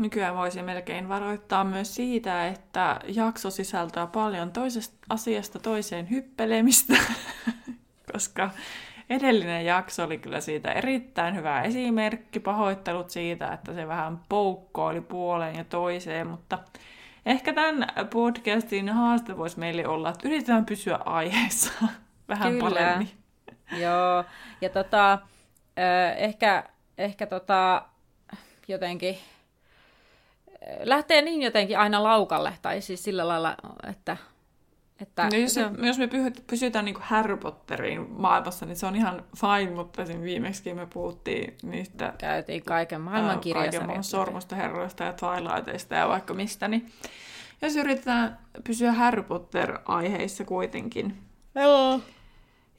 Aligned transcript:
Nykyään 0.00 0.36
voisi 0.36 0.62
melkein 0.62 1.08
varoittaa 1.08 1.64
myös 1.64 1.94
siitä, 1.94 2.46
että 2.46 3.00
jakso 3.08 3.50
sisältää 3.50 4.06
paljon 4.06 4.52
toisesta 4.52 4.96
asiasta 5.08 5.58
toiseen 5.58 6.10
hyppelemistä, 6.10 6.94
koska 8.12 8.50
edellinen 9.10 9.64
jakso 9.64 10.04
oli 10.04 10.18
kyllä 10.18 10.40
siitä 10.40 10.72
erittäin 10.72 11.36
hyvä 11.36 11.62
esimerkki. 11.62 12.40
Pahoittelut 12.40 13.10
siitä, 13.10 13.52
että 13.52 13.74
se 13.74 13.88
vähän 13.88 14.20
poukkoili 14.28 15.00
puoleen 15.00 15.56
ja 15.56 15.64
toiseen, 15.64 16.26
mutta 16.26 16.58
ehkä 17.26 17.52
tämän 17.52 17.86
podcastin 18.10 18.88
haaste 18.88 19.36
voisi 19.36 19.58
meille 19.58 19.88
olla, 19.88 20.10
että 20.10 20.28
yritetään 20.28 20.66
pysyä 20.66 20.96
aiheessa 20.96 21.72
vähän 22.28 22.52
kyllä. 22.52 22.70
paremmin. 22.70 23.10
Joo, 23.72 24.24
ja 24.60 24.68
tota, 24.68 25.18
ehkä, 26.16 26.64
ehkä 26.98 27.26
tota, 27.26 27.82
jotenkin 28.68 29.18
lähtee 30.82 31.22
niin 31.22 31.42
jotenkin 31.42 31.78
aina 31.78 32.02
laukalle, 32.02 32.52
tai 32.62 32.80
siis 32.80 33.04
sillä 33.04 33.28
lailla, 33.28 33.56
että... 33.88 34.16
että 35.00 35.28
no 35.32 35.38
jos, 35.38 35.54
se, 35.54 35.70
jos 35.82 35.98
me 35.98 36.08
pysytään 36.46 36.84
niin 36.84 36.96
Harry 37.00 37.36
Potterin 37.36 38.06
maailmassa, 38.10 38.66
niin 38.66 38.76
se 38.76 38.86
on 38.86 38.96
ihan 38.96 39.24
fine, 39.36 39.70
mutta 39.74 40.06
siinä 40.06 40.22
viimeksi 40.22 40.74
me 40.74 40.86
puhuttiin 40.86 41.56
niistä... 41.62 42.12
Käytiin 42.18 42.64
kaiken 42.64 43.00
maailman 43.00 43.40
kirjasarjasta. 43.40 43.78
Kaiken 43.78 43.86
maailman 43.86 44.04
sormustoherroista 44.04 45.04
ja 45.04 45.12
Twilightista 45.12 45.94
ja 45.94 46.08
vaikka 46.08 46.34
mistä, 46.34 46.68
niin 46.68 46.92
jos 47.62 47.76
yritetään 47.76 48.38
pysyä 48.64 48.92
Harry 48.92 49.22
Potter-aiheissa 49.22 50.44
kuitenkin. 50.44 51.16
Joo. 51.54 52.00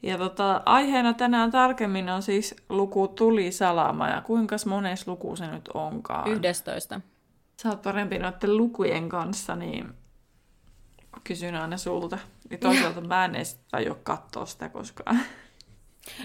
Ja 0.02 0.18
tota, 0.18 0.62
aiheena 0.66 1.12
tänään 1.12 1.50
tarkemmin 1.50 2.08
on 2.08 2.22
siis 2.22 2.54
luku 2.68 3.08
Tuli 3.08 3.52
salama, 3.52 4.08
ja 4.08 4.20
kuinka 4.20 4.56
mones 4.66 5.08
luku 5.08 5.36
se 5.36 5.46
nyt 5.46 5.68
onkaan? 5.74 6.30
Yhdestoista 6.30 7.00
sä 7.62 7.68
oot 7.68 7.82
parempi 7.82 8.18
noiden 8.18 8.56
lukujen 8.56 9.08
kanssa, 9.08 9.56
niin 9.56 9.94
kysyn 11.24 11.54
aina 11.54 11.76
sulta. 11.76 12.18
Ja 12.50 12.58
toisaalta 12.58 13.00
mä 13.00 13.24
en 13.24 13.34
edes 13.34 13.60
aio 13.72 14.00
katsoa 14.02 14.46
sitä 14.46 14.68
koskaan. 14.68 15.20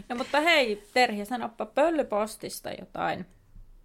No 0.10 0.16
mutta 0.16 0.42
hei, 0.42 0.88
Terhi, 0.94 1.26
sanoppa 1.26 1.66
pöllöpostista 1.66 2.70
jotain. 2.72 3.26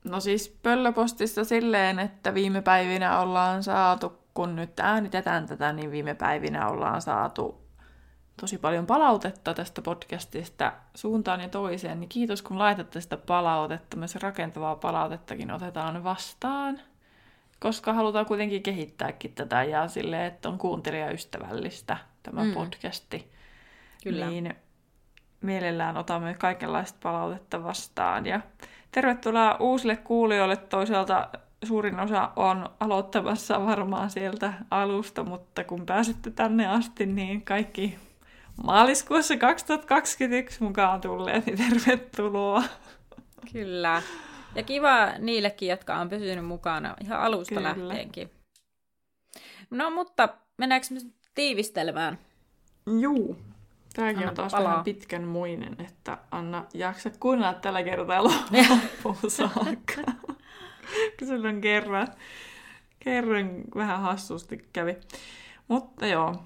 No 0.04 0.20
siis 0.20 0.58
pöllöpostista 0.62 1.44
silleen, 1.44 1.98
että 1.98 2.34
viime 2.34 2.62
päivinä 2.62 3.20
ollaan 3.20 3.62
saatu, 3.62 4.18
kun 4.34 4.56
nyt 4.56 4.80
äänitetään 4.80 5.46
tätä, 5.46 5.72
niin 5.72 5.90
viime 5.90 6.14
päivinä 6.14 6.68
ollaan 6.68 7.02
saatu 7.02 7.62
tosi 8.40 8.58
paljon 8.58 8.86
palautetta 8.86 9.54
tästä 9.54 9.82
podcastista 9.82 10.72
suuntaan 10.94 11.40
ja 11.40 11.48
toiseen, 11.48 12.00
niin 12.00 12.08
kiitos 12.08 12.42
kun 12.42 12.58
laitatte 12.58 13.00
sitä 13.00 13.16
palautetta. 13.16 13.96
Myös 13.96 14.16
rakentavaa 14.16 14.76
palautettakin 14.76 15.50
otetaan 15.50 16.04
vastaan 16.04 16.80
koska 17.62 17.92
halutaan 17.92 18.26
kuitenkin 18.26 18.62
kehittääkin 18.62 19.34
tätä 19.34 19.64
ja 19.64 19.88
silleen, 19.88 20.24
että 20.24 20.48
on 20.48 20.58
kuuntelijaystävällistä 20.58 21.96
tämä 22.22 22.44
mm. 22.44 22.52
podcasti. 22.52 23.32
Kyllä. 24.04 24.30
Niin 24.30 24.54
mielellään 25.40 25.96
otamme 25.96 26.34
kaikenlaista 26.34 26.98
palautetta 27.02 27.64
vastaan. 27.64 28.26
Ja 28.26 28.40
tervetuloa 28.92 29.56
uusille 29.60 29.96
kuulijoille. 29.96 30.56
Toisaalta 30.56 31.28
suurin 31.64 32.00
osa 32.00 32.30
on 32.36 32.68
aloittamassa 32.80 33.66
varmaan 33.66 34.10
sieltä 34.10 34.52
alusta, 34.70 35.24
mutta 35.24 35.64
kun 35.64 35.86
pääsette 35.86 36.30
tänne 36.30 36.66
asti, 36.66 37.06
niin 37.06 37.42
kaikki 37.42 37.98
maaliskuussa 38.64 39.36
2021 39.36 40.62
mukaan 40.62 41.00
tulleet, 41.00 41.46
niin 41.46 41.58
tervetuloa. 41.58 42.62
Kyllä. 43.52 44.02
Ja 44.54 44.62
kiva 44.62 45.06
niillekin, 45.18 45.68
jotka 45.68 45.94
on 45.96 46.08
pysynyt 46.08 46.44
mukana 46.44 46.96
ihan 47.04 47.20
alusta 47.20 47.54
Kyllä. 47.54 47.68
lähteenkin. 47.76 48.30
No 49.70 49.90
mutta 49.90 50.28
mennäänkö 50.58 50.86
me 50.90 51.00
tiivistelemään? 51.34 52.18
Juu. 53.00 53.36
Tämäkin 53.94 54.28
on 54.28 54.34
taas 54.34 54.52
palaa. 54.52 54.70
vähän 54.70 54.84
pitkän 54.84 55.24
muinen, 55.24 55.76
että 55.78 56.18
Anna 56.30 56.64
jaksa 56.74 57.10
kuunnella 57.20 57.54
tällä 57.54 57.82
kertaa 57.82 58.24
loppuun 58.24 59.30
saakka. 59.30 60.02
On 61.48 61.60
kerran, 61.60 62.08
kerran 63.00 63.50
vähän 63.74 64.00
hassusti 64.00 64.68
kävi. 64.72 64.96
Mutta 65.68 66.06
joo, 66.06 66.42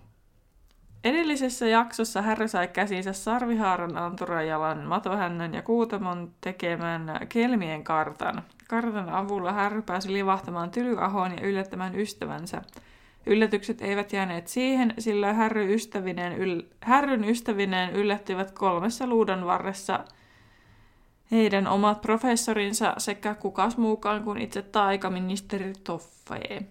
Edellisessä 1.05 1.67
jaksossa 1.67 2.23
Harry 2.23 2.49
sai 2.49 2.69
käsinsä 2.69 3.12
Sarvihaaran, 3.12 3.97
Anturajalan, 3.97 4.79
Matohännän 4.79 5.55
ja 5.55 5.62
Kuutamon 5.62 6.33
tekemän 6.41 7.27
Kelmien 7.29 7.84
kartan. 7.84 8.43
Kartan 8.69 9.09
avulla 9.09 9.53
Harry 9.53 9.83
pääsi 9.83 10.12
livahtamaan 10.12 10.71
Tylyahoon 10.71 11.33
ja 11.33 11.47
yllättämään 11.47 11.99
ystävänsä. 11.99 12.62
Yllätykset 13.27 13.83
eivät 13.83 14.12
jääneet 14.12 14.49
siihen, 14.49 14.95
sillä 14.99 15.33
Harry 15.33 15.75
ystävineen 15.75 16.39
yl- 16.39 16.67
Harryn 16.83 17.25
ystävineen 17.25 17.91
yllättyivät 17.91 18.51
kolmessa 18.51 19.07
luudan 19.07 19.47
varressa 19.47 20.05
heidän 21.31 21.67
omat 21.67 22.01
professorinsa 22.01 22.95
sekä 22.99 23.34
kukas 23.34 23.77
muukaan 23.77 24.25
kuin 24.25 24.39
itse 24.39 24.63
taikaministeri 24.63 25.73
Toffee. 25.84 26.67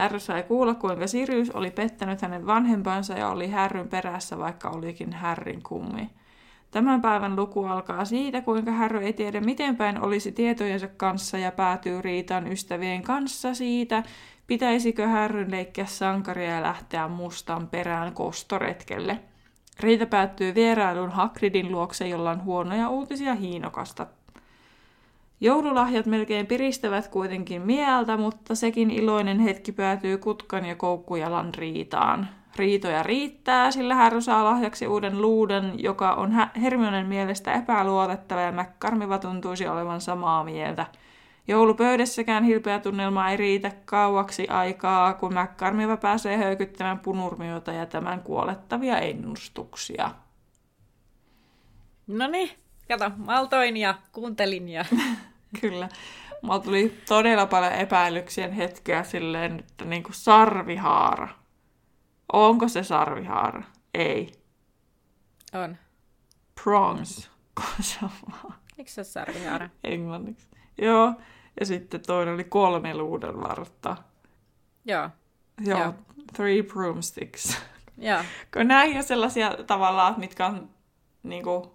Härry 0.00 0.20
sai 0.20 0.42
kuulla, 0.42 0.74
kuinka 0.74 1.06
Sirius 1.06 1.50
oli 1.50 1.70
pettänyt 1.70 2.22
hänen 2.22 2.46
vanhempansa 2.46 3.14
ja 3.14 3.28
oli 3.28 3.48
Härryn 3.48 3.88
perässä, 3.88 4.38
vaikka 4.38 4.70
olikin 4.70 5.12
Härrin 5.12 5.62
kummi. 5.62 6.10
Tämän 6.70 7.02
päivän 7.02 7.36
luku 7.36 7.64
alkaa 7.64 8.04
siitä, 8.04 8.40
kuinka 8.40 8.70
Härry 8.70 9.04
ei 9.04 9.12
tiedä 9.12 9.40
miten 9.40 9.76
päin 9.76 10.00
olisi 10.00 10.32
tietojensa 10.32 10.88
kanssa 10.88 11.38
ja 11.38 11.52
päätyy 11.52 12.02
riitaan 12.02 12.52
ystävien 12.52 13.02
kanssa 13.02 13.54
siitä, 13.54 14.02
pitäisikö 14.46 15.06
Härryn 15.06 15.50
leikkiä 15.50 15.86
sankaria 15.86 16.54
ja 16.54 16.62
lähteä 16.62 17.08
mustan 17.08 17.66
perään 17.66 18.12
kostoretkelle. 18.12 19.18
Riita 19.80 20.06
päättyy 20.06 20.54
vierailuun 20.54 21.10
Hakridin 21.10 21.72
luokse, 21.72 22.08
jolla 22.08 22.30
on 22.30 22.44
huonoja 22.44 22.88
uutisia 22.88 23.34
hiinokasta 23.34 24.06
Joululahjat 25.42 26.06
melkein 26.06 26.46
piristävät 26.46 27.08
kuitenkin 27.08 27.62
mieltä, 27.62 28.16
mutta 28.16 28.54
sekin 28.54 28.90
iloinen 28.90 29.38
hetki 29.38 29.72
päätyy 29.72 30.18
kutkan 30.18 30.64
ja 30.64 30.76
koukkujalan 30.76 31.54
riitaan. 31.54 32.28
Riitoja 32.56 33.02
riittää, 33.02 33.70
sillä 33.70 33.94
Harry 33.94 34.20
saa 34.20 34.44
lahjaksi 34.44 34.86
uuden 34.86 35.22
luuden, 35.22 35.72
joka 35.82 36.12
on 36.12 36.32
Hermionen 36.62 37.06
mielestä 37.06 37.52
epäluotettava 37.52 38.40
ja 38.40 38.52
McCarmiva 38.52 39.18
tuntuisi 39.18 39.68
olevan 39.68 40.00
samaa 40.00 40.44
mieltä. 40.44 40.86
Joulupöydässäkään 41.48 42.44
hilpeä 42.44 42.78
tunnelma 42.78 43.30
ei 43.30 43.36
riitä 43.36 43.72
kauaksi 43.84 44.48
aikaa, 44.48 45.14
kun 45.14 45.34
McCarmiva 45.34 45.96
pääsee 45.96 46.36
höykyttämään 46.36 46.98
punurmiota 46.98 47.72
ja 47.72 47.86
tämän 47.86 48.20
kuolettavia 48.20 48.98
ennustuksia. 48.98 50.10
No 52.06 52.26
niin, 52.26 52.50
kato, 52.88 53.10
maltoin 53.16 53.76
ja 53.76 53.94
kuuntelin 54.12 54.68
ja 54.68 54.84
Kyllä. 55.60 55.88
Mulla 56.42 56.58
tuli 56.58 57.02
todella 57.08 57.46
paljon 57.46 57.72
epäilyksien 57.72 58.52
hetkeä 58.52 59.02
silleen, 59.02 59.58
että 59.58 59.84
niin 59.84 60.02
kuin 60.02 60.14
sarvihaara. 60.14 61.28
Onko 62.32 62.68
se 62.68 62.82
sarvihaara? 62.82 63.62
Ei. 63.94 64.32
On. 65.52 65.76
Prongs. 66.64 67.30
Se 67.80 69.00
on 69.00 69.04
sarvihaara? 69.04 69.68
Englanniksi. 69.84 70.48
Joo. 70.78 71.14
Ja 71.60 71.66
sitten 71.66 72.00
toinen 72.06 72.34
oli 72.34 72.44
kolme 72.44 72.94
luuden 72.94 73.40
vartta. 73.40 73.96
Joo. 74.84 75.10
Joo. 75.60 75.78
Joo. 75.78 75.94
Three 76.36 76.62
broomsticks. 76.62 77.58
Joo. 77.98 78.22
Kun 78.54 78.68
näin 78.68 78.96
on 78.96 79.02
sellaisia 79.02 79.56
tavallaan, 79.66 80.14
mitkä 80.20 80.46
on 80.46 80.70
niin 81.22 81.42
kuin, 81.42 81.70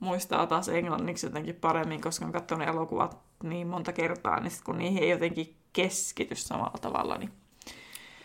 muistaa 0.00 0.46
taas 0.46 0.68
englanniksi 0.68 1.26
jotenkin 1.26 1.54
paremmin, 1.54 2.00
koska 2.00 2.24
on 2.24 2.32
katsonut 2.32 2.68
elokuvat 2.68 3.18
niin 3.42 3.66
monta 3.66 3.92
kertaa, 3.92 4.40
niin 4.40 4.50
sit 4.50 4.62
kun 4.62 4.78
niihin 4.78 5.02
ei 5.02 5.10
jotenkin 5.10 5.56
keskity 5.72 6.34
samalla 6.34 6.78
tavalla, 6.80 7.18
niin, 7.18 7.32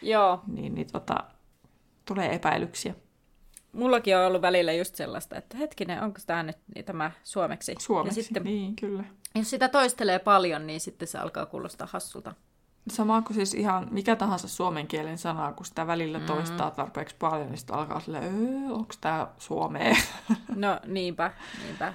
Joo. 0.02 0.40
niin, 0.48 0.76
niin 0.76 0.92
tota, 0.92 1.24
tulee 2.06 2.36
epäilyksiä. 2.36 2.96
Mullakin 3.72 4.18
on 4.18 4.26
ollut 4.26 4.42
välillä 4.42 4.74
just 4.74 4.96
sellaista, 4.96 5.38
että 5.38 5.58
hetkinen, 5.58 6.04
onko 6.04 6.20
tämä 6.26 6.44
nyt 6.44 6.58
niin 6.76 6.86
tämä 6.86 7.12
suomeksi? 7.24 7.76
Suomeksi, 7.80 8.20
ja 8.20 8.24
sitten, 8.24 8.44
niin 8.44 8.76
kyllä. 8.76 9.04
Jos 9.36 9.50
sitä 9.50 9.70
toistelee 9.70 10.20
paljon, 10.20 10.68
niin 10.68 10.80
sitten 10.80 11.08
se 11.08 11.18
alkaa 11.18 11.46
kuulostaa 11.46 11.88
hassulta. 11.92 12.36
Sama 12.90 13.22
kuin 13.22 13.36
siis 13.36 13.54
ihan 13.54 13.88
mikä 13.92 14.16
tahansa 14.16 14.48
suomen 14.48 14.88
kielen 14.88 15.18
sana, 15.18 15.54
kun 15.54 15.66
sitä 15.66 15.88
välillä 15.88 16.20
mm. 16.20 16.26
toistaa 16.26 16.72
tarpeeksi 16.72 17.16
paljon, 17.20 17.48
niin 17.48 17.58
sitten 17.58 17.76
alkaa 17.76 18.00
silleen, 18.00 18.34
onko 18.72 18.94
tämä 19.02 19.28
suomea? 19.38 19.96
No 20.56 20.80
niinpä, 20.86 21.32
niinpä. 21.66 21.94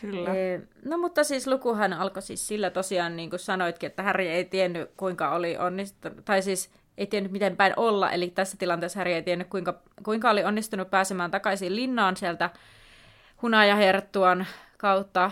Kyllä. 0.00 0.34
E, 0.34 0.60
no 0.84 0.98
mutta 0.98 1.24
siis 1.24 1.46
lukuhan 1.46 1.92
alkoi 1.92 2.22
siis 2.22 2.46
sillä 2.46 2.70
tosiaan, 2.70 3.16
niin 3.16 3.30
kuin 3.30 3.40
sanoitkin, 3.40 3.86
että 3.86 4.02
Harry 4.02 4.24
ei 4.24 4.44
tiennyt 4.44 4.90
kuinka 4.96 5.30
oli 5.30 5.56
onnistunut, 5.56 6.24
tai 6.24 6.42
siis 6.42 6.70
ei 6.98 7.06
tiennyt 7.06 7.32
miten 7.32 7.56
päin 7.56 7.72
olla, 7.76 8.10
eli 8.10 8.30
tässä 8.30 8.56
tilanteessa 8.56 9.00
Harry 9.00 9.12
ei 9.12 9.22
tiennyt 9.22 9.48
kuinka, 9.48 9.80
kuinka 10.02 10.30
oli 10.30 10.44
onnistunut 10.44 10.90
pääsemään 10.90 11.30
takaisin 11.30 11.76
linnaan 11.76 12.16
sieltä 12.16 12.50
hunajaherttuan 13.42 14.46
kautta, 14.78 15.30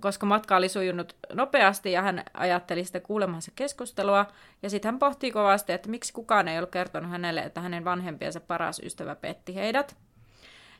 koska 0.00 0.26
matka 0.26 0.56
oli 0.56 0.68
sujunut 0.68 1.16
nopeasti 1.32 1.92
ja 1.92 2.02
hän 2.02 2.24
ajatteli 2.34 2.84
sitä 2.84 3.00
kuulemansa 3.00 3.52
keskustelua. 3.54 4.26
Ja 4.62 4.70
sitten 4.70 4.88
hän 4.88 4.98
pohtii 4.98 5.30
kovasti, 5.30 5.72
että 5.72 5.88
miksi 5.88 6.12
kukaan 6.12 6.48
ei 6.48 6.58
ollut 6.58 6.70
kertonut 6.70 7.10
hänelle, 7.10 7.40
että 7.40 7.60
hänen 7.60 7.84
vanhempiensa 7.84 8.40
paras 8.40 8.80
ystävä 8.84 9.14
petti 9.14 9.54
heidät. 9.54 9.96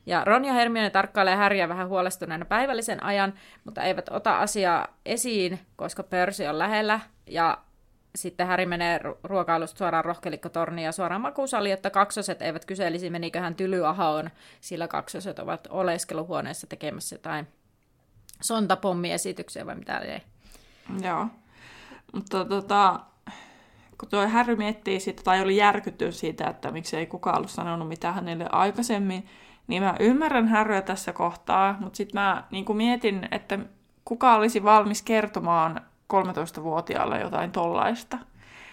Ja 0.07 0.25
Ron 0.25 0.45
ja 0.45 0.53
Hermione 0.53 0.91
tarkkailee 0.91 1.37
Häriä 1.37 1.69
vähän 1.69 1.89
huolestuneena 1.89 2.45
päivällisen 2.45 3.03
ajan, 3.03 3.35
mutta 3.65 3.83
eivät 3.83 4.09
ota 4.09 4.39
asiaa 4.39 4.87
esiin, 5.07 5.61
koska 5.77 6.03
pörsi 6.03 6.47
on 6.47 6.59
lähellä. 6.59 7.01
Ja 7.27 7.59
sitten 8.15 8.47
Häri 8.47 8.67
menee 8.67 9.01
ruokailusta 9.25 9.79
suoraan 9.79 10.05
rohkelikkotorniin 10.05 10.85
ja 10.85 10.93
suoraan 10.93 11.21
makuusaliin, 11.21 11.73
että 11.73 11.91
kaksoset 11.91 12.43
eivät 12.43 12.65
kyselisi, 12.65 13.11
menikö 13.11 13.41
hän 13.41 13.55
tylyahoon, 13.55 14.31
sillä 14.61 14.89
kaksoset 14.89 15.39
ovat 15.39 15.69
oleskeluhuoneessa 15.71 16.67
tekemässä 16.67 17.15
jotain 17.15 17.49
sontapommiesityksiä 18.43 19.67
vai 19.67 19.75
mitä 19.75 19.99
ei. 19.99 20.21
Joo. 21.03 21.27
Mutta 22.13 22.45
tota, 22.45 23.01
kun 23.99 24.09
tuo 24.09 24.29
Harry 24.29 24.57
miettii 24.57 25.01
sitä, 25.01 25.23
tai 25.23 25.41
oli 25.41 25.57
järkyttynyt 25.57 26.15
siitä, 26.15 26.47
että 26.47 26.71
miksi 26.71 26.97
ei 26.97 27.07
kukaan 27.07 27.37
ollut 27.37 27.51
sanonut 27.51 27.89
mitään 27.89 28.15
hänelle 28.15 28.47
aikaisemmin, 28.53 29.27
niin 29.67 29.83
mä 29.83 29.95
ymmärrän 30.01 30.49
Harryä 30.49 30.83
tässä 30.83 31.13
kohtaa, 31.13 31.77
mutta 31.81 31.97
sitten 31.97 32.21
mä 32.21 32.45
niin 32.51 32.77
mietin, 32.77 33.29
että 33.31 33.59
kuka 34.05 34.35
olisi 34.35 34.63
valmis 34.63 35.03
kertomaan 35.03 35.81
13-vuotiaalle 36.13 37.21
jotain 37.21 37.53
tollaista. 37.53 38.19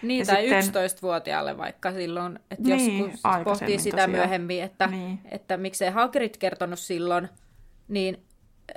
Niin, 0.01 0.19
ja 0.19 0.25
tai 0.25 0.63
sitten... 0.63 0.83
11-vuotiaalle 0.83 1.57
vaikka 1.57 1.91
silloin, 1.91 2.39
että 2.51 2.63
niin, 2.63 2.99
joskus 2.99 3.21
pohtii 3.43 3.79
sitä 3.79 3.97
tosiaan. 3.97 4.09
myöhemmin, 4.11 4.63
että, 4.63 4.87
niin. 4.87 5.19
että 5.31 5.57
miksei 5.57 5.89
Hagrid 5.89 6.33
kertonut 6.39 6.79
silloin, 6.79 7.29
niin 7.87 8.23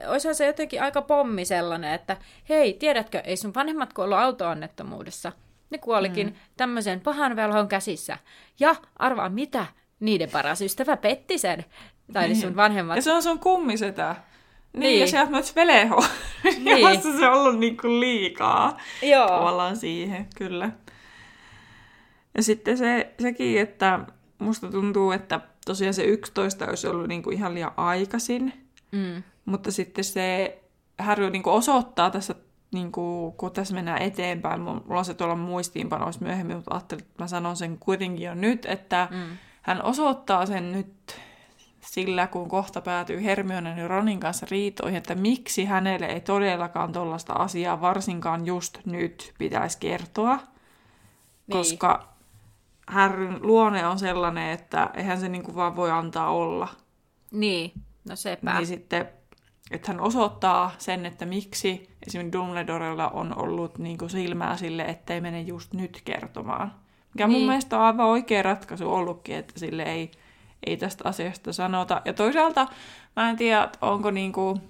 olisihan 0.07 0.35
se 0.35 0.47
jotenkin 0.47 0.83
aika 0.83 1.03
pommi 1.03 1.45
sellainen, 1.45 1.93
että 1.93 2.17
hei, 2.49 2.73
tiedätkö, 2.73 3.19
ei 3.19 3.37
sun 3.37 3.55
vanhemmat 3.55 3.93
kuollut 3.93 4.19
autoonnettomuudessa. 4.19 5.33
Ne 5.71 5.79
kuolikin 5.79 6.27
mm. 6.27 6.35
tämmöisen 6.57 7.01
pahan 7.01 7.37
velhon 7.37 7.69
käsissä. 7.69 8.19
Ja 8.61 8.77
arvaa 8.97 9.29
mitä, 9.29 9.67
niiden 10.01 10.31
paras 10.31 10.61
ystävä 10.61 10.97
petti 10.97 11.39
sen. 11.39 11.65
Tai 12.13 12.29
niin. 12.29 12.41
sun 12.41 12.57
vanhemmat. 12.57 12.97
Ja 12.97 13.03
se 13.03 13.13
on 13.13 13.23
sun 13.23 13.39
kummisetä. 13.39 14.17
Niin, 14.73 14.81
niin. 14.81 15.01
ja 15.01 15.07
sieltä 15.07 15.31
myös 15.31 15.57
veleho. 15.57 16.05
Niin. 16.65 17.03
se 17.03 17.29
on 17.29 17.35
ollut 17.35 17.59
niinku 17.59 18.01
liikaa 18.01 18.79
Joo. 19.03 19.29
tavallaan 19.29 19.77
siihen, 19.77 20.27
kyllä. 20.37 20.71
Ja 22.35 22.43
sitten 22.43 22.79
se, 22.79 23.15
sekin, 23.21 23.61
että 23.61 24.01
musta 24.39 24.71
tuntuu, 24.71 25.13
että 25.13 25.41
tosiaan 25.67 25.95
se 25.95 26.05
11 26.05 26.67
olisi 26.67 26.87
ollut 26.87 27.09
niinku 27.09 27.31
ihan 27.31 27.55
liian 27.55 27.73
aikaisin. 27.77 28.53
Mm. 28.93 29.23
Mutta 29.45 29.73
sitten 29.73 30.05
se 30.05 30.59
Harry 30.99 31.31
niin 31.31 31.49
osoittaa 31.49 32.11
tässä, 32.11 32.35
niin 32.73 32.93
kuin, 32.93 33.33
kun 33.33 33.53
tässä 33.53 33.75
mennään 33.75 34.03
eteenpäin, 34.03 34.61
mulla 34.61 34.99
on 34.99 35.05
se 35.05 35.15
tuolla 35.15 35.37
muistiinpanoissa 35.37 36.25
myöhemmin, 36.25 36.57
mutta 36.57 36.75
ajattelin, 36.75 37.05
että 37.05 37.23
mä 37.23 37.29
sanon 37.29 37.57
sen 37.57 37.79
kuitenkin 37.79 38.27
jo 38.27 38.35
nyt, 38.35 38.67
että 38.67 39.09
mm. 39.11 39.37
hän 39.63 39.83
osoittaa 39.83 40.47
sen 40.47 40.73
nyt 40.73 41.17
sillä, 41.81 42.27
kun 42.27 42.49
kohta 42.49 42.81
päätyy 42.81 43.25
Hermionen 43.25 43.79
ja 43.79 43.89
Ronin 43.89 44.21
kanssa 44.21 44.47
riitoihin, 44.51 44.99
että 44.99 45.15
miksi 45.15 45.65
hänelle 45.65 46.07
ei 46.07 46.21
todellakaan 46.21 46.93
tuollaista 46.93 47.33
asiaa 47.33 47.81
varsinkaan 47.81 48.47
just 48.47 48.79
nyt 48.87 49.35
pitäisi 49.39 49.79
kertoa. 49.81 50.37
Niin. 50.37 51.53
Koska 51.53 52.09
Härryn 52.89 53.39
luonne 53.41 53.87
on 53.87 53.99
sellainen, 53.99 54.51
että 54.51 54.91
eihän 54.95 55.21
se 55.21 55.29
niin 55.29 55.43
kuin 55.43 55.55
vaan 55.55 55.77
voi 55.77 55.91
antaa 55.91 56.31
olla. 56.31 56.69
Niin, 57.31 57.73
no 58.09 58.17
sepä. 58.17 58.55
Niin 58.55 58.67
sitten 58.67 59.09
että 59.73 59.93
hän 59.93 60.01
osoittaa 60.01 60.71
sen, 60.79 61.07
että 61.07 61.27
miksi 61.27 61.91
esimerkiksi 62.07 62.33
Dumbledorella 62.33 63.09
on 63.09 63.39
ollut 63.39 63.79
niin 63.79 63.99
kuin 63.99 64.11
silmää 64.11 64.57
sille, 64.57 64.83
ettei 64.83 65.21
mene 65.21 65.41
just 65.41 65.75
nyt 65.75 66.03
kertomaan. 66.05 66.75
Mikä 67.15 67.27
niin. 67.27 67.39
mun 67.39 67.49
mielestä 67.49 67.79
on 67.79 67.85
aivan 67.85 68.07
oikea 68.07 68.43
ratkaisu 68.43 68.95
ollutkin, 68.95 69.37
että 69.37 69.61
sille 69.61 69.83
ei, 69.83 70.11
ei 70.67 70.77
tästä 70.77 71.09
asiasta 71.09 71.53
sanota. 71.53 72.03
Ja 72.05 72.13
toisaalta 72.13 72.67
mä 73.17 73.31
en 73.31 73.37
tiedä, 73.37 73.69
onko 73.81 74.11
niin 74.11 74.33
kuin 74.33 74.61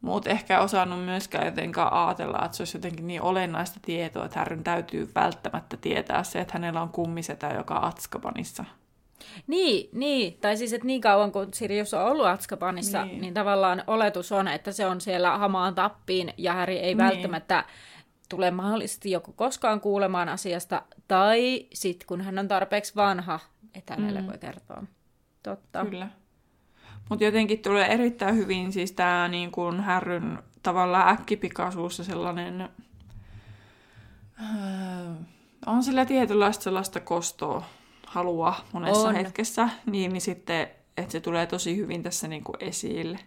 muut 0.00 0.26
ehkä 0.26 0.60
osannut 0.60 1.04
myöskään 1.04 1.46
jotenkaan 1.46 1.92
ajatella, 1.92 2.44
että 2.44 2.56
se 2.56 2.60
olisi 2.60 2.76
jotenkin 2.76 3.06
niin 3.06 3.22
olennaista 3.22 3.80
tietoa, 3.82 4.24
että 4.24 4.38
Härryn 4.38 4.64
täytyy 4.64 5.10
välttämättä 5.14 5.76
tietää 5.76 6.22
se, 6.22 6.40
että 6.40 6.52
hänellä 6.54 6.82
on 6.82 6.88
kummisetä, 6.88 7.48
joka 7.48 7.74
Atskabanissa. 7.76 8.64
Niin, 9.46 9.88
niin, 9.92 10.38
tai 10.40 10.56
siis, 10.56 10.72
että 10.72 10.86
niin 10.86 11.00
kauan 11.00 11.32
kuin 11.32 11.54
Sirius 11.54 11.94
on 11.94 12.04
ollut 12.04 12.26
Atskabanissa, 12.26 13.04
niin. 13.04 13.20
niin 13.20 13.34
tavallaan 13.34 13.84
oletus 13.86 14.32
on, 14.32 14.48
että 14.48 14.72
se 14.72 14.86
on 14.86 15.00
siellä 15.00 15.38
hamaan 15.38 15.74
tappiin, 15.74 16.34
ja 16.36 16.52
Häri 16.52 16.78
ei 16.78 16.94
niin. 16.94 16.98
välttämättä 16.98 17.64
tule 18.28 18.50
mahdollisesti 18.50 19.10
joko 19.10 19.32
koskaan 19.32 19.80
kuulemaan 19.80 20.28
asiasta, 20.28 20.82
tai 21.08 21.66
sitten 21.72 22.06
kun 22.06 22.20
hän 22.20 22.38
on 22.38 22.48
tarpeeksi 22.48 22.96
vanha, 22.96 23.40
että 23.74 23.94
hänelle 23.94 24.20
mm. 24.20 24.26
voi 24.26 24.38
kertoa. 24.38 24.84
Totta. 25.42 25.84
Kyllä. 25.84 26.08
Mutta 27.08 27.24
jotenkin 27.24 27.62
tulee 27.62 27.86
erittäin 27.86 28.36
hyvin 28.36 28.72
siis 28.72 28.92
tämä 28.92 29.28
niin 29.28 29.50
kuin 29.50 29.80
Härryn 29.80 30.38
tavallaan 30.62 31.08
äkkipikaisuus 31.08 31.98
ja 31.98 32.04
sellainen... 32.04 32.68
Äh, 34.40 35.16
on 35.66 35.82
sillä 35.82 36.04
tietynlaista 36.04 36.62
sellaista 36.62 37.00
kostoa 37.00 37.64
halua 38.12 38.54
monessa 38.72 39.08
on. 39.08 39.14
hetkessä, 39.14 39.68
niin, 39.86 40.12
niin 40.12 40.20
sitten, 40.20 40.68
että 40.96 41.12
se 41.12 41.20
tulee 41.20 41.46
tosi 41.46 41.76
hyvin 41.76 42.02
tässä 42.02 42.28
niin 42.28 42.44
kuin 42.44 42.56
esille. 42.60 43.18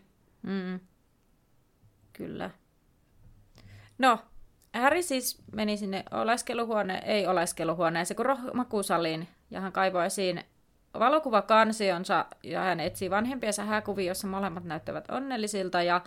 Mm. 0.42 0.80
Kyllä. 2.14 2.50
No, 3.98 4.20
Harry 4.74 5.02
siis 5.02 5.38
meni 5.52 5.78
sinne 5.78 6.04
oleskeluhuone, 6.12 7.02
ei 7.06 7.28
oleskeluhuoneeseen, 7.28 8.16
kun 8.16 8.26
makuusaliin, 8.54 9.28
ja 9.52 9.62
hän 9.62 9.72
kaivoi 9.72 10.06
esiin 10.06 10.44
valokuvakansionsa, 11.00 12.26
ja 12.44 12.60
hän 12.60 12.80
etsi 12.80 13.10
vanhempiensa 13.10 13.64
hääkuvia, 13.64 14.08
jossa 14.08 14.28
molemmat 14.28 14.64
näyttävät 14.64 15.10
onnellisilta, 15.10 15.82
ja 15.82 16.02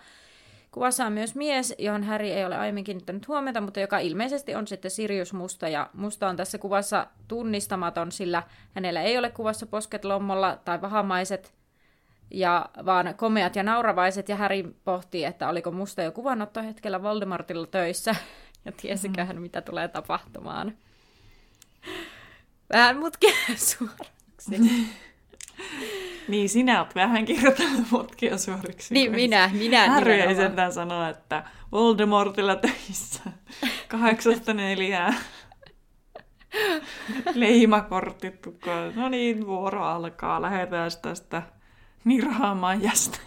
Kuvassa 0.70 1.06
on 1.06 1.12
myös 1.12 1.34
mies, 1.34 1.74
johon 1.78 2.02
Häri 2.02 2.32
ei 2.32 2.44
ole 2.44 2.56
aiemmin 2.56 2.84
kiinnittänyt 2.84 3.28
huomiota, 3.28 3.60
mutta 3.60 3.80
joka 3.80 3.98
ilmeisesti 3.98 4.54
on 4.54 4.66
sitten 4.66 4.90
Sirius 4.90 5.32
Musta. 5.32 5.68
Ja 5.68 5.90
Musta 5.92 6.28
on 6.28 6.36
tässä 6.36 6.58
kuvassa 6.58 7.06
tunnistamaton, 7.28 8.12
sillä 8.12 8.42
hänellä 8.74 9.02
ei 9.02 9.18
ole 9.18 9.30
kuvassa 9.30 9.66
posket 9.66 10.04
lommolla 10.04 10.58
tai 10.64 10.80
vahamaiset, 10.80 11.54
ja 12.30 12.68
vaan 12.86 13.14
komeat 13.14 13.56
ja 13.56 13.62
nauravaiset. 13.62 14.28
Ja 14.28 14.36
Häri 14.36 14.76
pohtii, 14.84 15.24
että 15.24 15.48
oliko 15.48 15.70
Musta 15.70 16.02
jo 16.02 16.12
kuvannotto 16.12 16.62
hetkellä 16.62 17.02
Voldemortilla 17.02 17.66
töissä, 17.66 18.14
ja 18.64 18.72
tiesikö 18.72 19.24
hän, 19.24 19.42
mitä 19.42 19.60
tulee 19.60 19.88
tapahtumaan. 19.88 20.74
Vähän 22.72 22.98
mutkia 22.98 23.32
suoraksi. 23.56 24.58
Niin, 26.28 26.48
sinä 26.48 26.80
olet 26.80 26.94
vähän 26.94 27.24
kirjoittanut 27.24 27.90
mutkia 27.90 28.38
suoriksi. 28.38 28.94
Niin, 28.94 29.12
minä, 29.12 29.50
minä. 29.52 29.90
Harry 29.90 30.12
ei 30.12 30.34
sentään 30.34 30.72
sanoa, 30.72 31.08
että 31.08 31.44
Voldemortilla 31.72 32.56
töissä. 32.56 33.20
Kahdeksasta 33.88 34.54
neljää. 34.54 35.14
Leimakortti 37.34 38.30
tukkoon. 38.30 38.92
No 38.96 39.08
niin, 39.08 39.46
vuoro 39.46 39.84
alkaa. 39.84 40.42
Lähetään 40.42 40.90
tästä 41.02 41.42
nirhaamaan 42.04 42.82
jästä 42.82 43.18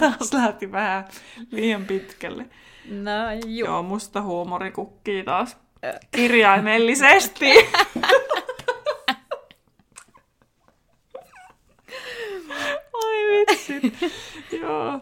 Taas 0.00 0.32
lähti 0.32 0.72
vähän 0.72 1.04
liian 1.50 1.84
pitkälle. 1.84 2.46
No 2.90 3.10
joo. 3.32 3.40
Joo, 3.46 3.82
musta 3.82 4.22
huumori 4.22 4.72
kukkii 4.72 5.24
taas 5.24 5.56
kirjaimellisesti. 6.10 7.46
Vitsi. 13.68 13.92
Joo. 14.62 15.00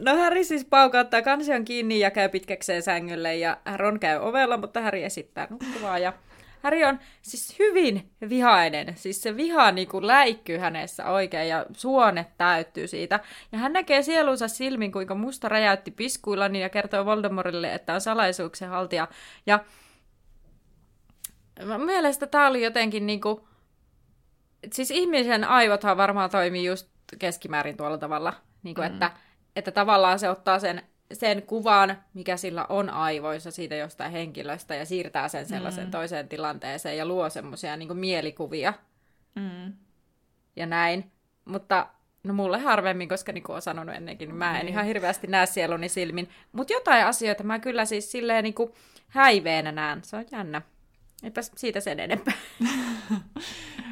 No 0.00 0.16
Harry 0.16 0.44
siis 0.44 0.64
paukauttaa 0.64 1.22
kansion 1.22 1.64
kiinni 1.64 2.00
ja 2.00 2.10
käy 2.10 2.28
pitkäkseen 2.28 2.82
sängylle 2.82 3.36
ja 3.36 3.56
Ron 3.76 4.00
käy 4.00 4.18
ovella, 4.18 4.56
mutta 4.56 4.80
Harry 4.80 5.02
esittää 5.02 5.46
nukkuvaa 5.50 5.98
ja 5.98 6.12
Harry 6.62 6.84
on 6.84 6.98
siis 7.22 7.58
hyvin 7.58 8.10
vihainen. 8.28 8.96
Siis 8.96 9.22
se 9.22 9.36
viha 9.36 9.72
niin 9.72 9.88
kuin 9.88 10.06
läikkyy 10.06 10.58
hänessä 10.58 11.06
oikein 11.06 11.48
ja 11.48 11.66
suonet 11.72 12.28
täyttyy 12.38 12.86
siitä. 12.86 13.20
Ja 13.52 13.58
hän 13.58 13.72
näkee 13.72 14.02
sielunsa 14.02 14.48
silmin, 14.48 14.92
kuinka 14.92 15.14
musta 15.14 15.48
räjäytti 15.48 15.90
piskuillani 15.90 16.60
ja 16.60 16.68
kertoo 16.68 17.04
Voldemortille, 17.04 17.74
että 17.74 17.94
on 17.94 18.00
salaisuuksien 18.00 18.70
haltija. 18.70 19.08
Ja 19.46 19.64
mielestä 21.84 22.26
tämä 22.26 22.46
oli 22.46 22.64
jotenkin 22.64 23.06
niin 23.06 23.20
kuin... 23.20 23.40
Siis 24.72 24.90
ihmisen 24.90 25.44
aivothan 25.44 25.96
varmaan 25.96 26.30
toimii 26.30 26.64
just 26.64 26.88
keskimäärin 27.18 27.76
tuolla 27.76 27.98
tavalla, 27.98 28.32
niin 28.62 28.74
kuin 28.74 28.88
mm. 28.88 28.92
että, 28.94 29.10
että 29.56 29.70
tavallaan 29.70 30.18
se 30.18 30.30
ottaa 30.30 30.58
sen 30.58 30.82
sen 31.12 31.42
kuvan, 31.42 32.02
mikä 32.14 32.36
sillä 32.36 32.66
on 32.68 32.90
aivoissa 32.90 33.50
siitä 33.50 33.74
jostain 33.74 34.12
henkilöstä 34.12 34.74
ja 34.74 34.86
siirtää 34.86 35.28
sen 35.28 35.46
sellaisen 35.46 35.84
mm. 35.84 35.90
toiseen 35.90 36.28
tilanteeseen 36.28 36.96
ja 36.96 37.06
luo 37.06 37.30
semmoisia 37.30 37.76
niin 37.76 37.96
mielikuvia. 37.96 38.74
Mm. 39.34 39.72
Ja 40.56 40.66
näin. 40.66 41.12
Mutta 41.44 41.86
no 42.24 42.34
mulle 42.34 42.58
harvemmin, 42.58 43.08
koska 43.08 43.32
niin 43.32 43.42
kuin 43.42 43.54
olen 43.54 43.62
sanonut 43.62 43.94
ennenkin, 43.94 44.28
niin 44.28 44.36
mä 44.36 44.58
en 44.58 44.66
niin. 44.66 44.68
ihan 44.68 44.84
hirveästi 44.84 45.26
näe 45.26 45.46
sieluni 45.46 45.88
silmin. 45.88 46.28
Mutta 46.52 46.72
jotain 46.72 47.06
asioita 47.06 47.44
mä 47.44 47.58
kyllä 47.58 47.84
siis 47.84 48.12
silleen 48.12 48.44
niin 48.44 48.54
kuin 48.54 48.72
häiveenä 49.08 49.72
näen. 49.72 50.04
Se 50.04 50.16
on 50.16 50.24
jännä. 50.32 50.62
Eipä 51.22 51.40
siitä 51.42 51.80
sen 51.80 52.00
enempää. 52.00 52.34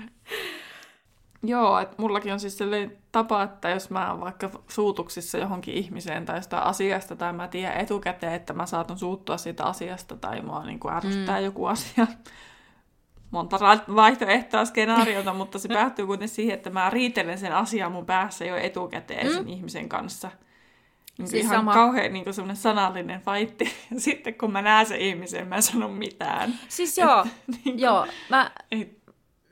Joo, 1.49 1.79
että 1.79 1.95
mullakin 1.99 2.33
on 2.33 2.41
siis 2.41 2.59
sellainen 2.59 2.99
tapa, 3.13 3.43
että 3.43 3.71
jos 3.71 3.91
mä 3.91 4.11
oon 4.11 4.21
vaikka 4.21 4.51
suutuksissa 4.69 5.39
johonkin 5.39 5.75
ihmiseen 5.75 6.25
tai 6.25 6.39
jostain 6.39 6.63
asiasta, 6.63 7.17
tai 7.17 7.33
mä 7.33 7.49
tiedän 7.49 7.77
etukäteen, 7.77 8.33
että 8.33 8.53
mä 8.53 8.67
saatan 8.67 8.99
suuttua 8.99 9.37
siitä 9.37 9.65
asiasta, 9.65 10.17
tai 10.17 10.43
mua 10.43 10.65
niin 10.65 10.81
kuin 10.81 10.95
ärsyttää 10.95 11.39
mm. 11.39 11.45
joku 11.45 11.67
asia, 11.67 12.07
monta 13.31 13.59
vaihtoehtoa 13.95 14.65
skenaariota, 14.65 15.35
mutta 15.35 15.59
se 15.59 15.69
päättyy 15.75 16.07
kuitenkin 16.07 16.35
siihen, 16.35 16.55
että 16.55 16.71
mä 16.71 16.91
riitelen 16.91 17.39
sen 17.39 17.55
asian 17.55 17.93
mun 17.93 18.07
päässä 18.07 18.45
jo 18.45 18.57
etukäteen 18.57 19.27
mm. 19.27 19.33
sen 19.33 19.49
ihmisen 19.49 19.89
kanssa. 19.89 20.31
Niin 21.19 21.29
siis 21.29 21.45
ihan 21.45 21.57
sama. 21.57 21.75
kauhean 21.75 22.13
niin 22.13 22.35
semmoinen 22.35 22.57
sanallinen 22.57 23.21
faitti. 23.21 23.73
Sitten 23.99 24.35
kun 24.35 24.53
mä 24.53 24.63
näen 24.63 24.87
sen 24.87 25.01
ihmisen, 25.01 25.49
mä 25.49 25.57
en 25.57 25.63
sano 25.63 25.89
mitään. 25.89 26.55
Siis 26.69 26.99
joo, 26.99 27.21
et, 27.21 27.29
niin 27.49 27.63
kuin, 27.63 27.79
joo. 27.79 28.07
Mä, 28.31 28.51
et, 28.71 28.96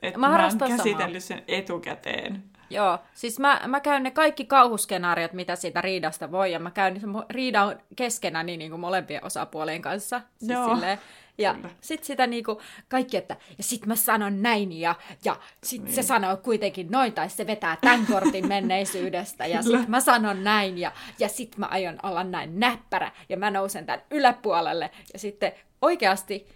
että 0.04 0.20
mä, 0.20 0.28
mä 0.28 0.46
oon 0.46 0.58
käsitellyt 0.58 1.24
samaa. 1.24 1.40
sen 1.40 1.42
etukäteen. 1.48 2.42
Joo, 2.70 2.98
siis 3.14 3.38
mä, 3.38 3.60
mä 3.66 3.80
käyn 3.80 4.02
ne 4.02 4.10
kaikki 4.10 4.44
kauhuskenaariot, 4.44 5.32
mitä 5.32 5.56
siitä 5.56 5.80
riidasta 5.80 6.32
voi, 6.32 6.52
ja 6.52 6.58
mä 6.58 6.70
käyn 6.70 7.00
riidan 7.30 7.80
keskenäni 7.96 8.56
niin 8.56 8.70
kuin 8.70 8.80
molempien 8.80 9.24
osapuolien 9.24 9.82
kanssa. 9.82 10.20
Siis 10.38 10.50
Joo. 10.50 10.74
Silleen, 10.74 10.98
ja 11.38 11.54
Kyllä. 11.54 11.70
sit 11.80 12.04
sitä 12.04 12.26
niinku 12.26 12.60
kaikki, 12.88 13.16
että 13.16 13.36
ja 13.58 13.64
sit 13.64 13.86
mä 13.86 13.96
sanon 13.96 14.42
näin 14.42 14.72
ja, 14.72 14.94
ja 15.24 15.36
sit 15.64 15.82
niin. 15.82 15.94
se 15.94 16.02
sanoo 16.02 16.36
kuitenkin 16.36 16.90
noin 16.90 17.12
tai 17.12 17.28
se 17.30 17.46
vetää 17.46 17.76
tämän 17.80 18.06
kortin 18.06 18.48
menneisyydestä 18.48 19.46
ja 19.46 19.62
sit 19.62 19.88
mä 19.88 20.00
sanon 20.00 20.44
näin 20.44 20.78
ja, 20.78 20.92
ja 21.18 21.28
sit 21.28 21.56
mä 21.56 21.66
aion 21.66 21.98
olla 22.02 22.24
näin 22.24 22.60
näppärä 22.60 23.12
ja 23.28 23.36
mä 23.36 23.50
nousen 23.50 23.86
tämän 23.86 24.02
yläpuolelle 24.10 24.90
ja 25.12 25.18
sitten 25.18 25.52
oikeasti, 25.82 26.48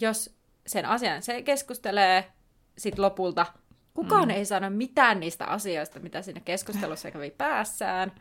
jos 0.00 0.36
sen 0.66 0.86
asian 0.86 1.22
se 1.22 1.42
keskustelee 1.42 2.32
sit 2.78 2.98
lopulta 2.98 3.46
kukaan 3.94 4.28
mm. 4.28 4.30
ei 4.30 4.44
sano 4.44 4.70
mitään 4.70 5.20
niistä 5.20 5.46
asioista, 5.46 6.00
mitä 6.00 6.22
siinä 6.22 6.40
keskustelussa 6.40 7.10
kävi 7.10 7.30
päässään. 7.30 8.12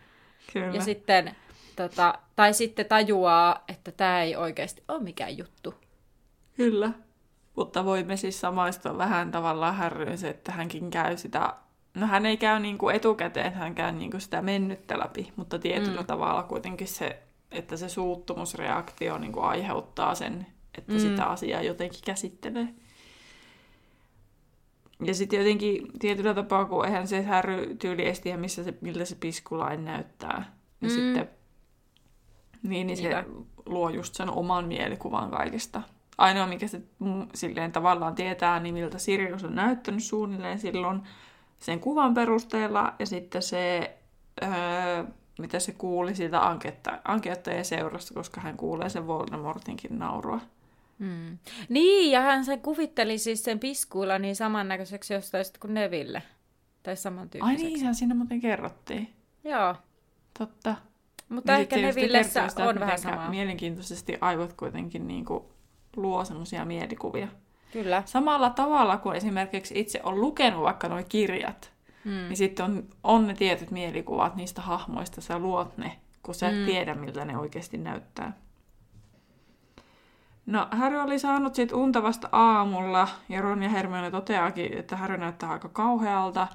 Kyllä. 0.54 0.76
Ja 0.76 0.82
sitten, 0.82 1.36
tota, 1.76 2.20
tai 2.36 2.54
sitten 2.54 2.86
tajuaa, 2.86 3.64
että 3.68 3.92
tämä 3.92 4.22
ei 4.22 4.36
oikeasti 4.36 4.84
ole 4.88 5.04
mikään 5.04 5.38
juttu. 5.38 5.74
Kyllä. 6.56 6.92
Mutta 7.56 7.86
voimme 7.86 8.18
siis 8.18 8.42
samaistua 8.42 8.98
vähän 8.98 9.32
tavallaan 9.32 9.76
härryyn 9.76 10.18
se, 10.18 10.30
että 10.30 10.52
hänkin 10.52 10.90
käy 10.90 11.18
sitä, 11.18 11.54
no 11.94 12.08
hän 12.08 12.26
ei 12.26 12.38
käy 12.38 12.60
niin 12.60 12.78
kuin 12.78 12.96
etukäteen, 12.96 13.54
hän 13.54 13.76
käy 13.76 13.92
niin 13.92 14.12
kuin 14.12 14.22
sitä 14.22 14.42
mennyttä 14.42 15.00
läpi, 15.00 15.34
mutta 15.36 15.60
tietyllä 15.60 16.02
mm. 16.02 16.08
tavalla 16.08 16.44
kuitenkin 16.44 16.88
se, 16.88 17.24
että 17.52 17.78
se 17.78 17.90
suuttumusreaktio 17.90 19.18
niin 19.18 19.32
kuin 19.32 19.46
aiheuttaa 19.46 20.16
sen, 20.16 20.48
että 20.78 20.94
mm. 20.94 21.00
sitä 21.00 21.26
asiaa 21.26 21.62
jotenkin 21.62 22.02
käsittelee. 22.06 22.68
Ja 25.04 25.14
sitten 25.14 25.40
jotenkin 25.40 25.88
tietyllä 26.00 26.34
tapaa, 26.34 26.66
kun 26.66 26.86
eihän 26.86 27.08
se 27.08 27.22
härry 27.22 27.76
tyyli 27.76 28.08
estiä, 28.08 28.38
missä 28.38 28.64
se, 28.64 28.74
miltä 28.82 29.06
se 29.06 29.16
piskulain 29.16 29.86
näyttää, 29.86 30.54
niin 30.82 30.92
mm. 30.92 30.96
sitten 30.96 31.30
niin, 32.64 32.88
niin 32.88 32.98
se 32.98 33.04
Niinpä. 33.04 33.24
luo 33.66 33.90
just 33.90 34.16
sen 34.16 34.30
oman 34.30 34.66
mielikuvan 34.66 35.32
kaikesta. 35.32 35.82
Ainoa, 36.18 36.48
mikä 36.48 36.68
se 36.68 36.82
silleen 37.36 37.72
tavallaan 37.72 38.16
tietää, 38.16 38.60
niin 38.60 38.74
miltä 38.74 38.98
Sirius 38.98 39.44
on 39.44 39.56
näyttänyt 39.56 40.04
suunnilleen 40.04 40.60
silloin 40.60 41.02
sen 41.60 41.80
kuvan 41.80 42.14
perusteella, 42.14 42.94
ja 43.00 43.06
sitten 43.06 43.42
se, 43.42 43.98
öö, 44.44 45.04
mitä 45.40 45.60
se 45.60 45.72
kuuli 45.72 46.16
siitä 46.16 46.48
anketta, 47.04 47.52
seurasta, 47.64 48.14
koska 48.14 48.42
hän 48.42 48.58
kuulee 48.58 48.90
sen 48.90 49.08
Voldemortinkin 49.08 50.00
naurua. 50.00 50.40
Mm. 51.02 51.38
Niin, 51.70 52.12
ja 52.12 52.22
hän 52.22 52.46
sen 52.46 52.62
kuvitteli 52.62 53.18
siis 53.18 53.44
sen 53.44 53.60
piskuilla 53.60 54.20
niin 54.20 54.36
samannäköiseksi 54.36 55.14
jostain 55.14 55.46
kuin 55.60 55.74
Neville. 55.74 56.24
Tai 56.84 56.96
samantyyppiseksi. 56.96 57.64
Ai 57.66 57.70
niin, 57.70 57.80
sehän 57.80 57.96
siinä 57.96 58.16
muuten 58.16 58.40
kerrottiin. 58.40 59.14
Joo. 59.44 59.76
Totta. 60.40 60.76
Mutta 61.30 61.52
niin 61.54 61.62
ehkä 61.62 61.76
Nevillessä 61.76 62.48
sitä, 62.48 62.70
on 62.70 62.80
vähän 62.80 63.00
samaa. 63.00 63.30
Mielenkiintoisesti 63.30 64.18
aivot 64.22 64.54
kuitenkin 64.54 65.08
niin 65.08 65.26
kuin 65.26 65.44
luo 65.96 66.26
semmoisia 66.26 66.66
mielikuvia. 66.66 67.28
Kyllä. 67.74 68.04
Samalla 68.06 68.50
tavalla 68.50 68.98
kuin 68.98 69.16
esimerkiksi 69.16 69.80
itse 69.80 70.00
on 70.04 70.22
lukenut 70.22 70.64
vaikka 70.64 70.88
nuo 70.88 71.04
kirjat, 71.10 71.72
mm. 72.04 72.12
niin 72.12 72.38
sitten 72.38 72.66
on, 72.66 72.84
on 73.04 73.28
ne 73.28 73.34
tietyt 73.34 73.72
mielikuvat 73.72 74.36
niistä 74.36 74.62
hahmoista, 74.62 75.22
sä 75.22 75.40
luot 75.40 75.78
ne, 75.78 75.98
kun 76.24 76.36
sä 76.36 76.50
et 76.50 76.56
mm. 76.56 76.66
tiedä, 76.66 76.96
miltä 76.96 77.26
ne 77.26 77.38
oikeasti 77.38 77.78
näyttää. 77.78 78.34
No, 80.46 80.68
Harry 80.72 80.98
oli 80.98 81.20
saanut 81.20 81.56
sit 81.56 81.72
unta 81.72 82.04
vasta 82.04 82.30
aamulla, 82.32 83.08
ja 83.30 83.42
Ron 83.42 83.64
ja 83.64 83.70
Hermione 83.70 84.12
toteakin, 84.12 84.78
että 84.78 84.98
Harry 84.98 85.18
näyttää 85.18 85.50
aika 85.50 85.70
kauhealta. 85.70 86.48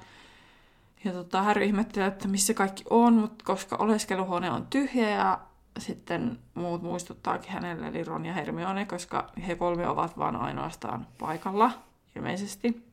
Ja 1.03 1.11
tota, 1.11 1.43
Harry 1.43 1.65
ihmettelee, 1.65 2.07
että 2.07 2.27
missä 2.27 2.53
kaikki 2.53 2.83
on, 2.89 3.13
mutta 3.13 3.45
koska 3.45 3.75
oleskeluhuone 3.75 4.51
on 4.51 4.67
tyhjä, 4.69 5.09
ja 5.09 5.39
sitten 5.79 6.39
muut 6.53 6.81
muistuttaakin 6.81 7.51
hänelle, 7.51 7.87
eli 7.87 8.03
Ron 8.03 8.25
ja 8.25 8.33
Hermione, 8.33 8.85
koska 8.85 9.31
he 9.47 9.55
kolme 9.55 9.87
ovat 9.87 10.17
vaan 10.17 10.35
ainoastaan 10.35 11.07
paikalla, 11.19 11.71
ilmeisesti. 12.15 12.87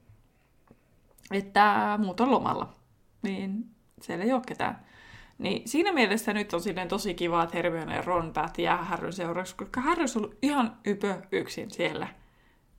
Että 1.30 1.98
muut 2.02 2.20
on 2.20 2.30
lomalla. 2.30 2.72
Niin 3.22 3.70
siellä 4.00 4.24
ei 4.24 4.32
ole 4.32 4.42
ketään. 4.46 4.84
Niin 5.38 5.68
siinä 5.68 5.92
mielessä 5.92 6.32
nyt 6.32 6.54
on 6.54 6.60
silleen 6.60 6.88
tosi 6.88 7.14
kiva, 7.14 7.42
että 7.42 7.56
Hermione 7.56 7.96
ja 7.96 8.02
Ron 8.02 8.32
päätti 8.32 8.62
jäädä 8.62 8.82
Härryn 8.82 9.12
seuraksi, 9.12 9.56
koska 9.56 9.80
Harry 9.80 10.02
on 10.02 10.08
ollut 10.16 10.38
ihan 10.42 10.76
ypö 10.86 11.14
yksin 11.32 11.70
siellä 11.70 12.08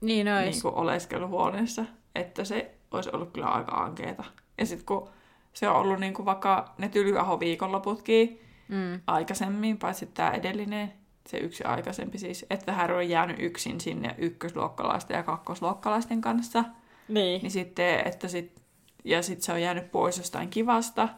niin, 0.00 0.28
ois. 0.28 0.44
niin 0.44 0.62
kuin 0.62 0.74
oleskeluhuoneessa. 0.74 1.84
Että 2.14 2.44
se 2.44 2.74
olisi 2.90 3.10
ollut 3.12 3.32
kyllä 3.32 3.46
aika 3.46 3.72
ankeeta. 3.72 4.24
Ja 4.58 4.66
sitten 4.66 4.86
kun 4.86 5.08
se 5.52 5.68
on 5.68 5.76
ollut 5.76 6.00
niin 6.00 6.14
kuin 6.14 6.26
vaikka 6.26 6.74
ne 6.78 6.88
tylyaho 6.88 7.40
viikonloputkin 7.40 8.40
mm. 8.68 9.00
aikaisemmin, 9.06 9.78
paitsi 9.78 10.06
tämä 10.06 10.30
edellinen, 10.30 10.92
se 11.28 11.38
yksi 11.38 11.64
aikaisempi 11.64 12.18
siis, 12.18 12.46
että 12.50 12.72
Harry 12.72 12.96
on 12.96 13.08
jäänyt 13.08 13.36
yksin 13.38 13.80
sinne 13.80 14.14
ykkösluokkalaisten 14.18 15.16
ja 15.16 15.22
kakkosluokkalaisten 15.22 16.20
kanssa. 16.20 16.64
Niin. 17.08 17.42
niin 17.42 17.50
sitten, 17.50 18.06
että 18.06 18.28
sit, 18.28 18.62
ja 19.04 19.22
sitten 19.22 19.42
se 19.42 19.52
on 19.52 19.62
jäänyt 19.62 19.92
pois 19.92 20.18
jostain 20.18 20.48
kivasta, 20.50 21.08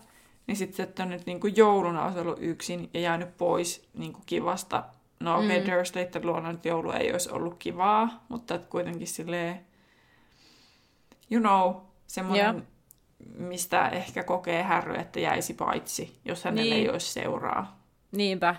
niin 0.48 0.56
sitten 0.56 0.88
että 0.88 1.02
on 1.02 1.08
nyt 1.08 1.26
niin 1.26 1.40
kuin 1.40 1.56
jouluna 1.56 2.04
olisi 2.04 2.18
ollut 2.18 2.38
yksin 2.40 2.90
ja 2.94 3.00
jäänyt 3.00 3.36
pois 3.36 3.88
niin 3.94 4.12
kuin 4.12 4.22
kivasta. 4.26 4.84
No 5.20 5.36
okei, 5.36 5.46
okay, 5.46 5.60
mm. 5.60 5.76
Dursleyten 5.76 6.26
luona 6.26 6.52
nyt 6.52 6.64
joulu 6.64 6.90
ei 6.90 7.12
olisi 7.12 7.30
ollut 7.30 7.56
kivaa, 7.58 8.24
mutta 8.28 8.54
että 8.54 8.70
kuitenkin 8.70 9.06
silleen, 9.06 9.66
you 11.30 11.40
know, 11.40 11.82
semmoinen, 12.06 12.54
yeah. 12.54 12.66
mistä 13.38 13.88
ehkä 13.88 14.24
kokee 14.24 14.62
Harry, 14.62 14.94
että 14.94 15.20
jäisi 15.20 15.54
paitsi, 15.54 16.20
jos 16.24 16.44
hänellä 16.44 16.74
niin. 16.74 16.86
ei 16.86 16.90
olisi 16.90 17.12
seuraa. 17.12 17.80
Niinpä. 18.12 18.56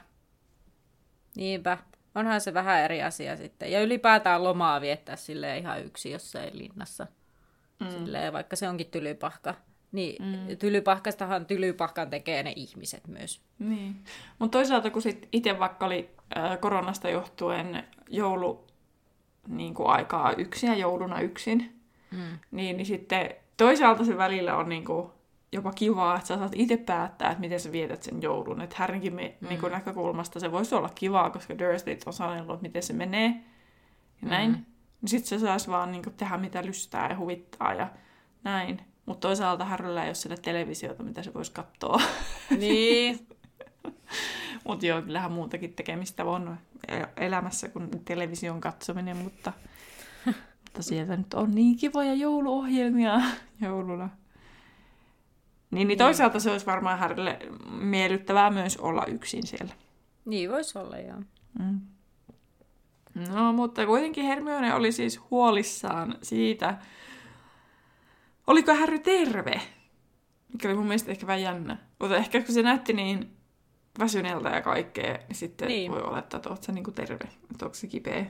Niinpä. 1.35 1.77
Onhan 2.15 2.41
se 2.41 2.53
vähän 2.53 2.79
eri 2.79 3.03
asia 3.03 3.37
sitten. 3.37 3.71
Ja 3.71 3.81
ylipäätään 3.81 4.43
lomaa 4.43 4.81
viettää 4.81 5.15
sille 5.15 5.57
ihan 5.57 5.83
yksi 5.83 6.11
jossain 6.11 6.57
linnassa. 6.57 7.07
Mm. 7.79 7.89
Silleen, 7.89 8.33
vaikka 8.33 8.55
se 8.55 8.69
onkin 8.69 8.91
tylypahka. 8.91 9.55
Niin, 9.91 10.23
mm. 10.23 10.57
tylypahkastahan 10.57 11.45
tylypahkan 11.45 12.09
tekee 12.09 12.43
ne 12.43 12.53
ihmiset 12.55 13.07
myös. 13.07 13.41
Niin. 13.59 13.95
Mutta 14.39 14.57
toisaalta 14.57 14.89
kun 14.89 15.01
sit 15.01 15.27
itse 15.31 15.59
vaikka 15.59 15.85
oli 15.85 16.09
äh, 16.37 16.59
koronasta 16.59 17.09
johtuen 17.09 17.83
joulu 18.09 18.67
niin 19.47 19.73
kuin 19.73 19.89
aikaa 19.89 20.33
yksin 20.33 20.67
ja 20.67 20.75
jouluna 20.75 21.19
yksin, 21.19 21.81
mm. 22.11 22.39
niin, 22.51 22.77
niin 22.77 22.85
sitten 22.85 23.29
toisaalta 23.57 24.05
se 24.05 24.17
välillä 24.17 24.55
on 24.55 24.69
niin 24.69 24.85
kuin 24.85 25.09
jopa 25.51 25.71
kivaa, 25.71 26.15
että 26.15 26.27
sä 26.27 26.37
saat 26.37 26.51
itse 26.55 26.77
päättää, 26.77 27.31
että 27.31 27.41
miten 27.41 27.59
sä 27.59 27.71
vietät 27.71 28.03
sen 28.03 28.21
joulun. 28.21 28.61
Että 28.61 28.75
Härrinkin 28.79 29.15
me, 29.15 29.37
mm. 29.41 29.47
niin 29.47 29.71
näkökulmasta 29.71 30.39
se 30.39 30.51
voisi 30.51 30.75
olla 30.75 30.89
kivaa, 30.95 31.29
koska 31.29 31.59
Dursleyt 31.59 32.03
on 32.05 32.13
sanellut, 32.13 32.53
että 32.53 32.61
miten 32.61 32.83
se 32.83 32.93
menee 32.93 33.43
ja 34.21 34.27
näin. 34.27 34.51
Mm. 34.51 34.65
niin 35.01 35.09
sitten 35.09 35.39
se 35.39 35.45
saisi 35.45 35.67
vaan 35.67 35.91
niin 35.91 36.03
kuin, 36.03 36.13
tehdä 36.13 36.37
mitä 36.37 36.65
lystää 36.65 37.09
ja 37.09 37.17
huvittaa 37.17 37.73
ja 37.73 37.89
näin. 38.43 38.81
Mutta 39.09 39.27
toisaalta 39.27 39.65
Harryllä 39.65 40.03
ei 40.03 40.09
ole 40.09 40.15
sille 40.15 40.37
televisiota, 40.37 41.03
mitä 41.03 41.23
se 41.23 41.33
voisi 41.33 41.51
katsoa. 41.51 42.01
Niin. 42.59 43.27
mutta 44.67 44.85
joo, 44.85 45.01
kyllähän 45.01 45.31
muutakin 45.31 45.73
tekemistä 45.73 46.25
on 46.25 46.57
elämässä 47.17 47.69
kuin 47.69 47.89
television 48.05 48.61
katsominen, 48.61 49.17
mutta, 49.17 49.53
mutta 50.63 50.81
sieltä 50.81 51.17
nyt 51.17 51.33
on 51.33 51.55
niin 51.55 51.77
kivoja 51.77 52.13
jouluohjelmia 52.13 53.21
jouluna. 53.61 54.09
Niin, 55.71 55.87
niin 55.87 55.97
toisaalta 55.97 56.39
se 56.39 56.51
olisi 56.51 56.65
varmaan 56.65 56.99
Harrylle 56.99 57.39
miellyttävää 57.71 58.49
myös 58.49 58.77
olla 58.77 59.05
yksin 59.05 59.47
siellä. 59.47 59.73
Niin 60.25 60.51
voisi 60.51 60.77
olla, 60.77 60.97
joo. 60.97 61.21
Mm. 61.59 61.79
No, 63.33 63.53
mutta 63.53 63.85
kuitenkin 63.85 64.25
Hermione 64.25 64.73
oli 64.73 64.91
siis 64.91 65.21
huolissaan 65.31 66.15
siitä, 66.21 66.77
oliko 68.49 68.75
Harry 68.75 68.99
terve? 68.99 69.61
Mikä 70.53 70.67
oli 70.67 70.77
mun 70.77 70.87
mielestä 70.87 71.11
ehkä 71.11 71.27
vähän 71.27 71.41
jännä. 71.41 71.77
Mutta 71.99 72.17
ehkä 72.17 72.41
kun 72.41 72.53
se 72.53 72.61
näytti 72.61 72.93
niin 72.93 73.31
väsyneeltä 73.99 74.49
ja 74.49 74.61
kaikkea, 74.61 75.17
niin 75.27 75.35
sitten 75.35 75.67
niin. 75.67 75.91
voi 75.91 76.01
olettaa, 76.01 76.37
että 76.37 76.49
oot 76.49 76.63
sä 76.63 76.71
niinku 76.71 76.91
terve, 76.91 77.29
että 77.51 77.65
onko 77.65 77.75
se 77.75 77.87
kipeä. 77.87 78.25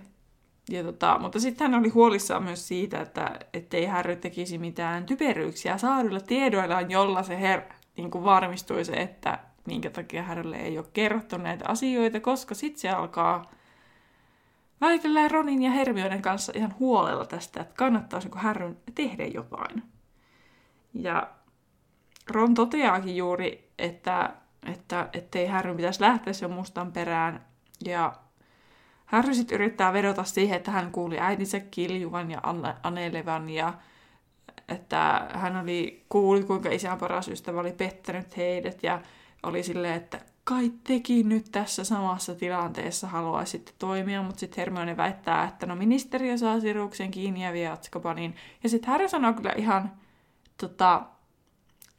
Ja 0.70 0.84
tota, 0.84 1.20
mutta 1.20 1.40
sitten 1.40 1.72
hän 1.72 1.80
oli 1.80 1.90
huolissaan 1.90 2.44
myös 2.44 2.68
siitä, 2.68 3.02
että 3.02 3.40
ettei 3.54 3.86
Harry 3.86 4.16
tekisi 4.16 4.58
mitään 4.58 5.06
typeryyksiä 5.06 5.78
saaduilla 5.78 6.20
tiedoillaan, 6.20 6.92
jolla 6.92 7.24
se 7.24 7.40
her, 7.40 7.62
niin 7.98 8.12
kuin 8.12 8.24
varmistui 8.24 8.86
se, 8.86 8.94
että 8.94 9.40
minkä 9.68 9.90
takia 9.90 10.24
Harrylle 10.24 10.58
ei 10.58 10.78
ole 10.78 10.86
kerrottu 10.94 11.38
näitä 11.38 11.66
asioita, 11.68 12.20
koska 12.20 12.56
sitten 12.56 12.80
se 12.80 12.90
alkaa 12.90 13.52
väitellä 14.82 15.28
Ronin 15.28 15.62
ja 15.62 15.72
Hermionen 15.72 16.22
kanssa 16.22 16.54
ihan 16.56 16.76
huolella 16.80 17.26
tästä, 17.26 17.62
että 17.62 17.76
kannattaisiko 17.78 18.40
Harryn 18.40 18.78
tehdä 18.96 19.26
jotain. 19.26 19.84
Ja 20.94 21.30
Ron 22.30 22.54
toteaakin 22.54 23.18
juuri, 23.18 23.72
että, 23.80 24.34
että 24.66 25.10
ettei 25.14 25.48
Harryn 25.48 25.76
pitäisi 25.76 26.02
lähteä 26.02 26.34
sen 26.34 26.52
mustan 26.52 26.92
perään. 26.92 27.46
Ja 27.86 28.14
Harry 29.06 29.34
sitten 29.34 29.56
yrittää 29.56 29.94
vedota 29.94 30.24
siihen, 30.24 30.58
että 30.58 30.72
hän 30.72 30.92
kuuli 30.92 31.20
äitinsä 31.20 31.60
kiljuvan 31.60 32.32
ja 32.32 32.42
anelevan 32.84 33.50
ja 33.50 33.74
että 34.68 35.28
hän 35.34 35.58
oli 35.58 36.06
kuullut, 36.10 36.46
kuinka 36.46 36.70
isän 36.70 36.98
paras 36.98 37.28
ystävä 37.28 37.60
oli 37.60 37.72
pettänyt 37.72 38.38
heidät 38.38 38.84
ja 38.84 39.02
oli 39.44 39.64
silleen, 39.64 39.94
että 39.96 40.20
kai 40.44 40.72
tekin 40.84 41.30
nyt 41.30 41.46
tässä 41.52 41.84
samassa 41.84 42.36
tilanteessa 42.36 43.08
haluaisitte 43.08 43.72
toimia, 43.80 44.24
mutta 44.24 44.40
sitten 44.40 44.62
Hermione 44.62 44.98
väittää, 44.98 45.48
että 45.48 45.66
no 45.66 45.76
ministeriö 45.76 46.38
saa 46.38 46.60
Siruksen 46.60 47.12
kiinni 47.12 47.44
ja 47.44 47.54
vie 47.54 47.68
Atskabaniin. 47.68 48.36
Ja 48.64 48.70
sitten 48.70 48.92
Harry 48.92 49.10
sanoo 49.10 49.34
kyllä 49.34 49.54
ihan 49.58 49.92
tota, 50.60 51.06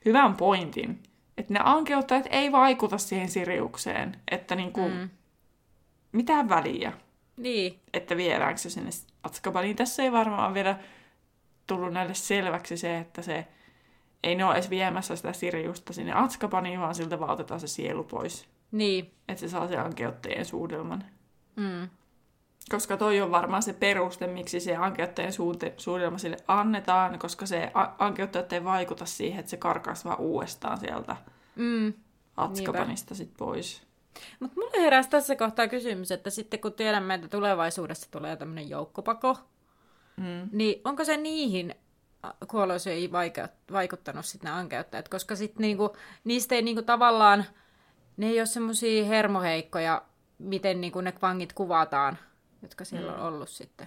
hyvän 0.05 0.37
pointin, 0.37 1.02
että 1.37 1.55
ne 1.55 1.61
ankeuttajat 1.64 2.26
ei 2.31 2.52
vaikuta 2.52 2.99
siihen 2.99 3.29
Siriukseen, 3.29 4.17
että 4.31 4.55
niinku, 4.55 4.88
mm. 4.88 5.11
mitään 6.12 6.49
väliä. 6.49 6.93
Niin. 7.37 7.81
Että 7.93 8.17
viedäänkö 8.17 8.61
se 8.61 8.71
sinne 8.71 8.90
Atskabaniin. 9.23 9.76
Tässä 9.76 10.02
ei 10.02 10.12
varmaan 10.12 10.55
vielä 10.55 10.79
tullut 11.67 11.93
näille 11.93 12.14
selväksi 12.14 12.76
se, 12.76 12.99
että 12.99 13.23
se 13.23 13.47
ei 14.23 14.35
ne 14.35 14.45
ole 14.45 14.55
edes 14.55 14.71
viemässä 14.71 15.17
sitä 15.17 15.33
Siriusta 15.33 15.93
sinne 15.93 16.12
Atskabaniin, 16.12 16.81
vaan 16.81 16.95
siltä 16.95 17.21
vaan 17.21 17.31
otetaan 17.31 17.61
se 17.61 17.67
sielu 17.67 18.05
pois. 18.05 18.49
Niin. 18.73 19.14
Että 19.29 19.40
se 19.40 19.49
saa 19.49 19.69
se 19.69 19.76
ankeuttajien 19.76 20.45
suudelman. 20.45 21.05
Mm. 21.57 21.88
Koska 22.71 22.97
toi 22.97 23.21
on 23.21 23.30
varmaan 23.30 23.63
se 23.63 23.73
peruste, 23.73 24.26
miksi 24.26 24.61
se 24.61 24.76
ankeuttajien 24.76 25.33
suudelma 25.76 26.19
sille 26.19 26.37
annetaan, 26.49 27.19
koska 27.19 27.47
se 27.47 27.73
ankeuttajat 27.99 28.52
ei 28.52 28.65
vaikuta 28.65 29.06
siihen, 29.06 29.41
että 29.41 29.50
se 29.50 29.56
karkaisi 29.56 30.04
vaan 30.04 30.21
uudestaan 30.21 30.78
sieltä 30.78 31.17
mm. 31.56 31.93
Atskabanista 32.37 33.15
sit 33.15 33.30
pois. 33.37 33.83
Mutta 34.41 34.61
mulle 34.61 34.83
heräsi 34.83 35.11
tässä 35.11 35.37
kohtaa 35.37 35.69
kysymys, 35.69 36.11
että 36.11 36.30
sitten 36.30 36.61
kun 36.61 36.73
tiedämme, 36.73 37.15
että 37.15 37.28
tulevaisuudessa 37.28 38.11
tulee 38.11 38.37
tämmöinen 38.37 38.69
joukkopako, 38.69 39.39
mm. 40.17 40.49
niin 40.52 40.80
onko 40.85 41.04
se 41.04 41.17
niihin 41.17 41.75
kuoloissa 42.49 42.91
ei 42.91 43.11
vaikuttanut 43.73 44.25
sitten 44.25 44.50
ne 44.50 44.59
ankeuttajat, 44.59 45.09
koska 45.09 45.37
sitten 45.37 45.63
niinku, 45.63 45.97
niistä 46.25 46.54
ei 46.54 46.63
niinku 46.63 46.83
tavallaan, 46.83 47.45
ne 48.17 48.26
ei 48.26 48.41
ole 48.41 48.47
semmoisia 48.47 49.04
hermoheikkoja, 49.04 50.02
miten 50.39 50.80
niinku 50.80 51.00
ne 51.00 51.13
vangit 51.23 51.52
kuvataan, 51.52 52.19
jotka 52.62 52.84
siellä 52.84 53.12
mm. 53.12 53.18
on 53.18 53.26
ollut 53.26 53.49
sitten. 53.49 53.86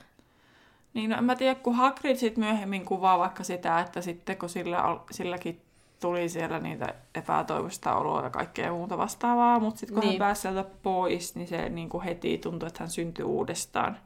Niin, 0.93 1.09
no 1.09 1.17
en 1.17 1.23
mä 1.23 1.36
tiedä, 1.36 1.55
kun 1.55 1.75
Hagrid 1.75 2.15
sitten 2.15 2.43
myöhemmin 2.43 2.86
kuvaa 2.86 3.19
vaikka 3.19 3.43
sitä, 3.43 3.79
että 3.79 4.01
sitten 4.01 4.38
kun 4.38 4.49
sillä, 4.49 4.83
silläkin 5.12 5.62
tuli 5.99 6.29
siellä 6.29 6.59
niitä 6.59 6.95
epätoivoista 7.15 7.95
oloa 7.95 8.23
ja 8.23 8.29
kaikkea 8.29 8.71
muuta 8.71 8.97
vastaavaa, 8.97 9.59
mutta 9.59 9.79
sitten 9.79 9.93
kun 9.93 10.01
niin. 10.01 10.12
hän 10.12 10.19
pääsi 10.19 10.41
sieltä 10.41 10.65
pois, 10.83 11.36
niin 11.36 11.47
se 11.47 11.69
niin 11.69 11.89
kuin 11.89 12.03
heti 12.03 12.38
tuntui, 12.38 12.67
että 12.67 12.83
hän 12.83 12.89
syntyi 12.89 13.25
uudestaan. 13.25 13.97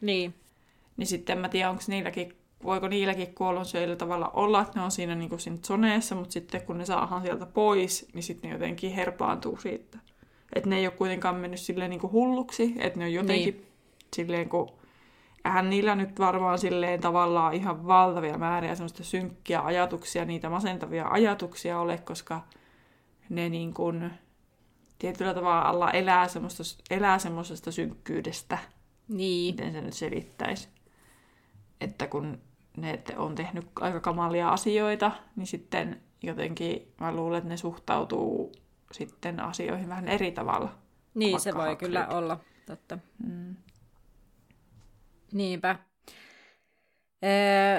Niin. 0.00 0.34
Niin 0.96 1.06
sitten 1.06 1.36
en 1.36 1.40
mä 1.40 1.48
tiedä, 1.48 1.70
onko 1.70 1.82
niilläkin 1.86 2.36
voiko 2.64 2.88
niilläkin 2.88 3.34
kuollonsyöjillä 3.34 3.96
tavalla 3.96 4.28
olla, 4.28 4.60
että 4.60 4.78
ne 4.78 4.84
on 4.84 4.90
siinä, 4.90 5.14
niin 5.14 5.28
kuin 5.28 5.40
siinä 5.40 5.58
zoneessa, 5.66 6.14
mutta 6.14 6.32
sitten 6.32 6.62
kun 6.62 6.78
ne 6.78 6.84
saadaan 6.84 7.22
sieltä 7.22 7.46
pois, 7.46 8.08
niin 8.12 8.22
sitten 8.22 8.50
ne 8.50 8.54
jotenkin 8.54 8.92
herpaantuu 8.92 9.56
siitä. 9.56 9.98
Että 10.54 10.68
ne 10.68 10.78
ei 10.78 10.86
ole 10.86 10.94
kuitenkaan 10.94 11.36
mennyt 11.36 11.60
silleen 11.60 11.90
niin 11.90 12.00
kuin 12.00 12.12
hulluksi, 12.12 12.74
että 12.78 12.98
ne 12.98 13.04
on 13.04 13.12
jotenkin 13.12 13.54
niin. 13.54 13.71
Silleen, 14.16 14.48
kun 14.48 14.78
eihän 15.44 15.70
niillä 15.70 15.94
nyt 15.94 16.18
varmaan 16.18 16.58
silleen 16.58 17.00
tavallaan 17.00 17.54
ihan 17.54 17.86
valtavia 17.86 18.38
määriä 18.38 18.74
semmoista 18.74 19.04
synkkiä 19.04 19.60
ajatuksia, 19.60 20.24
niitä 20.24 20.48
masentavia 20.48 21.08
ajatuksia 21.08 21.78
ole, 21.78 21.98
koska 21.98 22.40
ne 23.28 23.48
niin 23.48 23.74
kuin 23.74 24.10
tietyllä 24.98 25.34
tavalla 25.34 25.90
elää, 25.90 26.28
semmoista, 26.28 26.62
elää 26.90 27.18
semmoisesta 27.18 27.72
synkkyydestä. 27.72 28.58
Niin. 29.08 29.54
Miten 29.54 29.72
se 29.72 29.80
nyt 29.80 29.94
selittäisi. 29.94 30.68
Että 31.80 32.06
kun 32.06 32.40
ne 32.76 33.02
on 33.16 33.34
tehnyt 33.34 33.66
aika 33.80 34.00
kamalia 34.00 34.48
asioita, 34.48 35.12
niin 35.36 35.46
sitten 35.46 36.00
jotenkin 36.22 36.92
mä 37.00 37.12
luulen, 37.12 37.38
että 37.38 37.48
ne 37.48 37.56
suhtautuu 37.56 38.52
sitten 38.92 39.40
asioihin 39.40 39.88
vähän 39.88 40.08
eri 40.08 40.32
tavalla. 40.32 40.74
Niin, 41.14 41.40
se 41.40 41.54
voi 41.54 41.66
Hagrid. 41.66 41.88
kyllä 41.88 42.08
olla, 42.08 42.40
totta. 42.66 42.98
Mm. 43.26 43.56
Niinpä. 45.32 45.76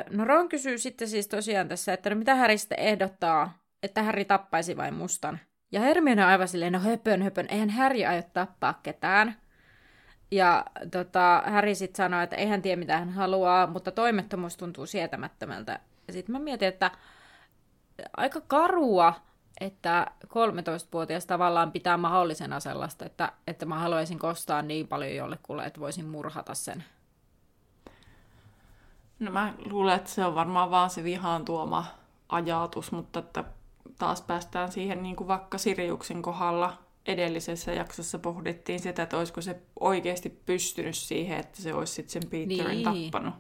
no 0.09 0.25
Ron 0.25 0.49
kysyy 0.49 0.77
sitten 0.77 1.07
siis 1.07 1.27
tosiaan 1.27 1.67
tässä, 1.67 1.93
että 1.93 2.09
no 2.09 2.15
mitä 2.15 2.35
Harry 2.35 2.57
sitten 2.57 2.79
ehdottaa, 2.79 3.57
että 3.83 4.03
Harry 4.03 4.25
tappaisi 4.25 4.77
vain 4.77 4.93
mustan. 4.93 5.39
Ja 5.71 5.81
Hermione 5.81 6.23
on 6.23 6.29
aivan 6.29 6.47
silleen, 6.47 6.73
no 6.73 6.79
höpön 6.79 7.21
höpön, 7.21 7.47
eihän 7.49 7.69
Harry 7.69 8.05
aio 8.05 8.21
tappaa 8.33 8.79
ketään. 8.83 9.35
Ja 10.31 10.65
tota, 10.91 11.43
Harry 11.45 11.75
sitten 11.75 11.97
sanoi, 11.97 12.23
että 12.23 12.35
eihän 12.35 12.61
tiedä 12.61 12.79
mitä 12.79 12.97
hän 12.97 13.09
haluaa, 13.09 13.67
mutta 13.67 13.91
toimettomuus 13.91 14.57
tuntuu 14.57 14.85
sietämättömältä. 14.85 15.79
Ja 16.07 16.13
sitten 16.13 16.33
mä 16.33 16.39
mietin, 16.39 16.67
että 16.67 16.91
aika 18.17 18.41
karua, 18.41 19.13
että 19.61 20.07
13-vuotias 20.25 21.25
tavallaan 21.25 21.71
pitää 21.71 21.97
mahdollisena 21.97 22.59
sellaista, 22.59 23.05
että, 23.05 23.31
että 23.47 23.65
mä 23.65 23.79
haluaisin 23.79 24.19
kostaa 24.19 24.61
niin 24.61 24.87
paljon 24.87 25.15
jollekulle, 25.15 25.65
että 25.65 25.79
voisin 25.79 26.05
murhata 26.05 26.53
sen. 26.53 26.83
No 29.23 29.31
mä 29.31 29.53
luulen, 29.65 29.95
että 29.95 30.09
se 30.09 30.25
on 30.25 30.35
varmaan 30.35 30.71
vaan 30.71 30.89
se 30.89 31.03
vihaan 31.03 31.45
tuoma 31.45 31.85
ajatus, 32.29 32.91
mutta 32.91 33.19
että 33.19 33.43
taas 33.97 34.21
päästään 34.21 34.71
siihen 34.71 35.03
niin 35.03 35.15
kuin 35.15 35.27
vaikka 35.27 35.57
Siriuksen 35.57 36.21
kohdalla, 36.21 36.77
edellisessä 37.05 37.71
jaksossa 37.71 38.19
pohdittiin 38.19 38.79
sitä, 38.79 39.03
että 39.03 39.17
olisiko 39.17 39.41
se 39.41 39.61
oikeasti 39.79 40.29
pystynyt 40.29 40.95
siihen, 40.95 41.39
että 41.39 41.61
se 41.61 41.73
olisi 41.73 41.93
sitten 41.93 42.21
sen 42.21 42.29
Peterin 42.29 42.83
niin. 42.83 43.11
tappanut. 43.11 43.33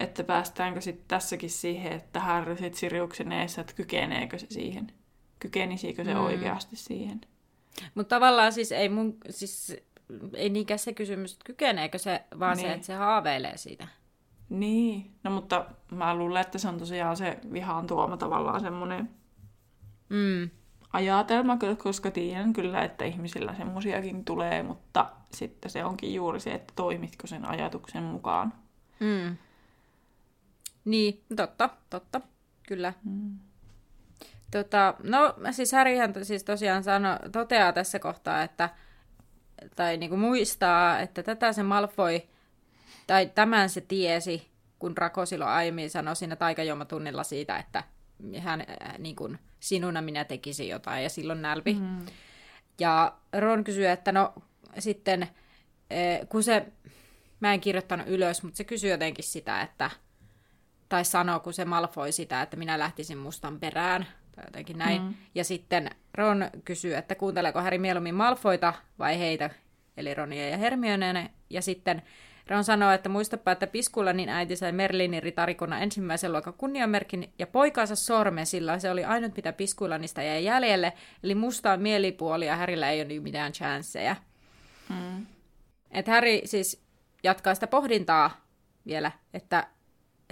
Että 0.00 0.24
päästäänkö 0.24 0.80
sitten 0.80 1.04
tässäkin 1.08 1.50
siihen, 1.50 1.92
että 1.92 2.20
Harry 2.20 2.56
sitten 2.56 2.74
Siriuksen 2.74 3.32
eessä, 3.32 3.60
että 3.60 3.72
kykeneekö 3.72 4.38
se 4.38 4.46
siihen. 4.50 4.92
Kykenisikö 5.38 6.04
se 6.04 6.14
mm. 6.14 6.20
oikeasti 6.20 6.76
siihen. 6.76 7.20
Mutta 7.94 8.16
tavallaan 8.16 8.52
siis 8.52 8.72
ei, 8.72 8.88
mun, 8.88 9.16
siis 9.30 9.76
ei 10.34 10.48
niinkään 10.48 10.78
se 10.78 10.92
kysymys, 10.92 11.32
että 11.32 11.44
kykeneekö 11.44 11.98
se, 11.98 12.22
vaan 12.38 12.56
niin. 12.56 12.68
se, 12.68 12.72
että 12.72 12.86
se 12.86 12.94
haaveilee 12.94 13.56
siitä. 13.56 13.88
Niin, 14.52 15.10
no 15.24 15.30
mutta 15.30 15.66
mä 15.90 16.14
luulen, 16.14 16.40
että 16.40 16.58
se 16.58 16.68
on 16.68 16.78
tosiaan 16.78 17.16
se 17.16 17.38
vihaan 17.52 17.86
tuoma 17.86 18.16
tavallaan 18.16 18.60
semmoinen 18.60 19.10
mm 20.08 20.50
ajatelma, 20.92 21.58
koska 21.78 22.10
tiedän 22.10 22.52
kyllä, 22.52 22.84
että 22.84 23.04
ihmisillä 23.04 23.54
semmoisiakin 23.54 24.24
tulee, 24.24 24.62
mutta 24.62 25.10
sitten 25.34 25.70
se 25.70 25.84
onkin 25.84 26.14
juuri 26.14 26.40
se, 26.40 26.54
että 26.54 26.72
toimitko 26.76 27.26
sen 27.26 27.48
ajatuksen 27.48 28.02
mukaan. 28.02 28.52
Mm. 29.00 29.36
Niin, 30.84 31.22
totta, 31.36 31.70
totta, 31.90 32.20
kyllä. 32.68 32.92
Mm. 33.04 33.38
Tota, 34.50 34.94
no 35.02 35.34
siis 35.50 35.72
Härihän 35.72 36.12
siis 36.22 36.44
tosiaan 36.44 36.84
sano, 36.84 37.18
toteaa 37.32 37.72
tässä 37.72 37.98
kohtaa, 37.98 38.42
että 38.42 38.70
tai 39.76 39.96
niinku 39.96 40.16
muistaa, 40.16 41.00
että 41.00 41.22
tätä 41.22 41.52
se 41.52 41.62
Malfoy 41.62 42.20
tai 43.12 43.30
tämän 43.34 43.70
se 43.70 43.80
tiesi, 43.80 44.50
kun 44.78 44.96
Rako 44.96 45.26
silloin 45.26 45.50
aiemmin 45.50 45.90
sanoi 45.90 46.16
siinä 46.16 46.36
taikajomatunnilla 46.36 47.24
siitä, 47.24 47.56
että 47.56 47.84
hän 48.38 48.60
äh, 48.60 48.98
niin 48.98 49.16
kuin, 49.16 49.38
sinuna 49.60 50.02
minä 50.02 50.24
tekisin 50.24 50.68
jotain, 50.68 51.02
ja 51.02 51.08
silloin 51.08 51.42
nälvi. 51.42 51.74
Mm. 51.74 52.06
Ja 52.80 53.14
Ron 53.38 53.64
kysyy, 53.64 53.86
että 53.86 54.12
no 54.12 54.34
sitten, 54.78 55.22
äh, 55.22 56.28
kun 56.28 56.42
se, 56.42 56.66
mä 57.40 57.54
en 57.54 57.60
kirjoittanut 57.60 58.08
ylös, 58.08 58.42
mutta 58.42 58.56
se 58.56 58.64
kysyy 58.64 58.90
jotenkin 58.90 59.24
sitä, 59.24 59.62
että, 59.62 59.90
tai 60.88 61.04
sanoo, 61.04 61.40
kun 61.40 61.52
se 61.52 61.64
malfoi 61.64 62.12
sitä, 62.12 62.42
että 62.42 62.56
minä 62.56 62.78
lähtisin 62.78 63.18
mustan 63.18 63.60
perään, 63.60 64.06
tai 64.36 64.44
jotenkin 64.44 64.78
näin. 64.78 65.02
Mm. 65.02 65.14
Ja 65.34 65.44
sitten 65.44 65.90
Ron 66.14 66.50
kysyy, 66.64 66.94
että 66.94 67.14
kuunteleeko 67.14 67.60
Harry 67.60 67.78
mieluummin 67.78 68.14
Malfoita 68.14 68.74
vai 68.98 69.18
heitä, 69.18 69.50
eli 69.96 70.14
Ronia 70.14 70.48
ja 70.48 70.56
Hermione. 70.56 71.30
Ja 71.50 71.62
sitten 71.62 72.02
Ron 72.48 72.64
sanoo, 72.64 72.90
että 72.90 73.08
muistapa, 73.08 73.52
että 73.52 73.66
niin 74.12 74.28
äiti 74.28 74.56
sai 74.56 74.72
Merlinin 74.72 75.22
ritarikunnan 75.22 75.82
ensimmäisen 75.82 76.32
luokan 76.32 76.54
kunniamerkin 76.54 77.32
ja 77.38 77.46
poikaansa 77.46 77.96
sormen, 77.96 78.46
sillä 78.46 78.78
se 78.78 78.90
oli 78.90 79.04
ainut, 79.04 79.36
mitä 79.36 79.52
niistä 79.98 80.22
jäi 80.22 80.44
jäljelle. 80.44 80.92
Eli 81.22 81.34
mustaa 81.34 81.76
mielipuoli 81.76 82.46
ja 82.46 82.56
Härillä 82.56 82.90
ei 82.90 83.02
ole 83.02 83.20
mitään 83.20 83.52
chanceja. 83.52 84.16
Mm. 84.88 85.26
Että 85.90 86.10
Harry 86.10 86.40
siis 86.44 86.82
jatkaa 87.22 87.54
sitä 87.54 87.66
pohdintaa 87.66 88.46
vielä, 88.86 89.12
että 89.34 89.66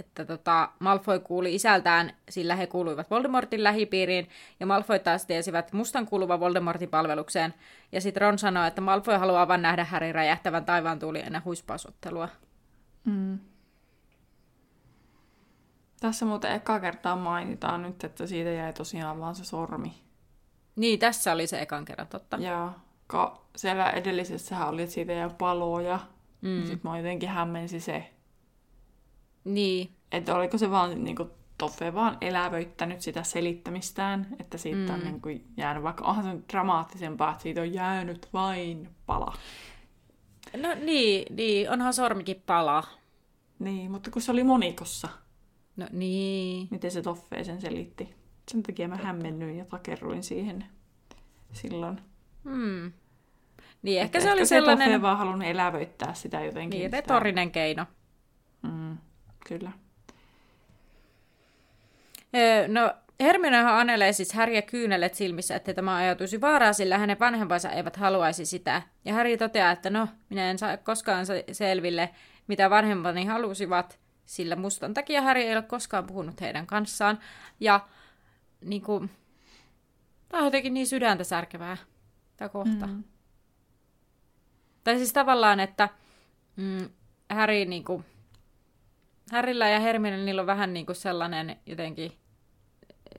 että 0.01 0.25
tota, 0.25 0.69
Malfoy 0.79 1.19
kuuli 1.19 1.55
isältään, 1.55 2.13
sillä 2.29 2.55
he 2.55 2.67
kuuluivat 2.67 3.09
Voldemortin 3.09 3.63
lähipiiriin, 3.63 4.29
ja 4.59 4.65
Malfoy 4.65 4.99
taas 4.99 5.25
tiesivät 5.25 5.73
mustan 5.73 6.05
kuuluvan 6.05 6.39
Voldemortin 6.39 6.89
palvelukseen. 6.89 7.53
Ja 7.91 8.01
sitten 8.01 8.21
Ron 8.21 8.39
sanoi, 8.39 8.67
että 8.67 8.81
Malfoy 8.81 9.15
haluaa 9.15 9.47
vain 9.47 9.61
nähdä 9.61 9.83
Harry 9.83 10.11
räjähtävän 10.11 10.65
taivaan 10.65 10.99
tuuli 10.99 11.19
ennen 11.19 11.45
huispausottelua. 11.45 12.29
Mm. 13.05 13.39
Tässä 15.99 16.25
muuten 16.25 16.51
eka 16.51 16.79
kertaa 16.79 17.15
mainitaan 17.15 17.81
nyt, 17.81 18.03
että 18.03 18.27
siitä 18.27 18.49
jäi 18.49 18.73
tosiaan 18.73 19.19
vaan 19.19 19.35
se 19.35 19.45
sormi. 19.45 19.93
Niin, 20.75 20.99
tässä 20.99 21.31
oli 21.31 21.47
se 21.47 21.61
ekan 21.61 21.85
kerran, 21.85 22.07
totta. 22.07 22.37
Joo, 22.37 22.71
kun 23.11 23.31
siellä 23.55 23.89
edellisessähän 23.89 24.69
oli, 24.69 24.81
että 24.81 24.93
siitä 24.93 25.13
jäi 25.13 25.29
paloja. 25.37 25.99
Mm. 26.41 26.65
Sitten 26.65 26.91
mä 26.91 26.97
jotenkin 26.97 27.29
hämmensi 27.29 27.79
se, 27.79 28.13
niin. 29.43 29.91
Että 30.11 30.35
oliko 30.35 30.57
se 30.57 30.71
vaan 30.71 31.03
niin 31.03 31.15
kuin, 31.15 31.29
Toffe 31.57 31.93
vaan 31.93 32.17
elävöittänyt 32.21 33.01
sitä 33.01 33.23
selittämistään, 33.23 34.27
että 34.39 34.57
siitä 34.57 34.91
mm. 34.91 34.93
on 34.93 34.99
niin 34.99 35.21
kuin, 35.21 35.45
jäänyt, 35.57 35.83
vaikka 35.83 36.05
onhan 36.05 36.23
se 36.23 36.43
dramaattisempaa, 36.51 37.31
että 37.31 37.43
siitä 37.43 37.61
on 37.61 37.73
jäänyt 37.73 38.29
vain 38.33 38.89
pala. 39.05 39.37
No 40.57 40.69
niin, 40.83 41.35
niin 41.35 41.71
onhan 41.71 41.93
sormikin 41.93 42.43
pala. 42.45 42.83
Niin, 43.59 43.91
mutta 43.91 44.11
kun 44.11 44.21
se 44.21 44.31
oli 44.31 44.43
monikossa. 44.43 45.09
No 45.75 45.87
niin. 45.91 46.67
Miten 46.71 46.91
se 46.91 47.01
Toffe 47.01 47.43
sen 47.43 47.61
selitti. 47.61 48.15
Sen 48.51 48.63
takia 48.63 48.87
mä 48.87 48.95
hämmennyin 48.95 49.57
ja 49.57 49.65
takerruin 49.65 50.23
siihen 50.23 50.65
silloin. 51.51 52.01
Hmm. 52.43 52.91
Niin, 53.81 54.01
ehkä 54.01 54.05
että 54.05 54.19
se 54.19 54.27
ehkä 54.27 54.33
oli 54.33 54.45
se 54.45 54.49
sellainen... 54.49 54.87
Toffe 54.87 55.01
vaan 55.01 55.17
halunnut 55.17 55.47
elävöittää 55.47 56.13
sitä 56.13 56.41
jotenkin. 56.41 56.79
Niin, 56.79 56.93
retorinen 56.93 57.47
sitä... 57.47 57.53
keino. 57.53 57.85
Kyllä. 59.47 59.71
no, 62.67 62.93
Hermionehan 63.21 63.75
anelee 63.75 64.13
siis 64.13 64.33
Häriä 64.33 64.61
kyynelet 64.61 65.13
silmissä, 65.13 65.55
että 65.55 65.73
tämä 65.73 65.95
ajatuisi 65.95 66.41
vaaraa, 66.41 66.73
sillä 66.73 66.97
hänen 66.97 67.19
vanhempansa 67.19 67.71
eivät 67.71 67.95
haluaisi 67.95 68.45
sitä. 68.45 68.81
Ja 69.05 69.13
Häri 69.13 69.37
toteaa, 69.37 69.71
että 69.71 69.89
no, 69.89 70.07
minä 70.29 70.51
en 70.51 70.57
saa 70.57 70.77
koskaan 70.77 71.25
selville, 71.51 72.09
mitä 72.47 72.69
vanhempani 72.69 73.25
halusivat, 73.25 73.99
sillä 74.25 74.55
mustan 74.55 74.93
takia 74.93 75.21
Häri 75.21 75.43
ei 75.43 75.53
ole 75.53 75.61
koskaan 75.61 76.07
puhunut 76.07 76.41
heidän 76.41 76.67
kanssaan. 76.67 77.19
Ja 77.59 77.87
niin 78.61 78.81
kuin, 78.81 79.09
tämä 80.29 80.41
on 80.41 80.47
jotenkin 80.47 80.73
niin 80.73 80.87
sydäntä 80.87 81.23
särkevää, 81.23 81.77
tämä 82.37 82.49
kohta. 82.49 82.87
Mm. 82.87 83.03
Tai 84.83 84.97
siis 84.97 85.13
tavallaan, 85.13 85.59
että 85.59 85.89
mm, 86.55 86.89
Häri 87.29 87.65
niin 87.65 87.83
kuin, 87.83 88.05
Härillä 89.31 89.69
ja 89.69 89.79
Hermione, 89.79 90.17
niillä 90.17 90.41
on 90.41 90.47
vähän 90.47 90.73
niin 90.73 90.85
kuin 90.85 90.95
sellainen 90.95 91.57
jotenkin, 91.65 92.11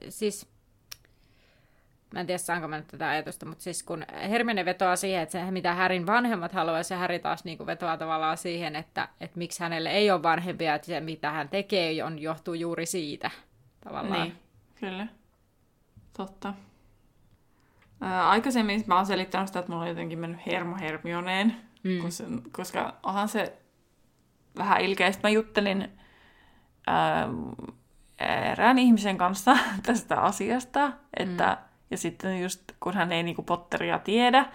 siis 0.09 0.51
mä 2.14 2.20
en 2.20 2.27
tiedä 2.27 2.38
saanko 2.38 2.68
mä 2.68 2.77
nyt 2.77 2.87
tätä 2.87 3.09
ajatusta, 3.09 3.46
mutta 3.46 3.64
siis 3.64 3.83
kun 3.83 4.05
Hermione 4.31 4.64
vetoaa 4.64 4.96
siihen, 4.96 5.22
että 5.22 5.33
se 5.33 5.51
mitä 5.51 5.75
Härin 5.75 6.07
vanhemmat 6.07 6.53
haluaisi, 6.53 6.88
se 6.88 6.94
Häri 6.94 7.18
taas 7.18 7.44
niin 7.44 7.59
kuin 7.59 7.66
vetoaa 7.66 7.96
tavallaan 7.96 8.37
siihen, 8.37 8.77
että, 8.77 9.09
että 9.20 9.38
miksi 9.38 9.61
hänelle 9.61 9.90
ei 9.90 10.11
ole 10.11 10.22
vanhempia, 10.22 10.75
että 10.75 10.87
se 10.87 11.01
mitä 11.01 11.31
hän 11.31 11.48
tekee 11.48 12.05
on, 12.05 12.18
johtuu 12.18 12.55
juuri 12.55 12.87
siitä 12.87 13.31
tavallaan. 13.85 14.22
Niin, 14.22 14.38
kyllä. 14.75 15.07
Totta. 16.16 16.55
Ää, 18.01 18.29
aikaisemmin 18.29 18.85
mä 18.87 18.96
oon 18.96 19.07
selittänyt 19.07 19.48
sitä, 19.48 19.59
että 19.59 19.72
mulla 19.72 19.83
on 19.83 19.88
jotenkin 19.88 20.18
mennyt 20.18 20.46
hermo 20.46 20.77
Hermioneen, 20.81 21.57
mm. 21.83 21.98
koska, 22.03 22.25
koska 22.53 22.94
onhan 23.03 23.29
se 23.29 23.57
vähän 24.59 24.81
ilkeistä. 24.81 25.22
Mä 25.22 25.31
juttelin 25.31 26.02
ää, 26.87 27.29
erään 28.53 28.79
ihmisen 28.79 29.18
kanssa 29.18 29.57
tästä 29.87 30.21
asiasta, 30.21 30.92
että, 31.16 31.47
mm. 31.61 31.68
ja 31.90 31.99
sitten 31.99 32.42
just 32.42 32.62
kun 32.81 32.95
hän 32.95 33.12
ei 33.12 33.23
niinku 33.23 33.42
Potteria 33.42 33.99
tiedä, 33.99 34.47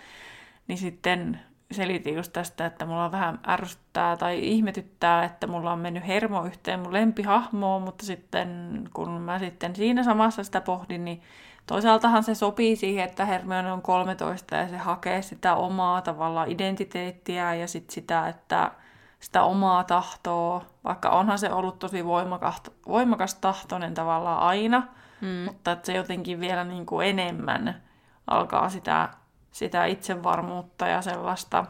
niin 0.68 0.78
sitten 0.78 1.40
selitin 1.72 2.16
just 2.16 2.34
tästä, 2.34 2.66
että 2.66 2.86
mulla 2.86 3.06
on 3.06 3.12
vähän 3.12 3.40
ärsyttää 3.48 4.18
tai 4.18 4.40
ihmetyttää, 4.40 5.24
että 5.24 5.48
mulla 5.48 5.74
on 5.74 5.80
mennyt 5.80 6.08
hermo 6.08 6.44
yhteen 6.44 6.80
mun 6.80 6.94
lempihahmoon, 6.94 7.82
mutta 7.82 8.06
sitten 8.06 8.82
kun 8.94 9.12
mä 9.22 9.40
sitten 9.40 9.76
siinä 9.76 10.04
samassa 10.04 10.44
sitä 10.44 10.62
pohdin, 10.62 11.06
niin 11.06 11.22
toisaaltahan 11.68 12.24
se 12.24 12.36
sopii 12.36 12.76
siihen, 12.76 13.06
että 13.06 13.26
Hermione 13.26 13.72
on 13.72 13.82
13 13.82 14.56
ja 14.56 14.70
se 14.70 14.78
hakee 14.78 15.22
sitä 15.22 15.56
omaa 15.56 16.02
tavallaan 16.02 16.52
identiteettiä 16.52 17.54
ja 17.54 17.68
sitten 17.68 17.94
sitä, 17.94 18.28
että 18.28 18.72
sitä 19.20 19.44
omaa 19.44 19.84
tahtoa, 19.84 20.66
vaikka 20.84 21.10
onhan 21.10 21.40
se 21.40 21.52
ollut 21.52 21.80
tosi 21.80 22.06
voimakas, 22.06 22.62
voimakas 22.88 23.36
tahtoinen 23.36 23.94
tavallaan 23.94 24.40
aina, 24.40 24.88
mm. 25.22 25.28
mutta 25.28 25.72
että 25.72 25.86
se 25.86 25.94
jotenkin 25.94 26.40
vielä 26.40 26.64
niin 26.64 26.86
kuin 26.86 27.08
enemmän 27.08 27.84
alkaa 28.28 28.70
sitä, 28.70 29.10
sitä 29.52 29.86
itsevarmuutta 29.86 30.88
ja 30.88 31.02
sellaista 31.02 31.66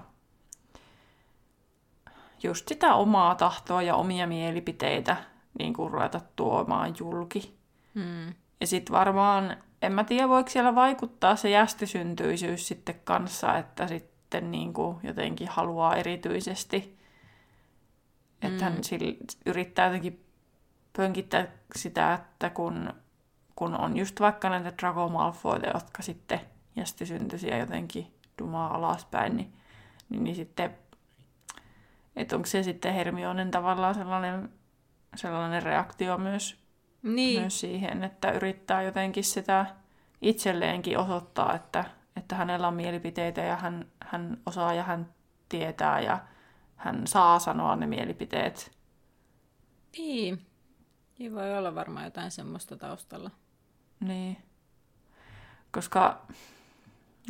just 2.44 2.68
sitä 2.68 2.94
omaa 2.94 3.36
tahtoa 3.36 3.82
ja 3.82 3.96
omia 3.96 4.28
mielipiteitä 4.28 5.18
niin 5.60 5.74
kuin 5.74 5.92
ruveta 5.92 6.22
tuomaan 6.36 6.94
julki. 7.00 7.58
Mm. 7.94 8.34
Ja 8.62 8.68
sitten 8.68 8.94
varmaan, 8.94 9.58
en 9.82 9.92
mä 9.92 10.04
tiedä 10.04 10.30
voiko 10.30 10.50
siellä 10.50 10.76
vaikuttaa 10.76 11.36
se 11.36 11.50
jästisyntyisyys 11.50 12.68
sitten 12.68 13.02
kanssa, 13.04 13.58
että 13.58 13.88
sitten 13.88 14.52
niin 14.52 14.74
kuin 14.74 14.98
jotenkin 15.04 15.48
haluaa 15.48 15.96
erityisesti 15.96 16.97
että 18.42 18.64
hän 18.64 18.74
mm. 18.74 18.84
sillä, 18.84 19.18
yrittää 19.46 19.86
jotenkin 19.86 20.26
pönkittää 20.98 21.48
sitä, 21.76 22.14
että 22.14 22.50
kun, 22.50 22.94
kun 23.56 23.76
on 23.76 23.98
just 23.98 24.20
vaikka 24.20 24.50
näitä 24.50 24.74
Draco 24.82 25.10
Malfoyta, 25.10 25.68
jotka 25.68 26.04
sitten 26.04 26.40
jästisyntyisiä 26.76 27.58
jotenkin 27.58 28.14
dumaa 28.42 28.76
alaspäin, 28.76 29.38
niin, 29.38 29.54
niin, 30.10 30.24
niin 30.24 30.36
sitten, 30.36 30.78
että 32.16 32.36
onko 32.36 32.46
se 32.46 32.64
sitten 32.64 32.94
Hermionen 32.94 33.52
tavallaan 33.52 33.96
sellainen, 33.96 34.50
sellainen 35.16 35.64
reaktio 35.64 36.18
myös, 36.18 36.60
niin. 37.04 37.40
myös 37.40 37.60
siihen, 37.60 38.04
että 38.04 38.32
yrittää 38.32 38.82
jotenkin 38.82 39.24
sitä 39.24 39.66
itselleenkin 40.22 40.98
osoittaa, 40.98 41.56
että, 41.56 41.86
että 42.16 42.36
hänellä 42.36 42.68
on 42.68 42.74
mielipiteitä 42.74 43.42
ja 43.42 43.56
hän, 43.56 43.86
hän 44.04 44.38
osaa 44.46 44.74
ja 44.74 44.84
hän 44.84 45.14
tietää 45.50 46.00
ja 46.00 46.20
hän 46.78 47.08
saa 47.08 47.40
sanoa 47.40 47.76
ne 47.76 47.88
mielipiteet. 47.88 48.72
Niin. 49.98 50.42
Niin 51.20 51.36
voi 51.36 51.58
olla 51.58 51.76
varmaan 51.76 52.06
jotain 52.06 52.32
semmoista 52.32 52.78
taustalla. 52.78 53.32
Niin. 54.00 54.38
Koska 55.72 56.22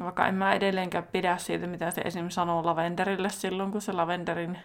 vaikka 0.03 0.27
en 0.27 0.35
mä 0.35 0.53
edelleenkään 0.53 1.07
pidä 1.11 1.37
siitä, 1.37 1.67
mitä 1.67 1.91
se 1.91 2.01
esimerkiksi 2.01 2.35
sanoo 2.35 2.65
Lavenderille 2.65 3.29
silloin, 3.29 3.71
kun 3.71 3.81
se 3.81 3.91
Lavenderin 3.91 4.59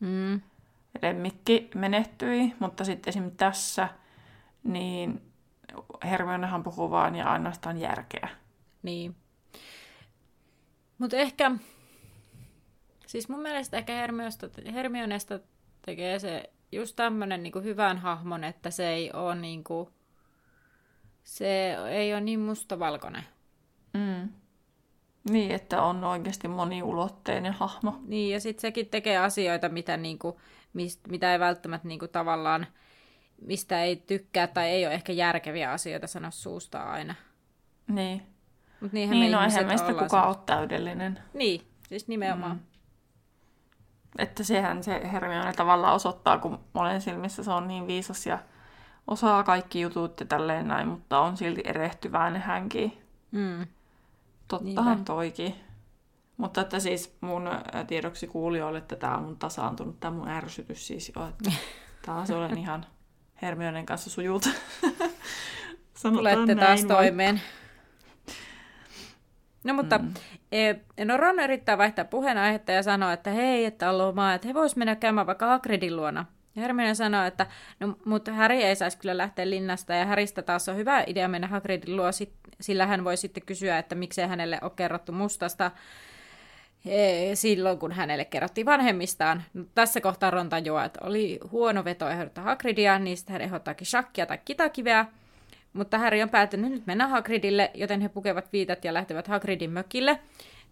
mm. 0.00 0.40
lemmikki 1.02 1.70
menehtyi. 1.74 2.54
Mutta 2.58 2.84
sitten 2.84 3.08
esimerkiksi 3.10 3.36
tässä, 3.36 3.88
niin 4.64 5.22
Hermionehan 6.04 6.62
puhuu 6.62 6.90
vaan 6.90 7.16
ja 7.16 7.32
ainoastaan 7.32 7.78
järkeä. 7.78 8.28
Niin. 8.82 9.16
Mutta 10.98 11.16
ehkä 11.16 11.50
Siis 13.14 13.28
mun 13.28 13.42
mielestä 13.42 13.76
ehkä 13.76 13.92
Hermiosta, 13.92 14.48
Hermionesta 14.72 15.40
tekee 15.86 16.18
se 16.18 16.50
just 16.72 16.96
tämmönen 16.96 17.42
niinku 17.42 17.60
hyvän 17.60 17.98
hahmon, 17.98 18.44
että 18.44 18.70
se 18.70 18.88
ei 18.88 19.12
ole 19.12 19.34
niinku, 19.34 19.90
se 21.22 21.76
ei 21.90 22.12
ole 22.12 22.20
niin 22.20 22.40
mustavalkoinen. 22.40 23.22
Mm. 23.92 24.28
Niin, 25.30 25.50
että 25.50 25.82
on 25.82 26.04
oikeasti 26.04 26.48
moniulotteinen 26.48 27.52
hahmo. 27.52 28.00
Niin, 28.06 28.32
ja 28.32 28.40
sitten 28.40 28.60
sekin 28.60 28.86
tekee 28.86 29.18
asioita, 29.18 29.68
mitä, 29.68 29.96
niinku, 29.96 30.40
mist, 30.72 31.06
mitä 31.08 31.32
ei 31.32 31.40
välttämättä 31.40 31.88
niinku, 31.88 32.08
tavallaan, 32.08 32.66
mistä 33.40 33.82
ei 33.82 33.96
tykkää 33.96 34.46
tai 34.46 34.68
ei 34.68 34.86
ole 34.86 34.94
ehkä 34.94 35.12
järkeviä 35.12 35.72
asioita 35.72 36.06
sanoa 36.06 36.30
suusta 36.30 36.82
aina. 36.82 37.14
Niin. 37.88 38.22
Mut 38.80 38.92
niinhän 38.92 39.20
niin, 39.20 39.30
me 39.32 39.36
no 39.36 39.44
eihän 39.44 39.66
meistä 39.66 39.94
kukaan 39.94 40.28
ole 40.28 40.36
täydellinen. 40.46 41.18
Niin, 41.34 41.60
siis 41.88 42.08
nimenomaan. 42.08 42.56
Mm. 42.56 42.73
Että 44.18 44.44
sehän 44.44 44.84
se 44.84 45.00
Hermione 45.12 45.52
tavallaan 45.52 45.94
osoittaa, 45.94 46.38
kun 46.38 46.58
monen 46.72 47.00
silmissä 47.00 47.44
se 47.44 47.50
on 47.50 47.68
niin 47.68 47.86
viisas 47.86 48.26
ja 48.26 48.38
osaa 49.06 49.42
kaikki 49.42 49.80
jutut 49.80 50.20
ja 50.20 50.26
tälleen 50.26 50.68
näin, 50.68 50.88
mutta 50.88 51.20
on 51.20 51.36
silti 51.36 51.62
erehtyväinen 51.64 52.42
hänkin. 52.42 52.98
Mm. 53.30 53.66
Tottahan 54.48 54.94
Niinpä. 54.94 55.04
toikin. 55.04 55.54
Mutta 56.36 56.60
että 56.60 56.80
siis 56.80 57.16
mun 57.20 57.50
tiedoksi 57.86 58.26
kuulijoille, 58.26 58.78
että 58.78 58.96
tämä 58.96 59.16
on 59.16 59.22
mun 59.22 59.38
tasaantunut, 59.38 60.00
tämä 60.00 60.16
mun 60.16 60.28
ärsytys 60.28 60.86
siis 60.86 61.12
jo, 61.16 61.28
että 61.28 61.52
taas 62.06 62.30
olen 62.30 62.58
ihan 62.58 62.86
Hermionen 63.42 63.86
kanssa 63.86 64.10
sujut. 64.10 64.48
Tulette 66.02 66.54
taas 66.54 66.84
toimeen. 66.84 67.40
No 69.64 69.74
mutta 69.74 69.98
mm. 69.98 70.14
E, 70.54 71.04
no 71.04 71.16
Ron 71.16 71.40
yrittää 71.40 71.78
vaihtaa 71.78 72.04
puheenaihetta 72.04 72.72
ja 72.72 72.82
sanoo, 72.82 73.10
että 73.10 73.30
hei, 73.30 73.64
että 73.64 73.90
on 73.90 73.98
lomaa, 73.98 74.34
että 74.34 74.48
he 74.48 74.54
vois 74.54 74.76
mennä 74.76 74.96
käymään 74.96 75.26
vaikka 75.26 75.46
Hagridin 75.46 75.96
luona. 75.96 76.24
Ja 76.56 76.62
Hermione 76.62 76.94
sanoo, 76.94 77.24
että 77.24 77.46
no, 77.80 77.96
mutta 78.04 78.32
Harry 78.32 78.56
ei 78.56 78.76
saisi 78.76 78.98
kyllä 78.98 79.16
lähteä 79.16 79.50
linnasta 79.50 79.94
ja 79.94 80.06
Harrystä 80.06 80.42
taas 80.42 80.68
on 80.68 80.76
hyvä 80.76 81.04
idea 81.06 81.28
mennä 81.28 81.46
Hagridin 81.46 81.96
luo, 81.96 82.06
sillä 82.60 82.86
hän 82.86 83.04
voi 83.04 83.16
sitten 83.16 83.42
kysyä, 83.46 83.78
että 83.78 83.94
miksei 83.94 84.28
hänelle 84.28 84.58
ole 84.62 84.72
kerrottu 84.76 85.12
mustasta 85.12 85.70
e, 86.86 87.34
silloin, 87.34 87.78
kun 87.78 87.92
hänelle 87.92 88.24
kerrottiin 88.24 88.66
vanhemmistaan. 88.66 89.42
No, 89.54 89.64
tässä 89.74 90.00
kohtaa 90.00 90.30
Ron 90.30 90.48
tajuaa, 90.48 90.84
että 90.84 91.00
oli 91.02 91.40
huono 91.50 91.84
veto 91.84 92.08
ehdottaa 92.08 92.44
Hagridia, 92.44 92.98
niin 92.98 93.16
sitten 93.16 93.32
hän 93.32 93.42
ehdottaakin 93.42 93.86
shakkia 93.86 94.26
tai 94.26 94.38
kitakiveä. 94.44 95.06
Mutta 95.74 95.98
Harry 95.98 96.22
on 96.22 96.30
päättänyt 96.30 96.70
nyt 96.70 96.86
mennä 96.86 97.08
Hagridille, 97.08 97.70
joten 97.74 98.00
he 98.00 98.08
pukevat 98.08 98.52
viitat 98.52 98.84
ja 98.84 98.94
lähtevät 98.94 99.28
Hagridin 99.28 99.70
mökille. 99.70 100.20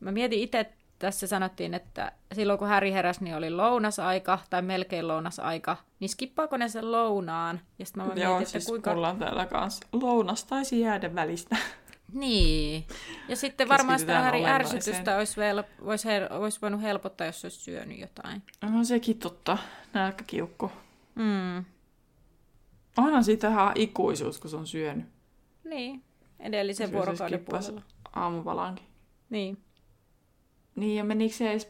Mä 0.01 0.12
mietin 0.12 0.38
itse, 0.41 0.67
tässä 0.99 1.27
sanottiin, 1.27 1.75
että 1.75 2.12
silloin 2.33 2.59
kun 2.59 2.69
Harry 2.69 2.91
heräsi, 2.91 3.25
niin 3.25 3.37
oli 3.37 3.51
lounasaika, 3.51 4.38
tai 4.51 4.62
melkein 4.62 5.09
lounasaika, 5.09 5.77
niin 6.01 6.09
skippaako 6.09 6.57
ne 6.57 6.69
sen 6.69 6.93
lounaan? 6.93 7.61
Ja 7.79 7.87
mä 7.97 8.03
Joo, 8.03 8.15
mietin, 8.15 8.47
siis 8.47 8.67
kuinka... 8.67 8.95
mulla 8.95 9.09
on 9.09 9.19
täällä 9.19 9.47
kanssa. 9.47 9.87
Lounas 9.93 10.45
taisi 10.45 10.81
jäädä 10.81 11.15
välistä. 11.15 11.57
Niin. 12.12 12.87
Ja 13.29 13.37
sitten 13.37 13.69
varmaan 13.69 13.99
sitä 13.99 14.21
Harry 14.21 14.45
ärsytystä 14.45 15.17
olisi, 15.17 15.41
vielä, 15.41 15.65
olisi, 15.81 16.09
olisi 16.31 16.61
voinut 16.62 16.83
helpottaa, 16.83 17.27
jos 17.27 17.45
olisi 17.45 17.61
syönyt 17.61 17.99
jotain. 17.99 18.43
No 18.62 18.85
sekin 18.85 19.19
totta. 19.19 19.59
Nälkäkiukku. 19.93 20.73
Mm. 21.15 21.65
Onhan 22.96 23.24
siitä 23.24 23.48
ihan 23.48 23.72
ikuisuus, 23.74 24.40
kun 24.40 24.50
se 24.50 24.57
on 24.57 24.66
syönyt. 24.66 25.07
Niin. 25.64 26.02
Edellisen 26.40 26.92
vuorokauden 26.92 27.44
puolella. 27.44 27.83
Aamupalankin. 28.12 28.87
Niin. 29.31 29.59
Niin, 30.76 30.96
ja 30.96 31.05
menikö 31.05 31.35
se 31.35 31.50
edes 31.50 31.68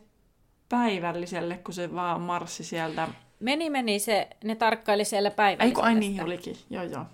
päivälliselle, 0.69 1.59
kun 1.59 1.75
se 1.75 1.95
vaan 1.95 2.21
marssi 2.21 2.65
sieltä? 2.65 3.09
Meni, 3.41 3.71
meni. 3.71 3.99
Se, 3.99 4.29
ne 4.45 4.55
tarkkaili 4.55 5.05
siellä 5.05 5.31
päivälliselle. 5.31 5.69
Eikö, 5.69 5.83
ai 5.83 5.95
niin 5.95 6.25
olikin. 6.25 6.57
Joo, 6.71 6.83
joo. 6.83 7.05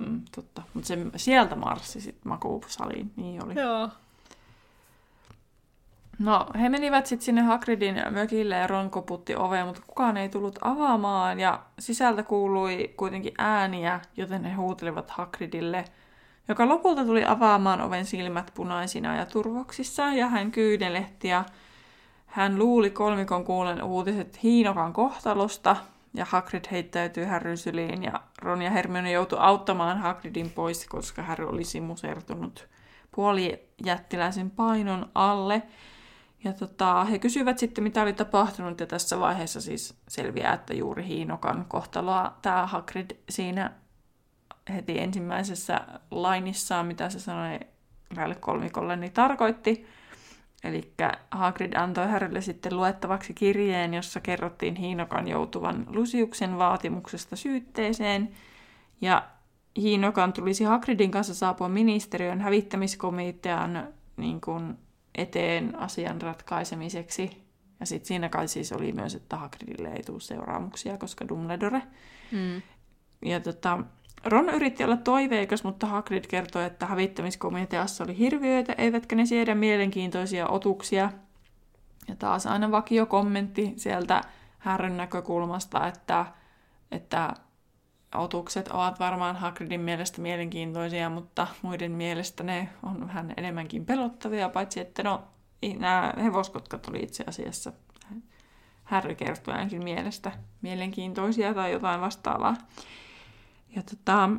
Mm, 0.00 0.22
totta. 0.34 0.62
Mutta 0.74 0.88
se 0.88 0.98
sieltä 1.16 1.56
marssi 1.56 2.00
sitten 2.00 2.28
makuusaliin. 2.28 3.12
Niin 3.16 3.44
oli. 3.44 3.54
Joo. 3.54 3.88
No, 6.22 6.46
he 6.60 6.68
menivät 6.68 7.06
sitten 7.06 7.24
sinne 7.24 7.42
Hagridin 7.42 8.02
mökille 8.10 8.54
ja 8.54 8.66
Ron 8.66 8.90
koputti 8.90 9.36
oveen, 9.36 9.66
mutta 9.66 9.82
kukaan 9.86 10.16
ei 10.16 10.28
tullut 10.28 10.58
avaamaan. 10.60 11.40
Ja 11.40 11.62
sisältä 11.78 12.22
kuului 12.22 12.94
kuitenkin 12.96 13.34
ääniä, 13.38 14.00
joten 14.16 14.44
he 14.44 14.54
huutelivat 14.54 15.10
Hagridille– 15.10 15.84
joka 16.48 16.68
lopulta 16.68 17.04
tuli 17.04 17.24
avaamaan 17.24 17.80
oven 17.80 18.06
silmät 18.06 18.52
punaisina 18.54 19.16
ja 19.16 19.26
turvoksissa, 19.26 20.02
ja 20.02 20.26
hän 20.26 20.50
kyydelehti 20.50 21.28
ja 21.28 21.44
hän 22.26 22.58
luuli 22.58 22.90
kolmikon 22.90 23.44
kuulen 23.44 23.82
uutiset 23.82 24.42
Hiinokan 24.42 24.92
kohtalosta, 24.92 25.76
ja 26.14 26.26
Hagrid 26.30 26.64
heittäytyi 26.70 27.24
Harryn 27.24 27.56
syliin, 27.56 28.02
ja 28.02 28.20
Ron 28.42 28.62
ja 28.62 28.70
Hermione 28.70 29.12
joutui 29.12 29.38
auttamaan 29.40 29.98
Hagridin 29.98 30.50
pois, 30.50 30.86
koska 30.86 31.22
Harry 31.22 31.48
olisi 31.48 31.80
musertunut 31.80 32.68
puolijättiläisen 33.14 34.50
painon 34.50 35.10
alle. 35.14 35.62
Ja 36.44 36.52
tota, 36.52 37.04
he 37.04 37.18
kysyivät 37.18 37.58
sitten, 37.58 37.84
mitä 37.84 38.02
oli 38.02 38.12
tapahtunut, 38.12 38.80
ja 38.80 38.86
tässä 38.86 39.20
vaiheessa 39.20 39.60
siis 39.60 39.94
selviää, 40.08 40.54
että 40.54 40.74
juuri 40.74 41.06
Hiinokan 41.06 41.64
kohtaloa 41.68 42.38
tämä 42.42 42.66
Hagrid 42.66 43.10
siinä 43.28 43.70
heti 44.74 44.98
ensimmäisessä 44.98 45.80
lainissaan, 46.10 46.86
mitä 46.86 47.10
se 47.10 47.20
sanoi 47.20 47.60
näille 48.16 48.34
kolmikolle, 48.34 48.96
niin 48.96 49.12
tarkoitti. 49.12 49.86
Eli 50.64 50.92
Hagrid 51.30 51.72
antoi 51.72 52.06
Harrylle 52.08 52.40
sitten 52.40 52.76
luettavaksi 52.76 53.34
kirjeen, 53.34 53.94
jossa 53.94 54.20
kerrottiin 54.20 54.76
Hiinokan 54.76 55.28
joutuvan 55.28 55.86
Lusiuksen 55.88 56.58
vaatimuksesta 56.58 57.36
syytteeseen. 57.36 58.30
Ja 59.00 59.28
Hiinokan 59.76 60.32
tulisi 60.32 60.64
Hagridin 60.64 61.10
kanssa 61.10 61.34
saapua 61.34 61.68
ministeriön 61.68 62.40
hävittämiskomitean 62.40 63.88
niin 64.16 64.40
kuin, 64.40 64.78
eteen 65.14 65.78
asian 65.78 66.22
ratkaisemiseksi. 66.22 67.42
Ja 67.80 67.86
sitten 67.86 68.06
siinä 68.08 68.28
kai 68.28 68.48
siis 68.48 68.72
oli 68.72 68.92
myös, 68.92 69.14
että 69.14 69.36
Hagridille 69.36 69.88
ei 69.88 70.02
tule 70.02 70.20
seuraamuksia, 70.20 70.98
koska 70.98 71.28
Dumbledore. 71.28 71.82
Mm. 72.32 72.62
Ja 73.24 73.40
tota, 73.40 73.78
Ron 74.24 74.48
yritti 74.48 74.84
olla 74.84 74.96
toiveikas, 74.96 75.64
mutta 75.64 75.86
Hagrid 75.86 76.24
kertoi, 76.26 76.64
että 76.64 76.86
hävittämiskomiteassa 76.86 78.04
oli 78.04 78.18
hirviöitä, 78.18 78.72
eivätkä 78.78 79.16
ne 79.16 79.26
siedä 79.26 79.54
mielenkiintoisia 79.54 80.48
otuksia. 80.48 81.12
Ja 82.08 82.16
taas 82.16 82.46
aina 82.46 82.70
vakio 82.70 83.06
kommentti 83.06 83.72
sieltä 83.76 84.20
Härryn 84.58 84.96
näkökulmasta, 84.96 85.86
että, 85.86 86.26
että 86.90 87.34
otukset 88.14 88.68
ovat 88.68 89.00
varmaan 89.00 89.36
Hagridin 89.36 89.80
mielestä 89.80 90.20
mielenkiintoisia, 90.20 91.10
mutta 91.10 91.46
muiden 91.62 91.92
mielestä 91.92 92.42
ne 92.42 92.68
on 92.82 93.06
vähän 93.06 93.34
enemmänkin 93.36 93.86
pelottavia, 93.86 94.48
paitsi 94.48 94.80
että 94.80 95.02
no, 95.02 95.22
nämä 95.78 96.12
hevoskotkat 96.22 96.88
oli 96.88 97.02
itse 97.02 97.24
asiassa 97.26 97.72
Harry 98.84 99.14
kertojankin 99.14 99.84
mielestä 99.84 100.32
mielenkiintoisia 100.62 101.54
tai 101.54 101.72
jotain 101.72 102.00
vastaavaa. 102.00 102.56
Ja 103.76 103.82
tota, 103.82 104.30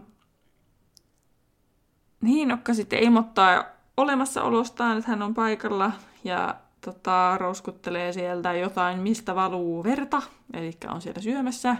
Hiinokka 2.25 2.73
sitten 2.73 2.99
ilmoittaa 2.99 3.65
olemassaolostaan, 3.97 4.97
että 4.97 5.09
hän 5.09 5.21
on 5.21 5.33
paikalla 5.33 5.91
ja 6.23 6.55
tota, 6.81 7.37
rouskuttelee 7.37 8.13
sieltä 8.13 8.53
jotain, 8.53 8.99
mistä 8.99 9.35
valuu 9.35 9.83
verta, 9.83 10.21
eli 10.53 10.71
on 10.87 11.01
siellä 11.01 11.21
syömässä. 11.21 11.75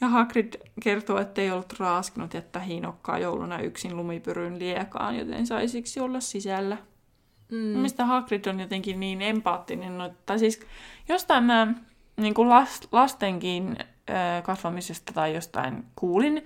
Ja 0.00 0.08
Hagrid 0.08 0.54
kertoo, 0.82 1.18
että 1.18 1.40
ei 1.40 1.50
ollut 1.50 1.78
raaskinut 1.78 2.34
jättää 2.34 2.62
hiinokkaa 2.62 3.18
jouluna 3.18 3.58
yksin 3.58 3.96
lumipyryn 3.96 4.58
liekaan, 4.58 5.18
joten 5.18 5.46
sai 5.46 5.68
siksi 5.68 6.00
olla 6.00 6.20
sisällä. 6.20 6.76
Mm. 7.50 7.58
Mistä 7.58 8.04
Hagrid 8.04 8.46
on 8.46 8.60
jotenkin 8.60 9.00
niin 9.00 9.22
empaattinen, 9.22 9.98
no, 9.98 10.10
tai 10.26 10.38
siis 10.38 10.60
jostain 11.08 11.44
mä 11.44 11.66
niin 12.16 12.34
kuin 12.34 12.48
lastenkin 12.92 13.76
kasvamisesta 14.42 15.12
tai 15.12 15.34
jostain 15.34 15.84
kuulin, 15.96 16.44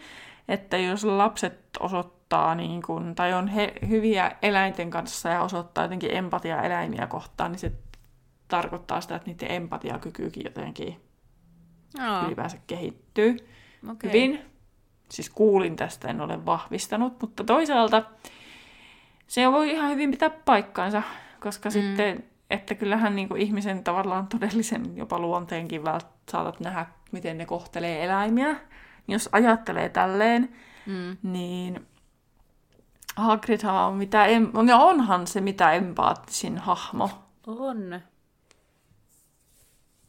että 0.49 0.79
jos 0.79 1.05
lapset 1.05 1.61
osoittaa 1.81 2.55
niin 2.55 2.83
kuin, 2.83 3.15
tai 3.15 3.35
on 3.35 3.49
he, 3.49 3.73
hyviä 3.89 4.33
eläinten 4.43 4.91
kanssa 4.91 5.29
ja 5.29 5.43
osoittaa 5.43 5.85
jotenkin 5.85 6.17
empatiaa 6.17 6.63
eläimiä 6.63 7.07
kohtaan, 7.07 7.53
niin 7.53 7.59
se 7.61 7.73
tarkoittaa 8.49 9.01
sitä, 9.01 9.17
että 9.17 9.31
niiden 9.31 9.51
empatiakykyykin 9.51 10.43
jotenkin 10.45 11.01
Aa. 11.99 12.27
ylipäänsä 12.27 12.59
kehittyy 12.67 13.37
okay. 13.91 14.11
hyvin. 14.11 14.41
Siis 15.11 15.31
kuulin 15.31 15.77
tästä, 15.77 16.09
en 16.09 16.21
ole 16.21 16.47
vahvistanut, 16.47 17.21
mutta 17.21 17.45
toisaalta 17.45 18.03
se 19.27 19.53
voi 19.53 19.71
ihan 19.71 19.91
hyvin 19.91 20.11
pitää 20.11 20.31
paikkaansa, 20.31 21.03
koska 21.41 21.69
mm. 21.69 21.73
sitten, 21.73 22.25
että 22.51 22.75
kyllähän 22.75 23.17
niin 23.17 23.29
kuin 23.29 23.41
ihmisen 23.41 23.85
tavallaan 23.85 24.27
todellisen 24.27 24.97
jopa 24.97 25.19
luonteenkin 25.19 25.83
saatat 26.31 26.61
nähdä, 26.61 26.87
miten 27.13 27.39
ne 27.39 27.47
kohtelee 27.47 28.05
eläimiä 28.05 28.57
jos 29.09 29.29
ajattelee 29.33 29.89
tälleen, 29.89 30.55
mm. 30.87 31.17
niin 31.23 31.87
Hagrid 33.17 33.61
on 33.65 33.95
mitä, 33.95 34.27
em- 34.27 34.63
no 34.63 34.87
onhan 34.87 35.27
se 35.27 35.41
mitä 35.41 35.73
empaattisin 35.73 36.59
hahmo. 36.59 37.11
On. 37.47 38.01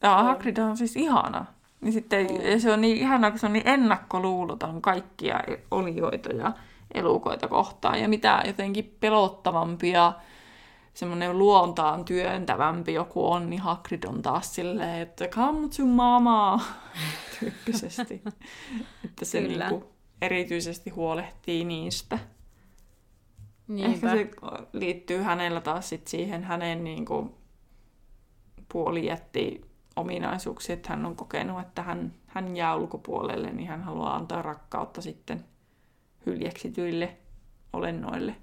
Ja. 0.01 0.23
Hagrid 0.23 0.57
on 0.57 0.77
siis 0.77 0.95
ihana. 0.95 1.45
Niin 1.81 1.93
sitten 1.93 2.27
on. 2.53 2.61
se 2.61 2.73
on 2.73 2.81
niin 2.81 2.97
ihana, 2.97 3.29
kun 3.29 3.39
se 3.39 3.45
on 3.45 3.53
niin 3.53 3.67
ennakkoluuloton 3.67 4.81
kaikkia 4.81 5.39
olioita 5.71 6.29
ja 6.29 6.51
elukoita 6.93 7.47
kohtaan. 7.47 8.01
Ja 8.01 8.09
mitä 8.09 8.43
jotenkin 8.45 8.97
pelottavampia 8.99 10.13
semmoinen 10.93 11.37
luontaan 11.37 12.05
työntävämpi 12.05 12.93
joku 12.93 13.31
on, 13.31 13.49
niin 13.49 13.61
Hagrid 13.61 14.03
on 14.03 14.21
taas 14.21 14.55
silleen, 14.55 15.01
että 15.01 15.27
come 15.27 15.67
to 15.77 15.85
mama, 15.85 16.61
tyyppisesti. 17.39 18.21
että 19.05 19.25
se 19.25 19.41
niinku 19.41 19.93
erityisesti 20.21 20.89
huolehtii 20.89 21.65
niistä. 21.65 22.19
Niinpä. 23.67 23.93
Ehkä 23.93 24.09
se 24.11 24.29
liittyy 24.73 25.21
hänellä 25.21 25.61
taas 25.61 25.89
sit 25.89 26.07
siihen 26.07 26.43
hänen 26.43 26.83
niinku 26.83 27.37
puolijätti 28.71 29.68
ominaisuuksia, 29.99 30.73
että 30.73 30.89
hän 30.89 31.05
on 31.05 31.15
kokenut, 31.15 31.61
että 31.61 31.81
hän, 31.81 32.13
hän 32.27 32.57
jää 32.57 32.75
ulkopuolelle, 32.75 33.51
niin 33.51 33.67
hän 33.67 33.83
haluaa 33.83 34.15
antaa 34.15 34.41
rakkautta 34.41 35.01
sitten 35.01 35.45
hyljeksityille 36.25 37.17
olennoille. 37.73 38.35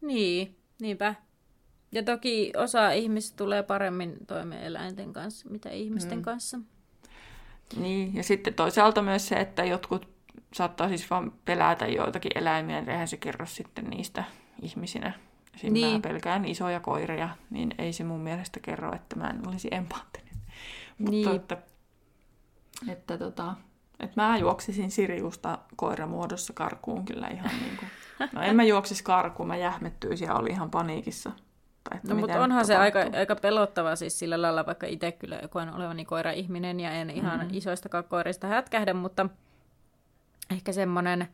Niin, 0.00 0.56
niinpä. 0.80 1.14
Ja 1.92 2.02
toki 2.02 2.52
osa 2.56 2.90
ihmisistä 2.90 3.36
tulee 3.36 3.62
paremmin 3.62 4.16
toimeen 4.26 4.62
eläinten 4.62 5.12
kanssa, 5.12 5.48
mitä 5.50 5.70
ihmisten 5.70 6.18
mm. 6.18 6.22
kanssa. 6.22 6.58
Niin, 7.76 8.14
ja 8.14 8.22
sitten 8.22 8.54
toisaalta 8.54 9.02
myös 9.02 9.28
se, 9.28 9.34
että 9.34 9.64
jotkut 9.64 10.08
saattaa 10.54 10.88
siis 10.88 11.10
vaan 11.10 11.32
pelätä 11.44 11.86
joitakin 11.86 12.32
eläimiä, 12.34 12.80
niin 12.80 12.90
eihän 12.90 13.08
se 13.08 13.16
kerro 13.16 13.46
sitten 13.46 13.84
niistä 13.84 14.24
ihmisinä. 14.62 15.12
Siinä 15.56 15.74
niin. 15.74 15.94
mä 15.94 16.00
pelkään 16.00 16.44
isoja 16.44 16.80
koiria, 16.80 17.28
niin 17.50 17.74
ei 17.78 17.92
se 17.92 18.04
mun 18.04 18.20
mielestä 18.20 18.60
kerro, 18.60 18.94
että 18.94 19.16
mä 19.16 19.30
en 19.30 19.48
olisi 19.48 19.68
empaattinen. 19.70 20.34
Niin. 20.98 21.28
Mutta 21.28 21.34
että, 21.34 21.56
että, 22.92 23.18
tota, 23.18 23.54
että 24.00 24.22
mä 24.22 24.38
juoksisin 24.38 24.90
Siriusta 24.90 25.58
koiramuodossa 25.76 26.52
karkuun 26.52 27.04
kyllä 27.04 27.28
ihan 27.28 27.50
niin 27.60 27.76
kuin. 27.76 27.88
No 28.32 28.42
en 28.42 28.56
mä 28.56 28.64
juoksisi 28.64 29.04
karkuun, 29.04 29.48
mä 29.48 29.56
jähmettyisin 29.56 30.26
ja 30.26 30.34
oli 30.34 30.50
ihan 30.50 30.70
paniikissa. 30.70 31.32
Että 31.94 32.14
no 32.14 32.20
mutta 32.20 32.40
onhan 32.40 32.66
se 32.66 32.76
aika, 32.76 32.98
aika 33.18 33.36
pelottava 33.36 33.96
siis 33.96 34.18
sillä 34.18 34.42
lailla, 34.42 34.66
vaikka 34.66 34.86
itse 34.86 35.12
kyllä 35.12 35.40
koen 35.50 35.74
olevani 35.74 36.04
koira-ihminen 36.04 36.80
ja 36.80 36.90
en 36.90 37.10
ihan 37.10 37.40
mm-hmm. 37.40 37.54
isoista 37.54 38.02
koirista 38.02 38.46
hätkähdä, 38.46 38.94
mutta 38.94 39.26
ehkä 40.50 40.72
semmoinen, 40.72 41.28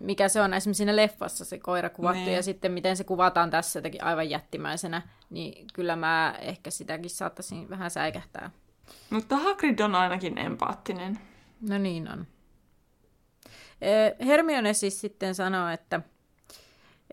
mikä 0.00 0.28
se 0.28 0.40
on 0.40 0.54
esimerkiksi 0.54 0.78
siinä 0.78 0.96
leffassa 0.96 1.44
se 1.44 1.58
koira 1.58 1.90
kuvattu 1.90 2.20
niin. 2.20 2.34
ja 2.34 2.42
sitten 2.42 2.72
miten 2.72 2.96
se 2.96 3.04
kuvataan 3.04 3.50
tässä 3.50 3.78
jotenkin 3.78 4.04
aivan 4.04 4.30
jättimäisenä, 4.30 5.02
niin 5.30 5.66
kyllä 5.72 5.96
mä 5.96 6.34
ehkä 6.40 6.70
sitäkin 6.70 7.10
saattaisin 7.10 7.70
vähän 7.70 7.90
säikähtää. 7.90 8.50
Mutta 9.10 9.36
Hagrid 9.36 9.78
on 9.78 9.94
ainakin 9.94 10.38
empaattinen. 10.38 11.18
No 11.68 11.78
niin 11.78 12.12
on. 12.12 12.26
Hermione 14.26 14.72
siis 14.72 15.00
sitten 15.00 15.34
sanoo, 15.34 15.68
että, 15.68 16.00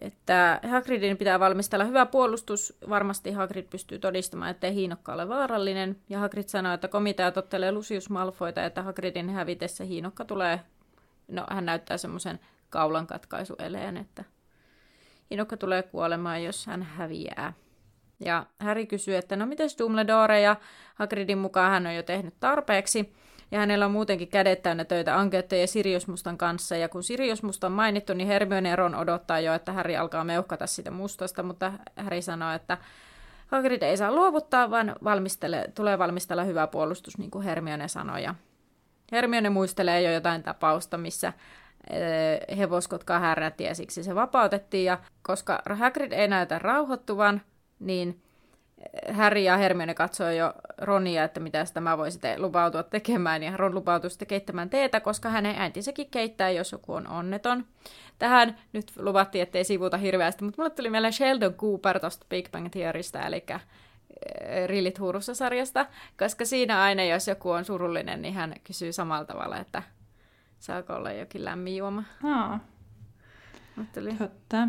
että 0.02 0.60
Hagridin 0.70 1.18
pitää 1.18 1.40
valmistella 1.40 1.86
hyvä 1.86 2.06
puolustus. 2.06 2.78
Varmasti 2.90 3.32
Hagrid 3.32 3.66
pystyy 3.70 4.00
todistamaan, 4.00 4.52
ettei 4.52 4.74
hiinokka 4.74 5.14
ole 5.14 5.30
vaarallinen. 5.30 5.98
Ja 6.10 6.20
Hagrid 6.20 6.48
sanoo, 6.48 6.74
että 6.74 6.88
komitea 6.88 7.32
tottelee 7.32 7.72
Lucius 7.72 8.10
Malfoita, 8.10 8.66
että 8.66 8.84
Hagridin 8.84 9.30
hävitessä 9.30 9.84
hiinokka 9.84 10.26
tulee 10.26 10.60
no 11.28 11.46
hän 11.50 11.66
näyttää 11.66 11.98
semmoisen 11.98 12.40
kaulan 12.70 13.08
katkaisueleen, 13.08 13.98
että 13.98 14.24
Inokka 15.32 15.58
tulee 15.58 15.84
kuolemaan, 15.84 16.44
jos 16.44 16.66
hän 16.66 16.84
häviää. 16.84 17.54
Ja 18.20 18.46
Harry 18.60 18.86
kysyy, 18.86 19.16
että 19.16 19.36
no 19.36 19.46
mites 19.46 19.78
Dumbledore 19.80 20.42
ja 20.42 20.56
Hagridin 20.96 21.38
mukaan 21.38 21.72
hän 21.72 21.88
on 21.88 21.96
jo 21.96 22.04
tehnyt 22.04 22.34
tarpeeksi. 22.40 23.14
Ja 23.52 23.60
hänellä 23.60 23.86
on 23.86 23.92
muutenkin 23.92 24.28
kädet 24.28 24.62
täynnä 24.62 24.86
töitä 24.86 25.20
Ankeette 25.20 25.62
ja 25.62 25.68
Sirius 25.68 26.08
Mustan 26.08 26.38
kanssa. 26.38 26.76
Ja 26.76 26.90
kun 26.90 27.04
Sirius 27.04 27.44
Musta 27.44 27.68
on 27.68 27.74
mainittu, 27.74 28.14
niin 28.14 28.28
Hermione 28.28 28.76
Ron 28.76 28.96
odottaa 28.96 29.40
jo, 29.40 29.54
että 29.54 29.74
Harry 29.74 29.96
alkaa 29.96 30.24
meuhkata 30.24 30.68
sitä 30.68 30.92
mustasta. 30.92 31.44
Mutta 31.44 31.74
Harry 31.96 32.22
sanoo, 32.22 32.54
että 32.54 32.78
Hagrid 33.48 33.82
ei 33.82 33.98
saa 33.98 34.12
luovuttaa, 34.12 34.72
vaan 34.72 34.96
valmistele, 35.04 35.66
tulee 35.76 36.00
valmistella 36.00 36.44
hyvä 36.44 36.68
puolustus, 36.68 37.18
niin 37.18 37.32
kuin 37.32 37.44
Hermione 37.44 37.88
sanoi. 37.88 38.24
Ja 38.24 38.36
Hermione 39.12 39.50
muistelee 39.50 40.02
jo 40.02 40.12
jotain 40.12 40.44
tapausta, 40.44 40.98
missä 40.98 41.34
eh, 41.90 42.58
hevoskotka 42.58 43.20
härrätti 43.20 43.64
ja 43.64 43.76
siksi 43.76 44.04
se 44.04 44.16
vapautettiin. 44.16 44.86
Ja 44.86 44.98
koska 45.22 45.62
Hagrid 45.76 46.12
ei 46.12 46.28
näytä 46.28 46.60
rauhoittuvan, 46.60 47.42
niin 47.80 48.22
eh, 49.10 49.16
Harry 49.16 49.40
ja 49.40 49.58
Hermione 49.58 49.94
katsoo 49.94 50.30
jo 50.30 50.54
Ronia, 50.78 51.24
että 51.24 51.40
mitä 51.40 51.66
tämä 51.74 51.98
voisi 51.98 52.20
te- 52.20 52.40
lupautua 52.40 52.84
tekemään. 52.84 53.44
Ja 53.44 53.58
Ron 53.58 53.76
lupautuu 53.76 54.10
sitten 54.10 54.28
keittämään 54.28 54.70
teetä, 54.70 55.00
koska 55.00 55.30
hänen 55.30 55.56
ääntinsäkin 55.58 56.10
keittää, 56.12 56.50
jos 56.50 56.72
joku 56.72 56.94
on 56.94 57.08
onneton. 57.08 57.66
Tähän 58.20 58.58
nyt 58.74 58.92
luvattiin, 59.00 59.42
ettei 59.42 59.64
sivuta 59.64 59.98
hirveästi, 59.98 60.44
mutta 60.44 60.62
mulle 60.62 60.76
tuli 60.76 60.90
mieleen 60.90 61.14
Sheldon 61.14 61.54
Cooper 61.54 62.00
tuosta 62.00 62.26
Big 62.30 62.52
Bang 62.52 62.70
Theorystä, 62.70 63.22
eli 63.22 63.44
Rillit 64.66 65.00
huurussa 65.00 65.36
sarjasta, 65.36 65.86
koska 66.20 66.46
siinä 66.46 66.82
aina, 66.82 67.04
jos 67.04 67.28
joku 67.28 67.52
on 67.52 67.66
surullinen, 67.66 68.22
niin 68.22 68.34
hän 68.34 68.54
kysyy 68.64 68.94
samalla 68.94 69.26
tavalla, 69.26 69.58
että 69.58 69.84
saako 70.60 70.94
olla 70.94 71.12
jokin 71.12 71.46
lämmin 71.46 71.78
juoma. 71.78 72.04
Aa. 72.24 72.60
Totta. 74.18 74.68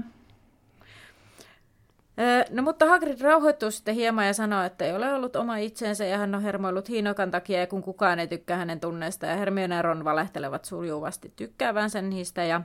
No 2.50 2.62
mutta 2.62 2.86
Hagrid 2.86 3.20
rauhoittuu 3.20 3.70
sitten 3.70 3.94
hieman 3.94 4.26
ja 4.26 4.34
sanoo, 4.34 4.62
että 4.62 4.84
ei 4.84 4.92
ole 4.92 5.14
ollut 5.14 5.36
oma 5.36 5.56
itsensä 5.56 6.04
ja 6.04 6.18
hän 6.18 6.34
on 6.34 6.42
hermoillut 6.42 6.88
hiinokan 6.88 7.30
takia 7.30 7.60
ja 7.60 7.66
kun 7.66 7.82
kukaan 7.82 8.18
ei 8.18 8.26
tykkää 8.26 8.56
hänen 8.56 8.80
tunneista 8.80 9.26
ja 9.26 9.36
Hermione 9.36 9.74
ja 9.74 9.82
Ron 9.82 10.04
valehtelevat 10.04 10.64
suljuvasti 10.64 11.32
tykkäävänsä 11.36 12.02
niistä 12.02 12.44
ja 12.44 12.60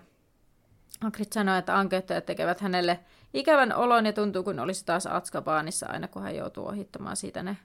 Hagrid 1.02 1.28
sanoo, 1.32 1.58
että 1.58 1.78
ankeuttajat 1.78 2.26
tekevät 2.26 2.62
hänelle 2.62 3.00
ikävän 3.34 3.76
olon 3.76 4.06
ja 4.06 4.14
tuntuu, 4.14 4.44
kun 4.44 4.60
olisi 4.60 4.86
taas 4.86 5.08
Atskabaanissa 5.08 5.86
aina, 5.90 6.08
kun 6.08 6.22
hän 6.22 6.36
joutuu 6.36 6.68
ohittamaan 6.68 7.16
siitä 7.18 7.44
ne. 7.44 7.58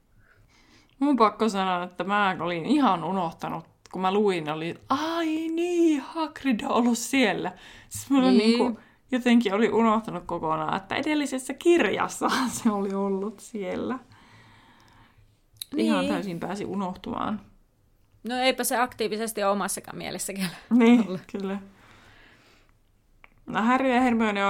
Mun 0.98 1.16
pakko 1.16 1.48
sanoa, 1.48 1.82
että 1.82 2.04
mä 2.04 2.36
olin 2.40 2.66
ihan 2.66 3.04
unohtanut, 3.04 3.64
kun 3.92 4.02
mä 4.02 4.12
luin, 4.12 4.50
oli, 4.50 4.74
ai 4.88 5.26
niin, 5.26 6.00
Hagrid 6.00 6.60
on 6.64 6.70
ollut 6.70 6.98
siellä. 6.98 7.52
Siis 7.88 8.10
mulla 8.10 8.28
niin. 8.30 8.38
Niin 8.38 8.58
kuin, 8.58 8.78
jotenkin 9.12 9.54
oli 9.54 9.68
unohtanut 9.70 10.24
kokonaan, 10.26 10.76
että 10.76 10.94
edellisessä 10.94 11.54
kirjassa 11.54 12.28
se 12.62 12.70
oli 12.70 12.94
ollut 12.94 13.40
siellä. 13.40 13.98
Niin. 15.74 15.86
Ihan 15.86 16.06
täysin 16.06 16.40
pääsi 16.40 16.64
unohtumaan. 16.64 17.40
No 18.28 18.34
eipä 18.36 18.64
se 18.64 18.76
aktiivisesti 18.76 19.42
ole 19.44 19.52
omassakaan 19.52 19.98
mielessä 19.98 20.32
Niin, 20.70 21.06
ollut. 21.06 21.20
kyllä. 21.32 21.58
No 23.48 23.62
Harry 23.62 23.94
ja 23.94 24.00
Hermione 24.00 24.40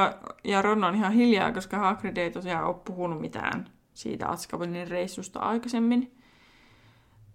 ja 0.44 0.62
Ron 0.62 0.84
on 0.84 0.94
ihan 0.94 1.12
hiljaa, 1.12 1.52
koska 1.52 1.78
Hagrid 1.78 2.16
ei 2.16 2.30
tosiaan 2.30 2.64
ole 2.64 2.76
puhunut 2.84 3.20
mitään 3.20 3.70
siitä 3.94 4.28
Azkabanin 4.28 4.88
reissusta 4.88 5.38
aikaisemmin. 5.38 6.14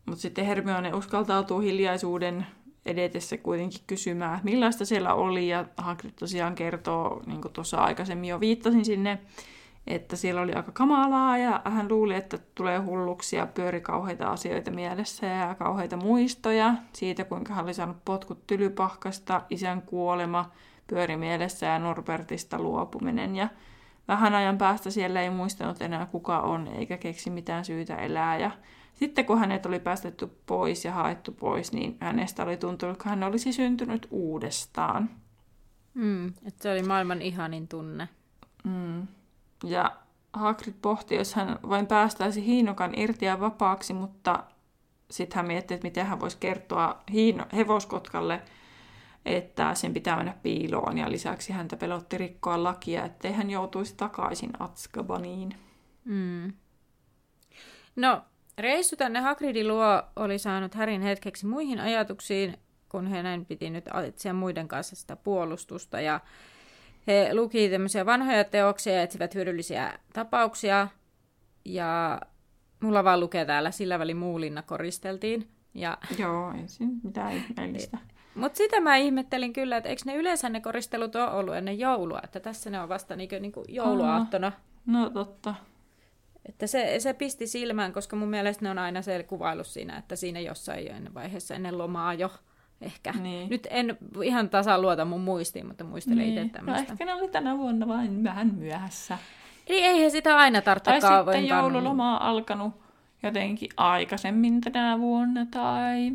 Mutta 0.06 0.22
sitten 0.22 0.46
Hermione 0.46 0.94
uskaltautuu 0.94 1.60
hiljaisuuden 1.60 2.46
edetessä 2.86 3.38
kuitenkin 3.38 3.82
kysymään, 3.88 4.40
millaista 4.44 4.86
siellä 4.86 5.14
oli. 5.14 5.48
Ja 5.48 5.66
Hagrid 5.78 6.12
tosiaan 6.12 6.56
kertoo, 6.56 7.24
niin 7.26 7.42
kuin 7.42 7.54
tuossa 7.54 7.78
aikaisemmin 7.78 8.30
jo 8.30 8.40
viittasin 8.40 8.86
sinne, 8.86 9.20
että 9.88 10.16
siellä 10.16 10.42
oli 10.42 10.54
aika 10.54 10.72
kamalaa 10.72 11.38
ja 11.38 11.62
hän 11.66 11.88
luuli, 11.90 12.16
että 12.16 12.38
tulee 12.56 12.80
hulluksia, 12.80 13.48
pyöri 13.48 13.82
kauheita 13.82 14.28
asioita 14.28 14.72
mielessä 14.72 15.26
ja 15.26 15.56
kauheita 15.56 15.98
muistoja 15.98 16.74
siitä, 16.94 17.24
kuinka 17.24 17.54
hän 17.54 17.66
oli 17.66 17.74
saanut 17.74 18.06
potkut 18.06 18.48
tylypahkasta, 18.48 19.42
isän 19.50 19.82
kuolema– 19.82 20.50
pyöri 20.88 21.18
mielessä 21.18 21.66
ja 21.66 21.80
Norbertista 21.80 22.60
luopuminen. 22.60 23.36
Ja 23.36 23.50
vähän 24.08 24.36
ajan 24.36 24.58
päästä 24.58 24.90
siellä 24.90 25.22
ei 25.22 25.30
muistanut 25.30 25.82
enää 25.82 26.06
kuka 26.06 26.40
on, 26.40 26.68
eikä 26.68 26.98
keksi 26.98 27.30
mitään 27.30 27.66
syytä 27.66 27.96
elää. 27.96 28.38
Ja 28.38 28.52
sitten 28.94 29.26
kun 29.26 29.40
hänet 29.40 29.66
oli 29.66 29.80
päästetty 29.80 30.28
pois 30.46 30.86
ja 30.86 30.92
haettu 30.92 31.32
pois, 31.32 31.72
niin 31.72 31.98
hänestä 32.00 32.44
oli 32.44 32.58
tuntunut, 32.58 32.96
että 32.96 33.10
hän 33.10 33.24
olisi 33.24 33.54
syntynyt 33.54 34.08
uudestaan. 34.12 35.10
Mm, 35.94 36.28
että 36.28 36.64
se 36.64 36.72
oli 36.72 36.84
maailman 36.84 37.22
ihanin 37.22 37.68
tunne. 37.68 38.10
Mm. 38.64 39.08
Ja 39.64 39.92
Hagrid 40.34 40.76
pohti, 40.82 41.16
jos 41.16 41.34
hän 41.34 41.60
vain 41.70 41.88
päästäisi 41.88 42.46
Hiinokan 42.46 43.00
irti 43.00 43.26
ja 43.26 43.40
vapaaksi, 43.40 43.94
mutta 43.94 44.44
sitten 45.12 45.36
hän 45.36 45.48
mietti, 45.48 45.74
että 45.74 45.88
miten 45.88 46.06
hän 46.06 46.20
voisi 46.20 46.38
kertoa 46.40 47.04
hiino, 47.12 47.46
hevoskotkalle– 47.54 48.42
että 49.26 49.74
sen 49.74 49.94
pitää 49.94 50.18
mennä 50.18 50.34
piiloon 50.44 50.98
ja 50.98 51.12
lisäksi 51.12 51.54
häntä 51.54 51.78
pelotti 51.78 52.18
rikkoa 52.18 52.64
lakia, 52.64 53.06
ettei 53.06 53.32
hän 53.32 53.50
joutuisi 53.50 53.96
takaisin 53.98 54.52
Atskabaniin. 54.60 55.56
Mm. 56.06 56.54
No, 57.96 58.22
reissu 58.58 58.96
tänne 58.96 59.20
Hagridin 59.20 59.68
luo 59.68 60.04
oli 60.16 60.40
saanut 60.40 60.74
Härin 60.76 61.02
hetkeksi 61.02 61.46
muihin 61.46 61.80
ajatuksiin, 61.80 62.58
kun 62.90 63.08
hänen 63.08 63.46
piti 63.46 63.70
nyt 63.70 63.86
etsiä 64.08 64.34
muiden 64.34 64.68
kanssa 64.68 64.96
sitä 64.96 65.16
puolustusta 65.16 66.02
ja 66.02 66.20
he 67.08 67.30
luki 67.34 67.70
tämmöisiä 67.70 68.06
vanhoja 68.06 68.44
teoksia 68.44 68.94
ja 68.94 69.02
etsivät 69.02 69.36
hyödyllisiä 69.36 70.00
tapauksia 70.14 70.88
ja 71.66 72.22
mulla 72.80 73.04
vaan 73.04 73.20
lukee 73.20 73.46
täällä, 73.46 73.72
sillä 73.72 74.00
väli 74.00 74.14
muulinna 74.14 74.62
koristeltiin. 74.62 75.48
Ja... 75.74 75.98
Joo, 76.18 76.52
ensin 76.52 77.00
mitään 77.04 77.34
ihmeellistä. 77.34 77.98
Mutta 78.36 78.58
sitä 78.58 78.80
mä 78.80 78.96
ihmettelin 78.96 79.54
kyllä, 79.54 79.78
että 79.78 79.90
eikö 79.90 80.02
ne 80.06 80.16
yleensä 80.16 80.50
ne 80.50 80.62
koristelut 80.62 81.16
ole 81.16 81.32
ollut 81.32 81.56
ennen 81.56 81.80
joulua, 81.80 82.20
että 82.24 82.40
tässä 82.40 82.70
ne 82.70 82.82
on 82.82 82.90
vasta 82.90 83.16
niinku, 83.16 83.36
niinku 83.40 83.64
jouluaattona. 83.68 84.52
No 84.86 85.10
totta. 85.10 85.56
Että 86.46 86.68
se, 86.68 86.96
se 87.00 87.14
pisti 87.14 87.48
silmään, 87.48 87.94
koska 87.94 88.16
mun 88.16 88.30
mielestä 88.30 88.66
ne 88.66 88.70
on 88.70 88.78
aina 88.78 89.02
se 89.02 89.24
kuvailu 89.24 89.64
siinä, 89.64 89.98
että 89.98 90.16
siinä 90.16 90.40
jossain 90.40 90.86
jo 90.86 90.94
ennen 90.94 91.14
vaiheessa 91.14 91.56
ennen 91.56 91.78
lomaa 91.78 92.14
jo 92.14 92.32
ehkä. 92.82 93.12
Niin. 93.12 93.50
Nyt 93.50 93.68
en 93.70 93.98
ihan 94.24 94.50
tasan 94.50 94.82
luota 94.82 95.06
mun 95.06 95.22
muistiin, 95.22 95.68
mutta 95.68 95.84
muistelen 95.84 96.18
niin. 96.18 96.38
itse 96.38 96.58
tämmöistä. 96.58 96.84
No 96.88 96.92
ehkä 96.92 97.06
ne 97.06 97.14
oli 97.14 97.28
tänä 97.28 97.58
vuonna 97.58 97.88
vain 97.88 98.24
vähän 98.24 98.56
myöhässä. 98.56 99.18
Eli 99.68 99.82
eihän 99.82 100.12
sitä 100.12 100.38
aina 100.38 100.62
tarvitse 100.62 100.92
Tai 101.02 101.24
sitten 101.24 101.48
joululoma 101.48 102.16
on 102.16 102.22
alkanut 102.22 102.84
jotenkin 103.24 103.70
aikaisemmin 103.78 104.62
tänä 104.62 105.00
vuonna 105.00 105.46
tai 105.52 106.12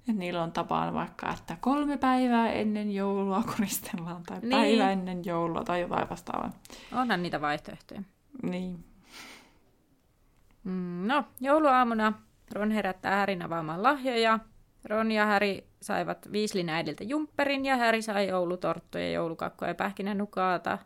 että 0.00 0.12
niillä 0.12 0.42
on 0.42 0.52
tapana 0.52 0.94
vaikka, 0.94 1.32
että 1.32 1.56
kolme 1.60 1.96
päivää 1.96 2.52
ennen 2.52 2.94
joulua 2.94 3.42
koristellaan 3.56 4.22
tai 4.22 4.40
niin. 4.40 4.50
päivä 4.50 4.90
ennen 4.90 5.24
joulua 5.24 5.64
tai 5.64 5.80
jotain 5.80 6.10
vastaavaa. 6.10 6.52
Onhan 6.92 7.22
niitä 7.22 7.40
vaihtoehtoja. 7.40 8.02
Niin. 8.42 8.84
Mm, 10.64 11.06
no, 11.06 11.24
jouluaamuna 11.40 12.12
Ron 12.52 12.70
herättää 12.70 13.16
Härin 13.16 13.42
avaamaan 13.42 13.82
lahjoja. 13.82 14.38
Ron 14.84 15.12
ja 15.12 15.26
Häri 15.26 15.66
saivat 15.82 16.32
Viislin 16.32 16.68
äidiltä 16.68 17.04
jumpperin 17.04 17.64
ja 17.64 17.76
Häri 17.76 18.02
sai 18.02 18.28
joulutorttuja, 18.28 19.10
joulukakkoja 19.10 19.70
ja 19.70 19.74
pähkinänukaata. 19.74 20.78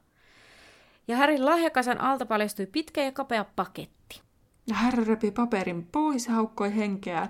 Ja 1.08 1.16
Härin 1.16 1.46
lahjakasan 1.46 2.00
alta 2.00 2.26
paljastui 2.26 2.66
pitkä 2.66 3.02
ja 3.02 3.12
kapea 3.12 3.44
paketti. 3.56 4.20
Ja 4.66 4.74
Häri 4.74 5.04
repi 5.04 5.30
paperin 5.30 5.86
pois 5.92 6.26
ja 6.26 6.32
haukkoi 6.32 6.76
henkeä. 6.76 7.28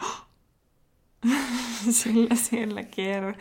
Sillä 1.91 2.35
siellä 2.35 2.83
kier... 2.83 3.35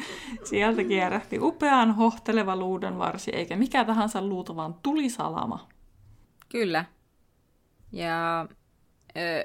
sieltä 0.44 0.84
kierrähti 0.84 1.40
upean 1.40 1.96
hohteleva 1.96 2.56
luudan 2.56 2.98
varsi, 2.98 3.32
eikä 3.32 3.56
mikä 3.56 3.86
tahansa 3.86 4.22
luuta, 4.22 4.56
vaan 4.56 4.76
tulisalama. 4.84 5.68
Kyllä. 6.50 6.86
Ja 7.92 8.48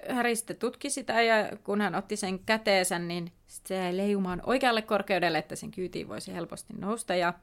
Häri 0.08 0.36
sitten 0.36 0.56
tutki 0.56 0.90
sitä 0.90 1.22
ja 1.22 1.56
kun 1.64 1.80
hän 1.80 1.94
otti 1.94 2.16
sen 2.16 2.38
käteensä, 2.38 2.98
niin 2.98 3.32
se 3.46 3.96
leijumaan 3.96 4.42
oikealle 4.46 4.82
korkeudelle, 4.82 5.38
että 5.38 5.56
sen 5.56 5.70
kyytiin 5.70 6.08
voisi 6.08 6.34
helposti 6.34 6.74
nousta. 6.78 7.14
Ja 7.14 7.34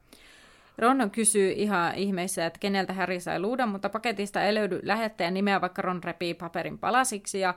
Ron 0.77 1.11
kysyy 1.11 1.51
ihan 1.51 1.95
ihmeissä, 1.95 2.45
että 2.45 2.59
keneltä 2.59 2.93
Häri 2.93 3.19
sai 3.19 3.39
luudan, 3.39 3.69
mutta 3.69 3.89
paketista 3.89 4.43
ei 4.43 4.53
löydy 4.53 4.79
lähettäjän 4.83 5.33
nimeä, 5.33 5.61
vaikka 5.61 5.81
Ron 5.81 6.03
repii 6.03 6.33
paperin 6.33 6.77
palasiksi. 6.77 7.39
Ja 7.39 7.53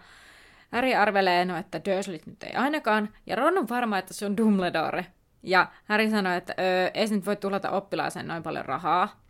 Harry 0.73 0.95
arvelee, 0.95 1.45
no, 1.45 1.57
että 1.57 1.81
Dursleyt 1.85 2.27
nyt 2.27 2.43
ei 2.43 2.53
ainakaan, 2.53 3.09
ja 3.27 3.37
Ron 3.37 3.59
on 3.59 3.69
varma, 3.69 3.99
että 3.99 4.15
se 4.15 4.27
on 4.27 4.37
Dumbledore. 4.37 5.07
Ja 5.43 5.67
Harry 5.85 6.11
sanoi, 6.11 6.37
että 6.37 6.55
öö, 6.59 6.91
ei 6.95 7.09
se 7.09 7.15
nyt 7.15 7.27
voi 7.27 7.37
tullata 7.37 7.71
oppilaaseen 7.71 8.29
noin 8.29 8.43
paljon 8.43 8.65
rahaa. 8.65 9.21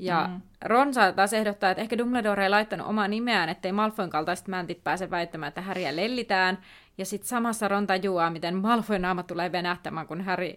Ja 0.00 0.28
mm. 0.32 0.40
Ron 0.64 0.88
taas 1.16 1.32
ehdottaa, 1.32 1.70
että 1.70 1.80
ehkä 1.82 1.98
Dumbledore 1.98 2.42
ei 2.42 2.50
laittanut 2.50 2.86
omaa 2.86 3.08
nimeään, 3.08 3.48
ettei 3.48 3.72
Malfoyn 3.72 4.10
kaltaiset 4.10 4.48
mäntit 4.48 4.84
pääse 4.84 5.10
väittämään, 5.10 5.48
että 5.48 5.60
Harryä 5.60 5.96
lellitään. 5.96 6.58
Ja 6.98 7.04
sitten 7.06 7.28
samassa 7.28 7.68
Ron 7.68 7.86
tajuaa, 7.86 8.30
miten 8.30 8.54
Malfoyn 8.54 9.02
naama 9.02 9.22
tulee 9.22 9.52
venähtämään, 9.52 10.06
kun 10.06 10.20
Harry, 10.20 10.52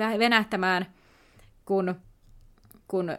äh, 0.00 0.18
venähtämään, 0.18 0.86
kun, 1.64 1.94
kun 2.88 3.16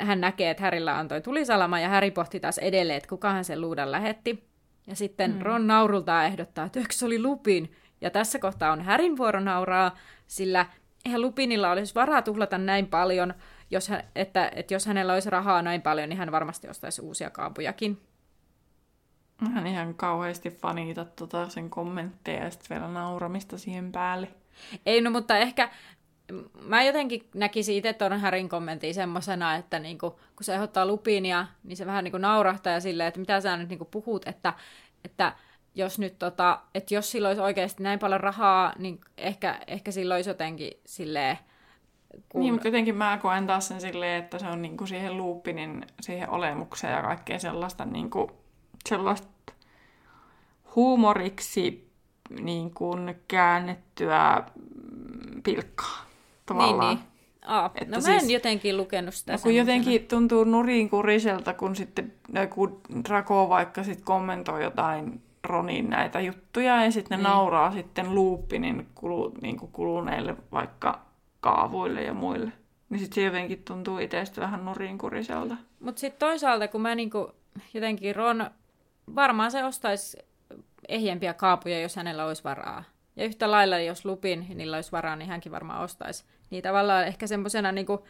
hän 0.00 0.20
näkee, 0.20 0.50
että 0.50 0.62
Härillä 0.62 0.94
on 0.94 1.08
toi 1.08 1.20
tulisalama, 1.20 1.80
ja 1.80 1.88
Harry 1.88 2.10
pohti 2.10 2.40
taas 2.40 2.58
edelleen, 2.58 2.96
että 2.96 3.08
kukahan 3.08 3.44
sen 3.44 3.60
luudan 3.60 3.92
lähetti. 3.92 4.47
Ja 4.88 4.96
sitten 4.96 5.34
mm. 5.34 5.42
Ron 5.42 5.66
naurultaa 5.66 6.24
ehdottaa, 6.24 6.64
että 6.64 6.80
se 6.90 7.06
oli 7.06 7.22
Lupin? 7.22 7.72
Ja 8.00 8.10
tässä 8.10 8.38
kohtaa 8.38 8.72
on 8.72 8.82
Härin 8.82 9.16
vuoro 9.16 9.40
nauraa, 9.40 9.96
sillä 10.26 10.66
eihän 11.04 11.22
Lupinilla 11.22 11.70
olisi 11.70 11.94
varaa 11.94 12.22
tuhlata 12.22 12.58
näin 12.58 12.86
paljon, 12.86 13.34
jos 13.70 13.88
hän, 13.88 14.02
että, 14.14 14.50
että 14.56 14.74
jos 14.74 14.86
hänellä 14.86 15.12
olisi 15.12 15.30
rahaa 15.30 15.62
näin 15.62 15.82
paljon, 15.82 16.08
niin 16.08 16.18
hän 16.18 16.32
varmasti 16.32 16.68
ostaisi 16.68 17.02
uusia 17.02 17.30
kaapujakin. 17.30 18.00
Hän 19.54 19.66
ihan 19.66 19.94
kauheasti 19.94 20.50
fanita 20.50 21.04
tota 21.04 21.48
sen 21.48 21.70
kommentteja 21.70 22.44
ja 22.44 22.50
sitten 22.50 22.76
vielä 22.76 22.92
nauramista 22.92 23.58
siihen 23.58 23.92
päälle. 23.92 24.28
Ei, 24.86 25.00
no 25.00 25.10
mutta 25.10 25.38
ehkä 25.38 25.70
mä 26.62 26.82
jotenkin 26.82 27.28
näkisin 27.34 27.76
itse 27.76 27.92
tuon 27.92 28.20
Härin 28.20 28.48
kommentin 28.48 28.94
semmoisena, 28.94 29.54
että 29.54 29.78
niinku, 29.78 30.10
kun 30.10 30.44
se 30.44 30.54
ehdottaa 30.54 30.86
lupinia, 30.86 31.46
niin 31.64 31.76
se 31.76 31.86
vähän 31.86 32.04
niinku 32.04 32.18
naurahtaa 32.18 32.72
ja 32.72 32.80
silleen, 32.80 33.08
että 33.08 33.20
mitä 33.20 33.40
sä 33.40 33.56
nyt 33.56 33.68
niinku 33.68 33.84
puhut, 33.84 34.28
että, 34.28 34.54
että 35.04 35.32
jos 35.74 35.98
nyt 35.98 36.18
tota, 36.18 36.60
että 36.74 36.94
jos 36.94 37.10
sillä 37.10 37.28
olisi 37.28 37.42
oikeasti 37.42 37.82
näin 37.82 37.98
paljon 37.98 38.20
rahaa, 38.20 38.72
niin 38.78 39.00
ehkä, 39.16 39.60
ehkä 39.66 39.90
sillä 39.90 40.14
olisi 40.14 40.30
jotenkin 40.30 40.70
silleen, 40.86 41.38
kun... 42.28 42.40
Niin, 42.40 42.52
mutta 42.52 42.68
jotenkin 42.68 42.96
mä 42.96 43.18
koen 43.22 43.46
taas 43.46 43.68
sen 43.68 43.80
silleen, 43.80 44.24
että 44.24 44.38
se 44.38 44.46
on 44.46 44.62
niinku 44.62 44.86
siihen 44.86 45.16
luupinin, 45.16 45.86
siihen 46.00 46.30
olemukseen 46.30 46.92
ja 46.92 47.02
kaikkea 47.02 47.38
sellaista, 47.38 47.84
niinku, 47.84 48.30
sellaista 48.88 49.52
huumoriksi 50.76 51.90
niin 52.40 52.74
kuin 52.74 53.14
käännettyä 53.28 54.42
pilkkaa 55.44 56.07
tavallaan. 56.48 56.94
Niin, 56.96 57.04
niin. 57.04 57.18
Aa, 57.46 57.70
että 57.74 57.96
no 57.96 58.02
mä 58.06 58.14
en 58.14 58.20
siis, 58.20 58.32
jotenkin 58.32 58.76
lukenut 58.76 59.14
sitä 59.14 59.32
no, 59.32 59.38
kun 59.42 59.54
jotenkin 59.54 60.06
tuntuu 60.08 60.44
nurinkuriselta, 60.44 61.54
kun 61.54 61.76
sitten 61.76 62.12
joku 62.34 62.80
Draco 63.08 63.48
vaikka 63.48 63.84
sit 63.84 64.00
kommentoi 64.00 64.62
jotain 64.62 65.22
Ronin 65.44 65.90
näitä 65.90 66.20
juttuja 66.20 66.84
ja 66.84 66.90
sitten 66.90 67.18
ne 67.18 67.22
niin. 67.22 67.30
nauraa 67.30 67.72
sitten 67.72 68.14
luuppinin 68.14 68.86
kulu, 68.94 69.34
niin 69.42 69.56
kuin 69.56 69.72
kuluneille 69.72 70.36
vaikka 70.52 71.00
kaavuille 71.40 72.02
ja 72.02 72.14
muille. 72.14 72.52
Niin 72.88 72.98
sitten 72.98 73.14
se 73.14 73.24
jotenkin 73.24 73.62
tuntuu 73.64 73.98
itsestä 73.98 74.40
vähän 74.40 74.64
nurinkuriselta. 74.64 75.56
Mutta 75.80 76.00
sitten 76.00 76.18
toisaalta, 76.18 76.68
kun 76.68 76.80
mä 76.80 76.94
niinku, 76.94 77.32
jotenkin 77.74 78.16
Ron, 78.16 78.50
varmaan 79.14 79.50
se 79.50 79.64
ostaisi 79.64 80.18
ehjempiä 80.88 81.34
kaapuja, 81.34 81.80
jos 81.80 81.96
hänellä 81.96 82.24
olisi 82.24 82.44
varaa. 82.44 82.84
Ja 83.16 83.24
yhtä 83.24 83.50
lailla, 83.50 83.78
jos 83.78 84.04
Lupin 84.04 84.46
niillä 84.54 84.76
olisi 84.76 84.92
varaa, 84.92 85.16
niin 85.16 85.28
hänkin 85.28 85.52
varmaan 85.52 85.82
ostaisi. 85.82 86.24
Niin 86.50 86.62
tavallaan 86.62 87.06
ehkä 87.06 87.26
semmoisena, 87.26 87.72
niin 87.72 87.86
kuin, 87.86 88.00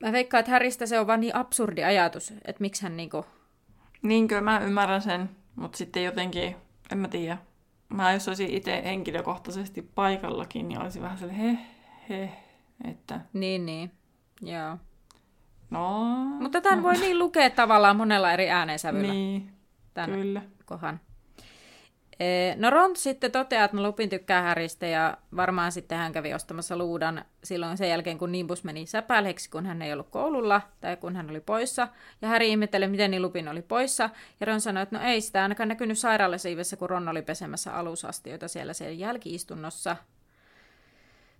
mä 0.00 0.12
veikkaan, 0.12 0.40
että 0.40 0.52
Häristä 0.52 0.86
se 0.86 1.00
on 1.00 1.06
vaan 1.06 1.20
niin 1.20 1.36
absurdi 1.36 1.84
ajatus, 1.84 2.30
että 2.30 2.60
miksi 2.60 2.82
hän 2.82 2.96
niin 2.96 3.10
kuin... 3.10 3.24
Niinkö, 4.02 4.40
mä 4.40 4.58
ymmärrän 4.58 5.02
sen, 5.02 5.30
mutta 5.56 5.78
sitten 5.78 6.04
jotenkin, 6.04 6.56
en 6.92 6.98
mä 6.98 7.08
tiedä. 7.08 7.38
Mä 7.88 8.12
jos 8.12 8.28
olisin 8.28 8.50
itse 8.50 8.82
henkilökohtaisesti 8.84 9.82
paikallakin, 9.82 10.68
niin 10.68 10.80
olisi 10.80 11.00
vähän 11.02 11.18
sellainen 11.18 11.46
he, 11.46 11.58
he, 12.08 12.32
että... 12.90 13.20
Niin, 13.32 13.66
niin, 13.66 13.90
joo. 14.42 14.78
No... 15.70 16.14
Mutta 16.40 16.60
tämän 16.60 16.78
no. 16.78 16.84
voi 16.84 16.96
niin 16.96 17.18
lukea 17.18 17.50
tavallaan 17.50 17.96
monella 17.96 18.32
eri 18.32 18.50
äänensävyllä. 18.50 19.12
Niin, 19.12 19.52
tämän 19.94 20.10
kyllä. 20.10 20.42
kohan. 20.64 21.00
No 22.56 22.70
Ron 22.70 22.96
sitten 22.96 23.32
toteaa, 23.32 23.64
että 23.64 23.82
Lupin 23.82 24.08
tykkää 24.08 24.42
Häristä 24.42 24.86
ja 24.86 25.16
varmaan 25.36 25.72
sitten 25.72 25.98
hän 25.98 26.12
kävi 26.12 26.34
ostamassa 26.34 26.76
luudan 26.76 27.24
silloin 27.44 27.76
sen 27.76 27.88
jälkeen, 27.88 28.18
kun 28.18 28.32
Nimbus 28.32 28.64
meni 28.64 28.86
säpäileksi, 28.86 29.50
kun 29.50 29.66
hän 29.66 29.82
ei 29.82 29.92
ollut 29.92 30.10
koululla 30.10 30.60
tai 30.80 30.96
kun 30.96 31.16
hän 31.16 31.30
oli 31.30 31.40
poissa. 31.40 31.88
Ja 32.22 32.28
Häri 32.28 32.48
ihmetteli, 32.48 32.88
miten 32.88 33.10
niin 33.10 33.22
Lupin 33.22 33.48
oli 33.48 33.62
poissa. 33.62 34.10
Ja 34.40 34.46
Ron 34.46 34.60
sanoi, 34.60 34.82
että 34.82 34.98
no 34.98 35.04
ei 35.04 35.20
sitä 35.20 35.42
ainakaan 35.42 35.68
näkynyt 35.68 35.98
sairaalasiivessä, 35.98 36.76
kun 36.76 36.90
Ron 36.90 37.08
oli 37.08 37.22
pesemässä 37.22 37.74
alusastioita 37.74 38.48
siellä 38.48 38.72
siellä 38.72 38.94
jälkiistunnossa. 38.94 39.96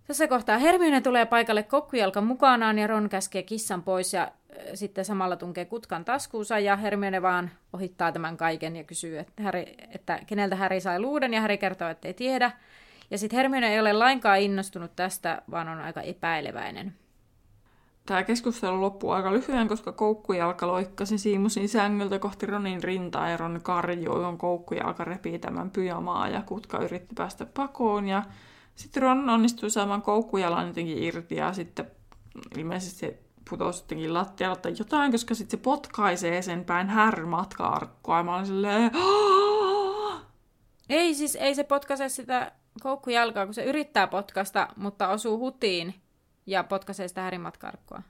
Tässä 0.07 0.29
kohtaa 0.29 0.59
Hermione 0.59 1.01
tulee 1.01 1.27
paikalle 1.27 1.63
kokkujalka 1.63 2.21
mukanaan 2.21 2.79
ja 2.79 2.87
Ron 2.87 3.09
käskee 3.09 3.43
kissan 3.43 3.83
pois 3.83 4.13
ja 4.13 4.31
sitten 4.75 5.05
samalla 5.05 5.37
tunkee 5.37 5.65
kutkan 5.65 6.05
taskuunsa 6.05 6.59
ja 6.59 6.77
Hermione 6.77 7.23
vaan 7.23 7.51
ohittaa 7.73 8.13
tämän 8.13 8.37
kaiken 8.37 8.77
ja 8.77 8.85
kysyy, 8.85 9.19
että, 9.19 9.43
Harry, 9.43 9.65
että 9.95 10.19
keneltä 10.27 10.57
Harry 10.57 10.81
sai 10.81 11.01
luuden 11.01 11.35
ja 11.35 11.41
Harry 11.41 11.57
kertoo, 11.57 11.89
että 11.89 12.09
ei 12.09 12.15
tiedä. 12.15 12.53
Ja 13.11 13.19
sitten 13.19 13.37
Hermione 13.37 13.73
ei 13.73 13.81
ole 13.81 13.93
lainkaan 13.93 14.41
innostunut 14.41 14.97
tästä, 14.97 15.43
vaan 15.51 15.69
on 15.69 15.79
aika 15.79 16.01
epäileväinen. 16.01 16.95
Tämä 18.07 18.23
keskustelu 18.23 18.81
loppuu 18.81 19.11
aika 19.11 19.33
lyhyen, 19.33 19.69
koska 19.69 19.93
koukkujalka 19.93 20.67
loikkasi 20.67 21.19
Siimusin 21.19 21.69
sängyltä 21.69 22.19
kohti 22.19 22.47
Ronin 22.47 22.83
rintaa 22.83 23.29
ja 23.29 23.37
Ron 23.37 23.61
karjui, 23.63 24.25
kun 24.25 24.39
koukkujalka 24.39 25.05
repii 25.05 25.39
tämän 25.39 25.71
pyjamaa 25.71 26.29
ja 26.29 26.43
kutka 26.43 26.79
yritti 26.79 27.15
päästä 27.15 27.47
pakoon 27.47 28.09
ja 28.09 28.23
sitten 28.75 29.03
Ron 29.03 29.31
onnistui 29.31 29.71
saamaan 29.71 30.03
koukkujalan 30.03 30.67
jotenkin 30.67 31.03
irti 31.03 31.37
ja 31.37 31.53
sitten 31.53 31.91
ilmeisesti 32.59 32.99
se 32.99 33.19
putosi 33.51 33.83
jotenkin 33.83 34.15
lattialle 34.15 34.57
tai 34.57 34.75
jotain, 34.79 35.13
koska 35.13 35.35
sitten 35.35 35.59
se 35.59 35.63
potkaisee 35.63 36.43
sen 36.43 36.65
päin 36.65 36.89
härmatka-arkkua. 36.89 38.17
Ja 38.17 38.23
mä 38.23 38.35
olin 38.35 38.47
silleen... 38.47 38.91
Ei 40.89 41.15
siis, 41.15 41.37
ei 41.37 41.55
se 41.55 41.65
potkaise 41.65 42.09
sitä 42.09 42.53
koukkujalkaa, 42.83 43.45
kun 43.45 43.55
se 43.55 43.65
yrittää 43.65 44.07
potkasta, 44.07 44.69
mutta 44.77 45.09
osuu 45.09 45.39
hutiin 45.39 45.95
ja 46.47 46.65
potkaisee 46.65 47.09
sitä 47.09 47.21
härmatka-arkkua. 47.21 48.03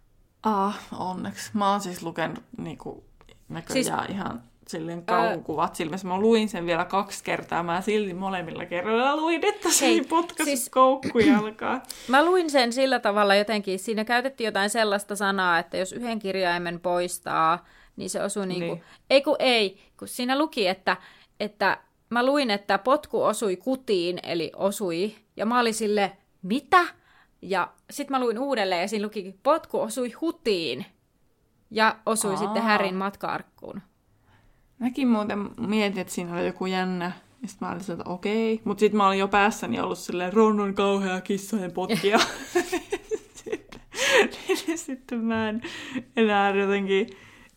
Ah, 0.42 0.78
onneksi. 0.92 1.50
Mä 1.54 1.70
oon 1.70 1.80
siis 1.80 2.02
lukenut 2.02 2.44
niinku, 2.58 3.04
näköjään 3.48 4.06
siis... 4.06 4.16
ihan 4.16 4.42
silleen 4.68 5.04
kauhukuvat 5.04 5.74
silmissä. 5.74 6.08
Mä 6.08 6.20
luin 6.20 6.48
sen 6.48 6.66
vielä 6.66 6.84
kaksi 6.84 7.24
kertaa. 7.24 7.62
Mä 7.62 7.80
silti 7.80 8.14
molemmilla 8.14 8.66
kerroilla 8.66 9.16
luin, 9.16 9.44
että 9.44 9.70
se 9.70 9.86
ei 9.86 10.00
potkaisi 10.00 10.56
siis... 10.56 10.70
koukkujalkaa. 10.70 11.82
Mä 12.08 12.24
luin 12.24 12.50
sen 12.50 12.72
sillä 12.72 12.98
tavalla 12.98 13.34
jotenkin. 13.34 13.78
Siinä 13.78 14.04
käytettiin 14.04 14.44
jotain 14.44 14.70
sellaista 14.70 15.16
sanaa, 15.16 15.58
että 15.58 15.76
jos 15.76 15.92
yhden 15.92 16.18
kirjaimen 16.18 16.80
poistaa, 16.80 17.66
niin 17.96 18.10
se 18.10 18.22
osuu 18.22 18.44
niin 18.44 18.60
kuin... 18.60 18.70
Niin. 18.70 18.84
Ei 19.10 19.22
kun 19.22 19.36
ei, 19.38 19.78
kun 19.98 20.08
siinä 20.08 20.38
luki, 20.38 20.68
että, 20.68 20.96
että 21.40 21.78
mä 22.10 22.26
luin, 22.26 22.50
että 22.50 22.78
potku 22.78 23.22
osui 23.22 23.56
kutiin, 23.56 24.18
eli 24.22 24.52
osui. 24.56 25.14
Ja 25.36 25.46
mä 25.46 25.60
olin 25.60 25.74
sille, 25.74 26.16
mitä? 26.42 26.86
Ja 27.42 27.72
sitten 27.90 28.14
mä 28.14 28.20
luin 28.20 28.38
uudelleen 28.38 28.80
ja 28.80 28.88
siinä 28.88 29.04
luki, 29.04 29.34
potku 29.42 29.80
osui 29.80 30.12
hutiin. 30.12 30.86
Ja 31.70 31.96
osui 32.06 32.30
Aa. 32.30 32.36
sitten 32.36 32.62
Härin 32.62 32.94
matka-arkkuun. 32.94 33.82
Mäkin 34.84 35.08
muuten 35.08 35.50
mietin, 35.58 36.00
että 36.00 36.12
siinä 36.12 36.34
oli 36.34 36.46
joku 36.46 36.66
jännä. 36.66 37.12
Ja 37.42 37.48
sitten 37.48 37.68
mä 37.68 37.72
olin 37.72 37.92
että 37.92 38.10
okei. 38.10 38.60
Mutta 38.64 38.80
sitten 38.80 38.96
mä 38.96 39.06
olin 39.06 39.18
jo 39.18 39.28
päässäni 39.28 39.80
ollut 39.80 39.98
silleen, 39.98 40.32
Ron 40.32 40.60
on 40.60 40.74
kauhea 40.74 41.20
kissojen 41.20 41.72
potkia. 41.72 42.18
sitten 44.76 45.24
mä 45.24 45.48
en 45.48 45.62
enää 46.16 46.50
jotenkin 46.50 47.06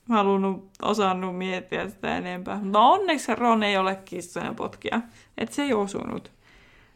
halunnut, 0.10 0.70
osannut 0.82 1.38
miettiä 1.38 1.90
sitä 1.90 2.18
enempää. 2.18 2.60
No 2.64 2.92
onneksi 2.92 3.36
Ron 3.36 3.64
ei 3.64 3.78
ole 3.78 3.96
kissojen 4.06 4.56
potkia. 4.56 5.02
Että 5.38 5.56
se 5.56 5.64
ei 5.64 5.74
osunut. 5.74 6.32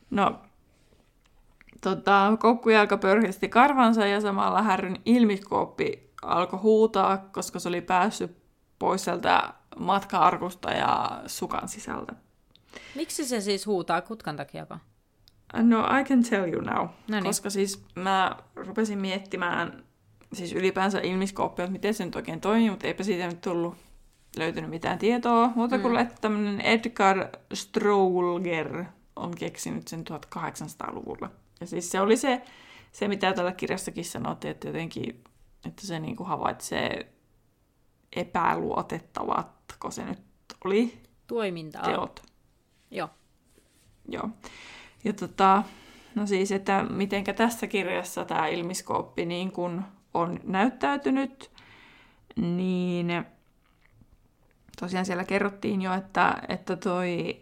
No, 0.09 0.39
tota, 1.82 2.38
kokkujalka 2.39 2.97
pörhisti 2.97 3.49
karvansa 3.49 4.05
ja 4.05 4.21
samalla 4.21 4.61
härryn 4.61 4.97
ilmikooppi 5.05 6.11
alkoi 6.21 6.59
huutaa, 6.59 7.17
koska 7.17 7.59
se 7.59 7.69
oli 7.69 7.82
päässyt 7.82 8.38
pois 8.79 9.03
sieltä 9.03 9.61
matka-arkusta 9.82 10.71
ja 10.71 11.21
sukan 11.27 11.69
sisältä. 11.69 12.13
Miksi 12.95 13.25
se 13.25 13.41
siis 13.41 13.65
huutaa 13.65 14.01
kutkan 14.01 14.36
takia? 14.36 14.67
No, 15.53 15.99
I 15.99 16.03
can 16.03 16.23
tell 16.23 16.53
you 16.53 16.61
now. 16.61 16.88
Noniin. 17.07 17.23
Koska 17.23 17.49
siis 17.49 17.84
mä 17.95 18.36
rupesin 18.55 18.99
miettimään 18.99 19.84
siis 20.34 20.53
ylipäänsä 20.53 20.99
ilmiskooppia, 20.99 21.65
että 21.65 21.71
miten 21.71 21.93
se 21.93 22.05
nyt 22.05 22.15
oikein 22.15 22.41
toimii, 22.41 22.69
mutta 22.69 22.88
eipä 22.88 23.03
siitä 23.03 23.27
nyt 23.27 23.41
tullut 23.41 23.75
löytynyt 24.38 24.69
mitään 24.69 24.99
tietoa, 24.99 25.51
mutta 25.55 25.77
mm. 25.77 25.95
että 25.95 26.15
tämmöinen 26.21 26.61
Edgar 26.61 27.27
Stroulger 27.53 28.86
on 29.15 29.36
keksinyt 29.36 29.88
sen 29.88 30.03
1800-luvulla. 30.36 31.29
Ja 31.59 31.67
siis 31.67 31.91
se 31.91 32.01
oli 32.01 32.17
se, 32.17 32.41
se 32.91 33.07
mitä 33.07 33.34
tällä 33.34 33.51
kirjassakin 33.51 34.05
sanottiin, 34.05 34.51
että 34.51 34.67
jotenkin, 34.67 35.23
että 35.65 35.88
se 35.88 35.99
niinku 35.99 36.23
havaitsee 36.23 37.11
epäluotettavatko 39.82 39.91
se 39.91 40.05
nyt 40.05 40.19
oli 40.65 41.01
Toimintaa. 41.27 41.84
teot. 41.84 42.23
Joo. 42.91 43.09
Joo. 44.09 44.29
Ja 45.03 45.13
tota, 45.13 45.63
no 46.15 46.27
siis, 46.27 46.51
että 46.51 46.84
mitenkä 46.89 47.34
tässä 47.34 47.67
kirjassa 47.67 48.25
tämä 48.25 48.47
ilmiskooppi 48.47 49.25
niin 49.25 49.51
kun 49.51 49.84
on 50.13 50.39
näyttäytynyt, 50.43 51.51
niin 52.36 53.25
tosiaan 54.79 55.05
siellä 55.05 55.23
kerrottiin 55.23 55.82
jo, 55.82 55.93
että, 55.93 56.41
että 56.49 56.75
toi 56.75 57.41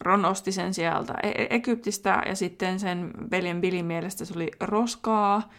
Ron 0.00 0.24
osti 0.24 0.52
sen 0.52 0.74
sieltä 0.74 1.14
e- 1.22 1.46
Egyptistä 1.50 2.22
ja 2.26 2.36
sitten 2.36 2.80
sen 2.80 3.10
veljen 3.30 3.60
Billin 3.60 3.86
mielestä 3.86 4.24
se 4.24 4.34
oli 4.36 4.50
roskaa 4.60 5.50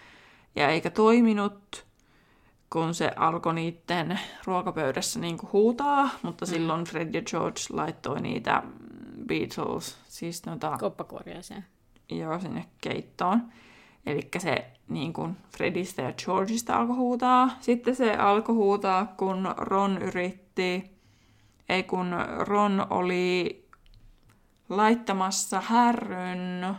ja 0.55 0.69
eikä 0.69 0.89
toiminut 0.89 1.85
kun 2.69 2.93
se 2.93 3.11
alkoi 3.15 3.53
niiden 3.53 4.19
ruokapöydässä 4.45 5.19
niin 5.19 5.37
kuin 5.37 5.51
huutaa, 5.53 6.09
mutta 6.23 6.45
mm. 6.45 6.49
silloin 6.49 6.85
Fred 6.85 7.13
ja 7.13 7.21
George 7.21 7.61
laittoi 7.69 8.21
niitä 8.21 8.63
Beatles, 9.27 9.97
siis 10.07 10.45
noita... 10.45 10.77
Koppakuoriaiseen. 10.79 11.65
Joo, 12.09 12.39
sinne 12.39 12.65
keittoon. 12.81 13.41
Eli 14.05 14.29
se 14.37 14.71
niin 14.87 15.13
kuin 15.13 15.37
Fredistä 15.57 16.01
ja 16.01 16.13
Georgeista 16.25 16.77
alkoi 16.77 16.95
huutaa. 16.95 17.49
Sitten 17.59 17.95
se 17.95 18.13
alkoi 18.13 18.55
huutaa, 18.55 19.05
kun 19.17 19.53
Ron 19.57 20.01
yritti, 20.01 20.91
ei 21.69 21.83
kun 21.83 22.15
Ron 22.39 22.87
oli 22.89 23.65
laittamassa 24.69 25.61
härryn 25.65 26.63
äh, 26.63 26.75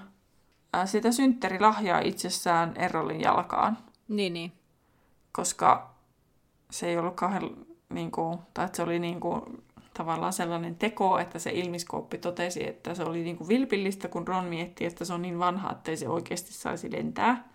sitä 0.84 1.12
synttärilahjaa 1.12 2.01
itsessään 2.01 2.76
Errolin 2.76 3.20
jalkaan. 3.20 3.78
Niin, 4.09 4.32
niin 4.32 4.53
koska 5.37 5.95
se 6.70 6.89
ei 6.89 6.99
ollut 6.99 7.14
kauhean, 7.14 7.51
niin 7.89 8.11
kuin, 8.11 8.39
tai 8.55 8.64
että 8.64 8.76
se 8.76 8.82
oli 8.82 8.99
niin 8.99 9.20
kuin, 9.20 9.43
tavallaan 9.95 10.32
sellainen 10.32 10.76
teko, 10.76 11.18
että 11.18 11.39
se 11.39 11.51
ilmiskooppi 11.51 12.18
totesi, 12.18 12.68
että 12.68 12.95
se 12.95 13.03
oli 13.03 13.22
niin 13.22 13.37
kuin 13.37 13.49
vilpillistä, 13.49 14.09
kun 14.09 14.28
Ron 14.28 14.45
mietti, 14.45 14.84
että 14.84 15.05
se 15.05 15.12
on 15.12 15.22
niin 15.22 15.39
vanha, 15.39 15.72
että 15.72 15.91
ei 15.91 15.97
se 15.97 16.09
oikeasti 16.09 16.53
saisi 16.53 16.93
lentää 16.93 17.49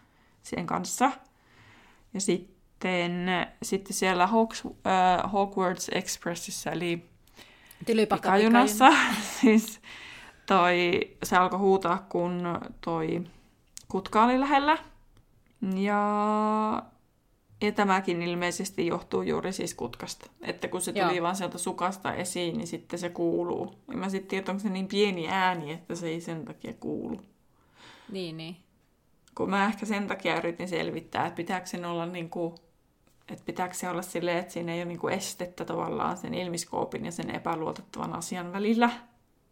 sen 0.44 0.68
kanssa. 0.68 1.12
Ja 2.14 2.22
sitten, 2.22 3.28
sitten 3.64 3.94
siellä 3.94 4.28
Hawks, 4.28 4.64
äh, 4.66 5.32
Hogwarts 5.32 5.90
Expressissa, 5.94 6.72
eli 6.72 7.06
pikajunassa, 8.16 8.94
siis 9.42 9.82
toi, 10.46 11.02
se 11.24 11.38
alkoi 11.38 11.60
huutaa, 11.60 12.06
kun 12.10 12.60
toi 12.82 13.24
kutka 13.88 14.24
oli 14.24 14.40
lähellä. 14.40 14.78
Ja 15.76 16.84
ja 17.62 17.72
tämäkin 17.72 18.22
ilmeisesti 18.22 18.88
johtuu 18.88 19.22
juuri 19.22 19.54
siis 19.54 19.74
kutkasta. 19.74 20.32
Että 20.42 20.68
kun 20.68 20.82
se 20.82 20.94
tuli 20.94 21.16
Joo. 21.16 21.24
vaan 21.24 21.36
sieltä 21.36 21.58
sukasta 21.58 22.14
esiin, 22.14 22.58
niin 22.58 22.68
sitten 22.68 23.00
se 23.00 23.10
kuuluu. 23.10 23.76
Ja 23.92 23.98
mä 23.98 24.10
sitten 24.10 24.30
tiedän, 24.30 24.50
onko 24.50 24.60
se 24.64 24.70
niin 24.70 24.88
pieni 24.88 25.28
ääni, 25.30 25.72
että 25.72 25.96
se 25.96 26.08
ei 26.08 26.22
sen 26.22 26.46
takia 26.46 26.74
kuulu. 26.74 27.22
Niin, 28.12 28.38
niin. 28.38 28.58
Kun 29.36 29.50
mä 29.50 29.66
ehkä 29.66 29.86
sen 29.86 30.08
takia 30.08 30.38
yritin 30.38 30.68
selvittää, 30.68 31.26
että 31.26 31.38
pitääkö 31.38 31.66
sen 31.66 31.86
olla 31.86 32.06
niin 32.06 32.30
kuin, 32.30 32.56
että 33.30 33.46
pitääkö 33.46 33.74
se 33.74 33.90
olla 33.90 34.02
silleen, 34.02 34.38
että 34.38 34.54
siinä 34.54 34.74
ei 34.74 34.80
ole 34.80 34.86
niin 34.86 35.00
kuin 35.00 35.14
estettä 35.14 35.66
tavallaan 35.66 36.18
sen 36.18 36.34
ilmiskoopin 36.34 37.06
ja 37.06 37.12
sen 37.12 37.36
epäluotettavan 37.36 38.14
asian 38.14 38.54
välillä. 38.54 38.90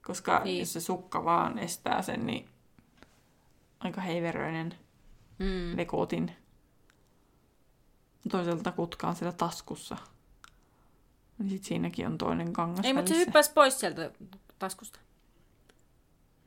Koska 0.06 0.42
niin. 0.44 0.60
jos 0.60 0.74
se 0.74 0.80
sukka 0.80 1.26
vaan 1.26 1.60
estää 1.60 2.02
sen, 2.02 2.26
niin 2.26 2.46
aika 3.80 4.02
heiveröinen 4.02 4.74
mm. 5.40 5.78
lekotin 5.78 6.32
toiselta 8.30 8.72
kutkaan 8.72 9.16
siellä 9.16 9.32
taskussa. 9.38 9.98
Niin 11.40 11.50
sit 11.50 11.64
siinäkin 11.64 12.08
on 12.08 12.18
toinen 12.18 12.54
kangas 12.54 12.86
Ei, 12.86 12.94
mutta 12.94 13.10
se 13.10 13.18
hyppäsi 13.18 13.52
pois 13.54 13.80
sieltä 13.80 14.12
taskusta. 14.60 15.00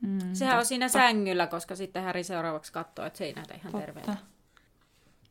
Mm, 0.01 0.19
Sehän 0.19 0.51
totta. 0.51 0.57
on 0.57 0.65
siinä 0.65 0.87
sängyllä, 0.87 1.47
koska 1.47 1.75
sitten 1.75 2.03
Häri 2.03 2.23
seuraavaksi 2.23 2.73
katsoo, 2.73 3.05
että 3.05 3.17
se 3.17 3.25
ei 3.25 3.33
näytä 3.33 3.53
ihan 3.53 3.71
totta. 3.71 3.85
terveeltä. 3.85 4.17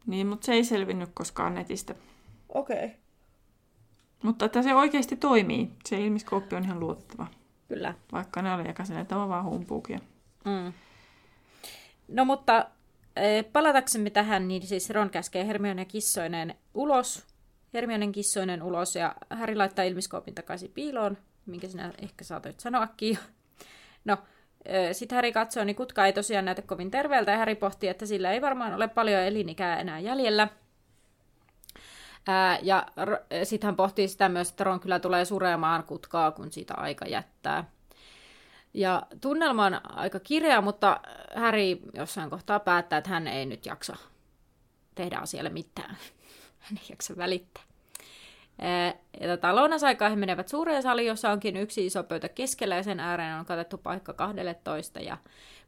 Niin, 0.06 0.26
mutta 0.26 0.46
se 0.46 0.52
ei 0.52 0.64
selvinnyt 0.64 1.10
koskaan 1.14 1.54
netistä. 1.54 1.94
Okei. 2.48 2.84
Okay. 2.84 2.90
Mutta 4.22 4.44
että 4.44 4.62
se 4.62 4.74
oikeasti 4.74 5.16
toimii. 5.16 5.70
Se 5.88 6.00
ilmiskooppi 6.00 6.56
on 6.56 6.64
ihan 6.64 6.80
luotettava. 6.80 7.26
Kyllä. 7.68 7.94
Vaikka 8.12 8.42
ne 8.42 8.54
oli 8.54 8.64
sen, 8.84 8.98
että 8.98 9.16
on 9.16 9.28
vaan 9.28 9.44
humpuukia. 9.44 10.00
Mm. 10.44 10.72
No 12.08 12.24
mutta 12.24 12.66
palataksemme 13.52 14.10
tähän, 14.10 14.48
niin 14.48 14.66
siis 14.66 14.90
Ron 14.90 15.10
käskee 15.10 15.46
Hermione 15.46 15.84
kissoinen 15.84 16.54
ulos, 16.74 17.26
Hermionen 17.74 18.12
kissoinen 18.12 18.62
ulos 18.62 18.96
ja 18.96 19.14
Harry 19.30 19.56
laittaa 19.56 19.84
ilmiskoopin 19.84 20.34
takaisin 20.34 20.70
piiloon, 20.74 21.18
minkä 21.46 21.68
sinä 21.68 21.92
ehkä 22.02 22.24
saatoit 22.24 22.60
sanoakin. 22.60 23.18
No, 24.04 24.18
sitten 24.92 25.16
Harry 25.16 25.32
katsoo, 25.32 25.64
niin 25.64 25.76
kutka 25.76 26.06
ei 26.06 26.12
tosiaan 26.12 26.44
näytä 26.44 26.62
kovin 26.62 26.90
terveeltä 26.90 27.30
ja 27.30 27.38
Harry 27.38 27.54
pohtii, 27.54 27.88
että 27.88 28.06
sillä 28.06 28.32
ei 28.32 28.40
varmaan 28.40 28.74
ole 28.74 28.88
paljon 28.88 29.22
elinikää 29.22 29.80
enää 29.80 29.98
jäljellä. 29.98 30.48
Ja 32.62 32.86
sitten 33.44 33.68
hän 33.68 33.76
pohtii 33.76 34.08
sitä 34.08 34.28
myös, 34.28 34.50
että 34.50 34.64
Ron 34.64 34.80
kyllä 34.80 34.98
tulee 34.98 35.24
suremaan 35.24 35.84
kutkaa, 35.84 36.30
kun 36.30 36.52
siitä 36.52 36.74
aika 36.76 37.06
jättää. 37.06 37.64
Ja 38.74 39.02
tunnelma 39.20 39.66
on 39.66 39.80
aika 39.96 40.20
kireä, 40.20 40.60
mutta 40.60 41.00
Harry 41.36 41.78
jossain 41.94 42.30
kohtaa 42.30 42.60
päättää, 42.60 42.98
että 42.98 43.10
hän 43.10 43.26
ei 43.26 43.46
nyt 43.46 43.66
jaksa 43.66 43.96
tehdä 44.94 45.18
asialle 45.18 45.50
mitään. 45.50 45.96
Hän 46.58 46.78
ei 46.78 46.86
jaksa 46.90 47.16
välittää. 47.16 47.62
Ja 49.20 49.28
tota, 49.28 49.56
lounasaikaa 49.56 50.08
he 50.08 50.16
menevät 50.16 50.48
suureen 50.48 50.82
saliin, 50.82 51.08
jossa 51.08 51.30
onkin 51.30 51.56
yksi 51.56 51.86
iso 51.86 52.04
pöytä 52.04 52.28
keskellä 52.28 52.76
ja 52.76 52.82
sen 52.82 53.00
ääreen 53.00 53.38
on 53.38 53.44
katettu 53.44 53.78
paikka 53.78 54.12
12. 54.12 55.00
Ja 55.00 55.16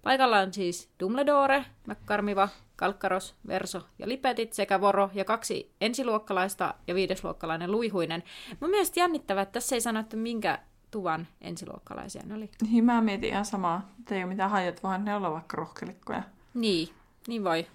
paikalla 0.02 0.38
on 0.38 0.52
siis 0.52 0.90
Dumbledore, 1.00 1.64
McCarmiva, 1.86 2.48
Kalkkaros, 2.76 3.34
Verso 3.46 3.82
ja 3.98 4.08
Lipetit 4.08 4.52
sekä 4.52 4.80
Voro 4.80 5.10
ja 5.14 5.24
kaksi 5.24 5.74
ensiluokkalaista 5.80 6.74
ja 6.86 6.94
viidesluokkalainen 6.94 7.72
Luihuinen. 7.72 8.22
Mun 8.60 8.70
mielestä 8.70 9.00
jännittävää, 9.00 9.42
että 9.42 9.52
tässä 9.52 9.76
ei 9.76 9.80
sanottu 9.80 10.16
minkä 10.16 10.58
tuvan 10.94 11.26
ensiluokkalaisia 11.40 12.22
ne 12.26 12.34
oli. 12.34 12.50
Niin, 12.70 12.84
mä 12.84 13.00
mietin 13.00 13.30
ihan 13.30 13.44
samaa. 13.44 13.90
Että 13.98 14.14
ei 14.14 14.22
ole 14.22 14.28
mitään 14.28 14.50
hajat, 14.50 14.82
vaan 14.82 15.04
ne 15.04 15.14
olla 15.14 15.30
vaikka 15.30 15.56
rohkelikkoja. 15.56 16.22
Niin, 16.54 16.88
niin 17.26 17.44
voi. 17.44 17.66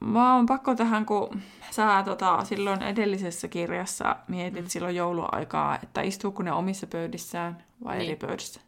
mä 0.00 0.34
oon 0.34 0.46
pakko 0.46 0.74
tähän, 0.74 1.06
kun 1.06 1.40
sä 1.70 2.02
tota, 2.04 2.44
silloin 2.44 2.82
edellisessä 2.82 3.48
kirjassa 3.48 4.16
mietit 4.28 4.64
mm. 4.64 4.68
silloin 4.68 4.96
jouluaikaa, 4.96 5.78
että 5.82 6.00
istuuko 6.00 6.42
ne 6.42 6.52
omissa 6.52 6.86
pöydissään 6.86 7.64
vai 7.84 7.98
niin. 7.98 8.06
eri 8.06 8.16
pöydissä. 8.16 8.60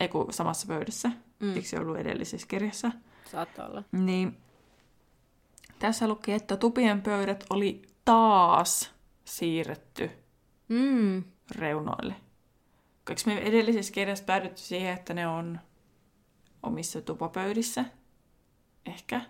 Ei 0.00 0.08
kun 0.08 0.32
samassa 0.32 0.66
pöydässä. 0.66 1.10
Mm. 1.40 1.54
Eikö 1.54 1.68
se 1.68 1.78
ollut 1.78 1.96
edellisessä 1.96 2.46
kirjassa? 2.46 2.92
Saattaa 3.30 3.66
olla. 3.66 3.82
Niin 3.92 4.36
tässä 5.78 6.08
luki, 6.08 6.32
että 6.32 6.56
tupien 6.56 7.02
pöydät 7.02 7.44
oli 7.50 7.82
taas 8.04 8.94
siirretty 9.24 10.10
mm. 10.68 11.24
reunoille. 11.54 12.25
Eikö 13.10 13.22
me 13.26 13.38
edellisessä 13.38 13.92
kirjassa 13.92 14.24
päädytty 14.24 14.60
siihen, 14.60 14.94
että 14.94 15.14
ne 15.14 15.26
on 15.26 15.60
omissa 16.62 17.02
tupapöydissä? 17.02 17.84
Ehkä. 18.86 19.20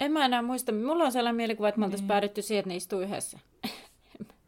En 0.00 0.12
mä 0.12 0.24
enää 0.24 0.42
muista. 0.42 0.72
Mulla 0.72 1.04
on 1.04 1.12
sellainen 1.12 1.36
mielikuva, 1.36 1.68
että 1.68 1.78
me 1.78 1.84
oltaisiin 1.84 2.04
niin. 2.04 2.08
päädytty 2.08 2.42
siihen, 2.42 2.58
että 2.60 2.68
ne 2.68 2.76
istuu 2.76 3.00
yhdessä. 3.00 3.38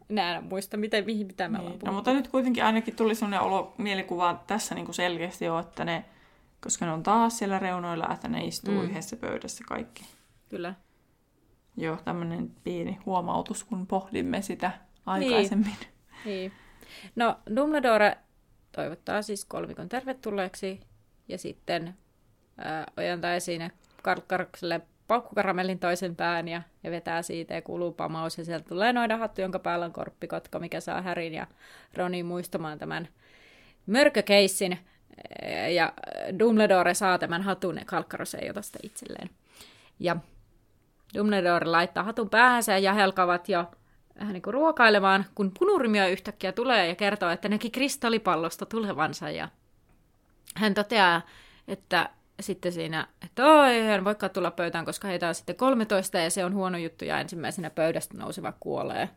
enää 0.09 0.41
muista, 0.41 0.77
miten, 0.77 1.05
mihin, 1.05 1.27
mitä 1.27 1.49
me 1.49 1.57
niin. 1.57 1.79
No, 1.85 1.91
mutta 1.91 2.13
nyt 2.13 2.27
kuitenkin 2.27 2.63
ainakin 2.63 2.95
tuli 2.95 3.15
sellainen 3.15 3.41
olo, 3.41 3.73
mielikuva 3.77 4.43
tässä 4.47 4.75
niin 4.75 4.85
kuin 4.85 4.95
selkeästi 4.95 5.45
jo, 5.45 5.59
että 5.59 5.85
ne, 5.85 6.05
koska 6.61 6.85
ne 6.85 6.91
on 6.91 7.03
taas 7.03 7.37
siellä 7.37 7.59
reunoilla, 7.59 8.13
että 8.13 8.27
ne 8.27 8.45
istuu 8.45 8.73
mm. 8.73 8.83
yhdessä 8.83 9.15
pöydässä 9.15 9.63
kaikki. 9.67 10.05
Kyllä. 10.49 10.73
Joo, 11.77 11.97
tämmöinen 12.05 12.51
pieni 12.63 12.99
huomautus, 13.05 13.63
kun 13.63 13.87
pohdimme 13.87 14.41
sitä 14.41 14.71
aikaisemmin. 15.05 15.75
Niin. 16.25 16.25
niin. 16.25 16.51
No, 17.15 17.35
Dumbledore 17.55 18.17
toivottaa 18.75 19.21
siis 19.21 19.45
kolmikon 19.45 19.89
tervetulleeksi. 19.89 20.79
Ja 21.27 21.37
sitten 21.37 21.93
ää, 22.57 22.85
ojentaa 22.97 23.33
esiin 23.33 23.71
Karkkarakselle 24.01 24.81
paukkukaramellin 25.07 25.79
toisen 25.79 26.15
pään 26.15 26.47
ja, 26.47 26.61
ja 26.83 26.91
vetää 26.91 27.21
siitä 27.21 27.53
ja 27.53 27.61
kuuluu 27.61 27.91
pamaus. 27.91 28.37
Ja 28.37 28.45
sieltä 28.45 28.69
tulee 28.69 28.93
hattu, 29.19 29.41
jonka 29.41 29.59
päällä 29.59 29.85
on 29.85 29.93
korppikotka, 29.93 30.59
mikä 30.59 30.79
saa 30.79 31.01
Härin 31.01 31.33
ja 31.33 31.47
Ronin 31.93 32.25
muistamaan 32.25 32.79
tämän 32.79 33.07
mörkökeissin. 33.85 34.79
Ja 35.75 35.93
Dumbledore 36.39 36.93
saa 36.93 37.19
tämän 37.19 37.41
hatun 37.41 37.77
ja 37.77 37.85
Kalkkaros 37.85 38.35
ei 38.35 38.49
ota 38.49 38.61
sitä 38.61 38.79
itselleen. 38.83 39.29
Ja 39.99 40.15
Dumbledore 41.17 41.65
laittaa 41.65 42.03
hatun 42.03 42.29
päähänsä 42.29 42.77
ja 42.77 42.93
helkavat 42.93 43.49
jo 43.49 43.71
vähän 44.19 44.33
niin 44.33 44.41
kuin 44.41 44.53
ruokailemaan, 44.53 45.25
kun 45.35 45.51
punurmio 45.59 46.07
yhtäkkiä 46.07 46.51
tulee 46.51 46.87
ja 46.87 46.95
kertoo, 46.95 47.29
että 47.29 47.49
näki 47.49 47.69
kristallipallosta 47.69 48.65
tulevansa. 48.65 49.29
Ja 49.29 49.49
hän 50.55 50.73
toteaa, 50.73 51.21
että 51.67 52.09
sitten 52.39 52.71
siinä, 52.71 53.07
että 53.25 53.45
oi, 53.45 53.81
hän 53.81 54.03
voikaan 54.03 54.31
tulla 54.31 54.51
pöytään, 54.51 54.85
koska 54.85 55.07
heitä 55.07 55.27
on 55.27 55.35
sitten 55.35 55.55
13 55.55 56.17
ja 56.17 56.29
se 56.29 56.45
on 56.45 56.53
huono 56.53 56.77
juttu 56.77 57.05
ja 57.05 57.19
ensimmäisenä 57.19 57.69
pöydästä 57.69 58.17
nouseva 58.17 58.53
kuolee. 58.59 59.09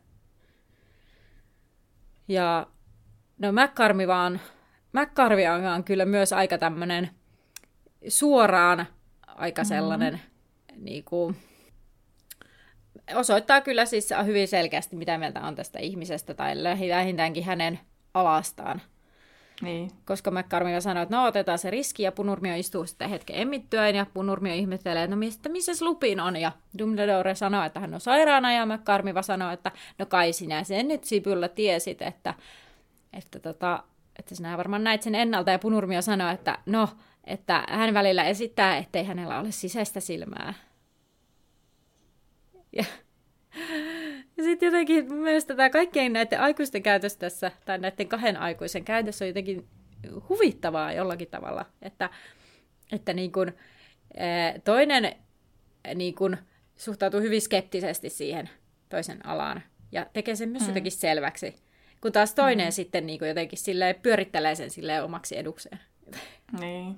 Ja 2.27 2.67
no 3.37 3.51
McCarmi 3.51 4.07
vaan, 4.07 4.41
McCarmi 4.93 5.47
on 5.47 5.83
kyllä 5.83 6.05
myös 6.05 6.33
aika 6.33 6.57
tämmöinen 6.57 7.09
suoraan 8.07 8.87
aika 9.27 9.63
sellainen 9.63 10.13
mm-hmm. 10.13 10.85
niin 10.85 11.03
kuin, 11.03 11.37
osoittaa 13.15 13.61
kyllä 13.61 13.85
siis 13.85 14.09
hyvin 14.25 14.47
selkeästi, 14.47 14.95
mitä 14.95 15.17
mieltä 15.17 15.41
on 15.41 15.55
tästä 15.55 15.79
ihmisestä 15.79 16.33
tai 16.33 16.55
vähintäänkin 16.89 17.43
hänen 17.43 17.79
alastaan. 18.13 18.81
Niin. 19.61 19.91
Koska 20.05 20.31
McCarmiva 20.31 20.81
sanoi, 20.81 21.03
että 21.03 21.15
no 21.15 21.25
otetaan 21.25 21.59
se 21.59 21.69
riski 21.69 22.03
ja 22.03 22.11
Punurmio 22.11 22.55
istuu 22.55 22.85
sitten 22.85 23.09
hetken 23.09 23.35
emmittyön 23.35 23.95
ja 23.95 24.05
Punurmio 24.13 24.53
ihmettelee, 24.53 25.03
että 25.03 25.15
no 25.15 25.19
mistä, 25.19 25.49
missä 25.49 25.85
Lupin 25.85 26.19
on 26.19 26.35
ja 26.35 26.51
Dumbledore 26.77 27.35
sanoo, 27.35 27.63
että 27.63 27.79
hän 27.79 27.93
on 27.93 27.99
sairaana 27.99 28.53
ja 28.53 28.65
McCarmiva 28.65 29.21
sanoo, 29.21 29.51
että 29.51 29.71
no 29.99 30.05
kai 30.05 30.33
sinä 30.33 30.63
sen 30.63 30.87
nyt 30.87 31.03
Sipyllä 31.03 31.47
tiesit, 31.47 32.01
että, 32.01 32.33
että, 33.13 33.39
tota, 33.39 33.83
että 34.19 34.35
sinä 34.35 34.57
varmaan 34.57 34.83
näit 34.83 35.01
sen 35.01 35.15
ennalta 35.15 35.51
ja 35.51 35.59
Punurmio 35.59 36.01
sanoi, 36.01 36.33
että 36.33 36.57
no, 36.65 36.89
että 37.23 37.65
hän 37.69 37.93
välillä 37.93 38.23
esittää, 38.23 38.77
ettei 38.77 39.03
hänellä 39.03 39.39
ole 39.39 39.51
sisäistä 39.51 39.99
silmää. 39.99 40.53
Ja, 42.77 42.85
ja 44.37 44.43
sitten 44.43 44.67
jotenkin 44.67 45.07
mun 45.07 45.23
mielestä 45.23 45.55
tämä 45.55 45.69
kaikkien 45.69 46.13
näiden 46.13 46.39
aikuisten 46.39 46.83
käytös 46.83 47.17
tässä, 47.17 47.51
tai 47.65 47.77
näiden 47.77 48.07
kahden 48.07 48.37
aikuisen 48.37 48.85
käytös 48.85 49.21
on 49.21 49.27
jotenkin 49.27 49.67
huvittavaa 50.29 50.93
jollakin 50.93 51.27
tavalla. 51.27 51.65
Että, 51.81 52.09
että 52.91 53.13
niin 53.13 53.31
kun, 53.31 53.51
toinen 54.63 55.15
niin 55.95 56.15
kun, 56.15 56.37
suhtautuu 56.75 57.21
hyvin 57.21 57.41
skeptisesti 57.41 58.09
siihen 58.09 58.49
toisen 58.89 59.25
alaan 59.25 59.63
ja 59.91 60.05
tekee 60.13 60.35
sen 60.35 60.49
myös 60.49 60.63
mm. 60.63 60.67
jotenkin 60.67 60.91
selväksi. 60.91 61.55
Kun 62.01 62.11
taas 62.11 62.33
toinen 62.33 62.67
mm. 62.67 62.71
sitten 62.71 63.05
niin 63.05 63.19
kuin 63.19 63.29
jotenkin 63.29 63.59
silleen 63.59 63.95
pyörittelee 63.95 64.55
sen 64.55 64.69
silleen 64.69 65.03
omaksi 65.03 65.37
edukseen. 65.37 65.79
Niin. 66.59 66.97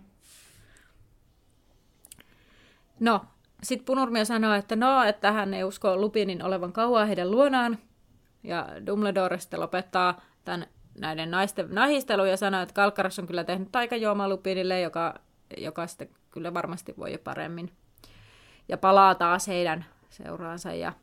No, 3.00 3.26
sitten 3.64 3.86
Punurmio 3.86 4.26
sanoo, 4.26 4.54
että 4.54 4.76
no, 4.76 5.04
että 5.04 5.32
hän 5.32 5.54
ei 5.54 5.64
usko 5.64 5.98
Lupinin 5.98 6.44
olevan 6.44 6.74
kauan 6.74 7.08
heidän 7.08 7.32
luonaan. 7.32 7.78
Ja 8.44 8.68
Dumbledore 8.86 9.40
sitten 9.40 9.60
lopettaa 9.60 10.22
tämän 10.46 10.68
näiden 11.00 11.32
naisten 11.32 11.68
nahistelun 11.70 12.30
ja 12.30 12.38
sanoo, 12.38 12.62
että 12.62 12.74
Kalkaras 12.74 13.20
on 13.20 13.28
kyllä 13.28 13.44
tehnyt 13.44 13.72
taikajuomaa 13.72 14.30
Lupinille, 14.30 14.82
joka, 14.82 15.20
joka 15.58 15.88
sitten 15.88 16.10
kyllä 16.30 16.54
varmasti 16.54 16.94
voi 16.98 17.12
jo 17.12 17.20
paremmin. 17.20 17.72
Ja 18.68 18.78
palaa 18.78 19.16
taas 19.16 19.48
heidän 19.48 19.86
seuraansa 20.10 20.74
ja 20.74 20.94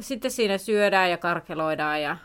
sitten 0.00 0.30
siinä 0.30 0.58
syödään 0.58 1.10
ja 1.10 1.18
karkeloidaan 1.18 2.02
ja 2.02 2.16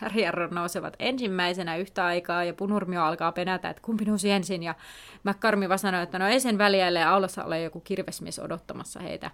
Harry 0.00 0.20
ja 0.20 0.32
Ron 0.32 0.50
nousevat 0.50 0.96
ensimmäisenä 0.98 1.76
yhtä 1.76 2.04
aikaa 2.04 2.44
ja 2.44 2.54
Punurmio 2.54 3.02
alkaa 3.02 3.32
penätä, 3.32 3.70
että 3.70 3.82
kumpi 3.82 4.04
nousi 4.04 4.30
ensin. 4.30 4.62
Ja 4.62 4.74
McCarmiva 5.24 5.76
sanoo, 5.76 6.02
että 6.02 6.18
no 6.18 6.28
ei 6.28 6.40
sen 6.40 6.58
väliälle 6.58 6.98
ja 6.98 7.10
aulassa 7.10 7.44
ole 7.44 7.62
joku 7.62 7.80
kirvesmies 7.80 8.38
odottamassa 8.38 9.00
heitä. 9.00 9.30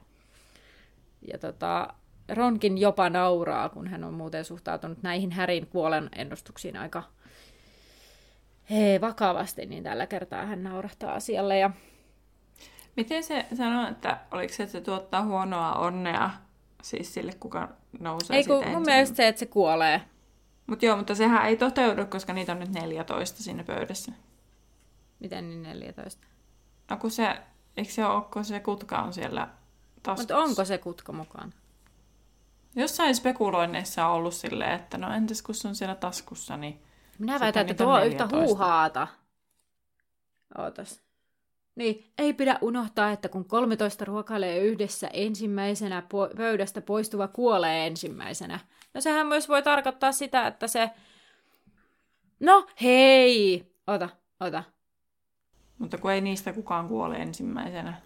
Ja 1.33 1.39
tota, 1.39 1.89
Ronkin 2.29 2.79
jopa 2.79 3.11
nauraa, 3.11 3.69
kun 3.69 3.89
hän 3.89 4.05
on 4.05 4.14
muuten 4.14 4.45
suhtautunut 4.45 5.03
näihin 5.03 5.33
Härin 5.33 5.67
kuolen 5.67 6.09
ennustuksiin 6.17 6.77
aika 6.77 7.03
hei, 8.71 9.01
vakavasti, 9.01 9.67
niin 9.67 9.83
tällä 9.83 10.07
kertaa 10.07 10.47
hän 10.47 10.62
naurahtaa 10.62 11.12
asialle. 11.12 11.59
Ja... 11.59 11.71
Miten 12.97 13.25
se 13.25 13.47
sanoo, 13.55 13.89
että 13.91 14.19
oliko 14.31 14.55
se, 14.55 14.62
että 14.62 14.73
se 14.73 14.81
tuottaa 14.81 15.25
huonoa 15.25 15.75
onnea 15.75 16.31
siis 16.83 17.14
sille, 17.14 17.33
kuka 17.41 17.69
nousee 18.01 18.37
Ei 18.37 18.45
kun 18.45 18.69
mun 18.69 18.83
mielestä 18.83 19.17
se, 19.17 19.29
että 19.29 19.39
se 19.39 19.47
kuolee. 19.47 20.01
Mutta 20.67 20.87
joo, 20.87 20.97
mutta 20.97 21.14
sehän 21.14 21.47
ei 21.47 21.57
toteudu, 21.57 22.07
koska 22.07 22.33
niitä 22.33 22.53
on 22.53 22.59
nyt 22.59 22.73
14 22.73 23.43
siinä 23.43 23.64
pöydässä. 23.64 24.12
Miten 25.21 25.49
niin 25.49 25.62
14? 25.62 26.27
No 26.91 26.97
kun 26.97 27.11
se, 27.11 27.37
eikö 27.77 27.93
se 27.93 28.05
ole, 28.05 28.23
kun 28.33 28.45
se 28.45 28.61
kutka 28.61 28.99
on 28.99 29.12
siellä 29.12 29.49
taskussa? 30.03 30.35
Mutta 30.35 30.51
onko 30.51 30.64
se 30.64 30.79
kutka 30.79 31.12
mukaan? 31.12 31.55
Jossain 32.77 33.14
spekuloinneissa 33.14 34.07
on 34.07 34.12
ollut 34.12 34.35
silleen, 34.35 34.73
että 34.73 34.99
no 34.99 35.14
entäs 35.14 35.43
kun 35.43 35.55
se 35.55 35.69
on 35.69 35.75
siellä 35.75 35.95
taskussa, 35.95 36.57
niin... 36.57 36.83
Minä 37.19 37.41
väitän, 37.41 37.69
että 37.69 37.85
tuo 37.85 37.95
on 37.95 38.07
yhtä 38.07 38.29
huuhaata. 38.33 39.07
Ootas. 40.59 41.01
Niin, 41.75 42.12
ei 42.19 42.33
pidä 42.33 42.59
unohtaa, 42.61 43.11
että 43.11 43.29
kun 43.29 43.45
13 43.45 44.05
ruokailee 44.05 44.59
yhdessä 44.59 45.09
ensimmäisenä 45.12 46.01
po- 46.01 46.37
pöydästä 46.37 46.81
poistuva 46.81 47.29
kuolee 47.29 47.87
ensimmäisenä. 47.87 48.61
No 48.97 49.01
sehän 49.01 49.26
myös 49.26 49.49
voi 49.49 49.62
tarkoittaa 49.62 50.12
sitä, 50.12 50.47
että 50.47 50.66
se... 50.66 50.90
No 52.40 52.66
hei! 52.82 53.72
Ota, 53.86 54.09
ota. 54.40 54.62
Mutta 55.78 55.99
kun 55.99 56.12
ei 56.12 56.20
niistä 56.20 56.53
kukaan 56.53 56.88
kuole 56.88 57.16
ensimmäisenä. 57.16 58.01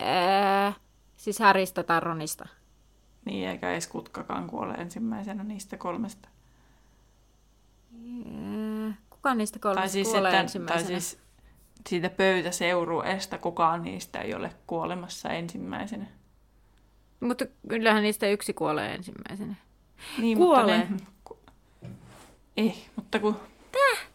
Ää, 0.00 0.72
siis 1.16 1.38
Häristä 1.38 1.82
tai 1.82 2.00
Ronista. 2.00 2.48
Niin, 3.24 3.48
eikä 3.48 3.72
edes 3.72 3.86
kutkakaan 3.86 4.46
kuole 4.46 4.74
ensimmäisenä 4.74 5.44
niistä 5.44 5.76
kolmesta. 5.76 6.28
Kuka 9.10 9.34
niistä 9.34 9.58
kolmesta 9.58 9.80
tai 9.80 9.88
siis, 9.88 10.08
kuolee 10.08 10.30
että, 10.30 10.40
ensimmäisenä? 10.40 10.90
Tai 10.90 11.00
siis 11.00 11.22
siitä 11.88 12.10
pöytäseurueesta 12.10 13.38
kukaan 13.38 13.82
niistä 13.82 14.20
ei 14.20 14.34
ole 14.34 14.50
kuolemassa 14.66 15.28
ensimmäisenä. 15.28 16.06
Mutta 17.24 17.46
kyllähän 17.68 18.02
niistä 18.02 18.26
yksi 18.26 18.52
kuolee 18.52 18.94
ensimmäisenä. 18.94 19.54
Niin, 20.18 20.38
kuolee. 20.38 20.86
Mutta 20.90 21.34
ne, 21.82 21.90
ei, 22.56 22.74
mutta 22.96 23.18
kun... 23.18 23.36
Täh? 23.72 24.06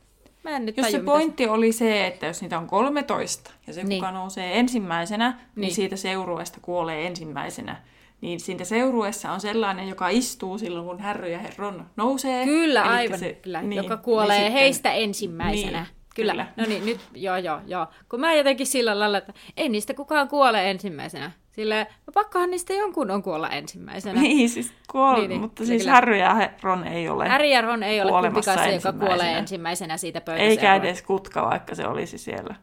Mä 0.44 0.56
en 0.56 0.66
nyt 0.66 0.78
jos 0.78 0.92
se 0.92 1.00
pointti 1.00 1.44
se... 1.44 1.50
oli 1.50 1.72
se, 1.72 2.08
että 2.08 2.26
jos 2.26 2.42
niitä 2.42 2.58
on 2.58 2.68
13 2.68 3.52
ja 3.68 3.74
se 3.74 3.84
niin. 3.84 4.02
kuka 4.02 4.12
nousee 4.12 4.60
ensimmäisenä, 4.60 5.30
niin, 5.30 5.62
niin 5.62 5.76
siitä 5.76 5.96
seurueesta 5.96 6.60
kuolee 6.62 7.08
ensimmäisenä. 7.08 7.82
Niin 8.22 8.40
siitä 8.40 8.66
seurueessa 8.66 9.32
on 9.32 9.42
sellainen, 9.42 9.90
joka 9.90 10.10
istuu 10.10 10.58
silloin, 10.58 10.86
kun 10.86 11.00
Harry 11.00 11.32
ja 11.32 11.40
Ron 11.58 11.86
nousee. 11.96 12.46
Kyllä, 12.46 12.82
aivan. 12.82 13.20
Se, 13.20 13.34
kyllä, 13.42 13.62
niin, 13.62 13.84
joka 13.84 13.98
kuolee 13.98 14.38
sitten, 14.38 14.54
heistä 14.54 14.92
ensimmäisenä. 14.92 15.82
Niin. 15.82 15.99
Kyllä. 16.22 16.34
Kyllä. 16.34 16.46
No 16.58 16.66
niin, 16.66 16.86
nyt, 16.86 17.00
joo, 17.16 17.38
joo, 17.38 17.60
joo. 17.68 17.88
Kun 18.10 18.20
mä 18.20 18.34
jotenkin 18.34 18.68
sillä 18.68 19.00
lailla, 19.00 19.18
että 19.18 19.34
ei 19.58 19.70
niistä 19.70 19.94
kukaan 19.94 20.28
kuole 20.28 20.70
ensimmäisenä. 20.70 21.32
Sille 21.52 21.88
no 22.08 22.12
pakkohan 22.14 22.50
niistä 22.50 22.74
jonkun 22.74 23.12
on 23.12 23.24
kuolla 23.24 23.50
ensimmäisenä. 23.50 24.22
Niin, 24.22 24.50
siis 24.50 24.74
kuol... 24.92 25.16
niin, 25.16 25.30
niin, 25.30 25.42
mutta 25.42 25.66
siis 25.66 25.88
Harry 25.88 26.18
ja 26.18 26.50
Ron 26.62 26.88
ei 26.88 27.10
ole 27.10 27.30
Harry 27.30 27.48
ja 27.48 27.62
Ron 27.62 27.84
ei 27.84 28.02
ole 28.02 28.12
kumpikaan 28.12 28.60
se, 28.60 28.76
joka 28.76 28.94
kuolee 28.94 29.38
ensimmäisenä 29.38 29.98
siitä 29.98 30.22
pöydästä. 30.22 30.50
Eikä 30.50 30.76
edes 30.76 31.02
kutka, 31.02 31.46
vaikka 31.46 31.76
se 31.76 31.88
olisi 31.88 32.18
siellä. 32.18 32.56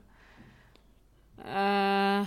Öö... 1.39 2.25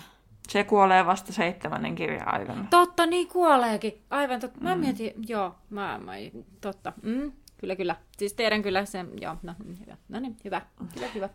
Se 0.49 0.63
kuolee 0.63 1.05
vasta 1.05 1.33
seitsemännen 1.33 1.95
kirjan 1.95 2.33
aikana. 2.33 2.65
Totta, 2.69 3.05
niin 3.05 3.27
kuoleekin. 3.27 4.01
Aivan 4.09 4.39
totta. 4.39 4.59
Mä 4.61 4.75
mm. 4.75 4.81
mietin, 4.81 5.13
joo, 5.27 5.55
mä, 5.69 5.99
mä 6.03 6.13
totta. 6.61 6.93
Mm, 7.03 7.31
kyllä, 7.59 7.75
kyllä. 7.75 7.95
Siis 8.17 8.33
tiedän 8.33 8.61
kyllä 8.61 8.85
sen, 8.85 9.11
joo, 9.21 9.35
no 9.43 9.53
mm, 9.65 9.77
hyvä. 9.79 9.97
No 10.09 10.19
niin, 10.19 10.37
hyvä. 10.43 10.61
Kyllä, 10.93 11.07
hyvä. 11.15 11.29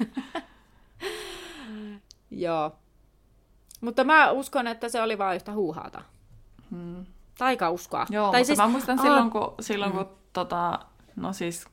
joo. 2.30 2.76
Mutta 3.80 4.04
mä 4.04 4.30
uskon, 4.30 4.66
että 4.66 4.88
se 4.88 5.02
oli 5.02 5.18
vain 5.18 5.36
yhtä 5.36 5.52
huuhaata. 5.52 6.02
Hmm. 6.70 7.04
Taikauskoa. 7.38 8.06
Joo, 8.10 8.30
tai 8.30 8.40
mutta 8.40 8.46
siis, 8.46 8.58
mä 8.58 8.68
muistan 8.68 8.98
aa, 8.98 9.04
silloin, 9.04 9.30
kun, 9.30 9.54
silloin, 9.60 9.92
kun 9.92 10.00
mm. 10.00 10.16
tota, 10.32 10.78
no 11.16 11.32
siis 11.32 11.66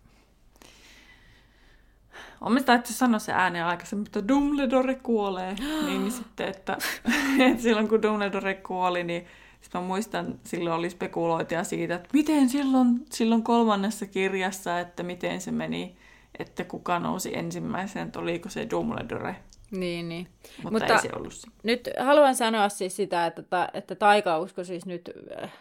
on 2.42 2.54
mä 2.54 2.62
täytyy 2.62 2.94
sanoa 2.94 3.20
se 3.20 3.34
ääni 3.34 3.62
aikaisemmin, 3.62 4.08
että 4.08 4.28
Dumbledore 4.28 4.96
kuolee. 4.96 5.54
niin, 5.54 5.86
niin 5.86 6.12
sitten, 6.12 6.48
että, 6.48 6.78
että 7.52 7.64
silloin 7.64 7.88
kun 7.88 8.02
Dumbledore 8.02 8.54
kuoli, 8.54 9.04
niin 9.04 9.28
sitten 9.68 9.82
mä 9.82 9.88
muistan, 9.88 10.40
silloin 10.44 10.76
oli 10.76 10.90
spekuloitia 10.90 11.64
siitä, 11.64 11.96
että 11.96 12.10
miten 12.14 12.50
silloin, 12.50 13.06
silloin 13.12 13.44
kolmannessa 13.44 14.06
kirjassa, 14.06 14.80
että 14.80 15.04
miten 15.04 15.42
se 15.42 15.52
meni, 15.52 15.98
että 16.40 16.64
kuka 16.64 17.00
nousi 17.00 17.38
ensimmäisenä, 17.38 18.06
että 18.06 18.20
oliko 18.20 18.50
se 18.50 18.68
Dumbledore. 18.70 19.36
Niin, 19.72 20.10
niin. 20.10 20.28
Mutta, 20.64 20.72
Mutta 20.72 20.94
ei 20.94 21.02
se 21.02 21.10
ollut 21.16 21.34
se. 21.34 21.48
Nyt 21.64 21.90
haluan 22.00 22.36
sanoa 22.36 22.70
siis 22.70 22.96
sitä, 22.96 23.26
että, 23.26 23.44
ta, 23.44 23.70
että 23.74 23.96
taikausko 23.96 24.64
siis 24.64 24.86
nyt 24.86 25.12
äh, 25.44 25.54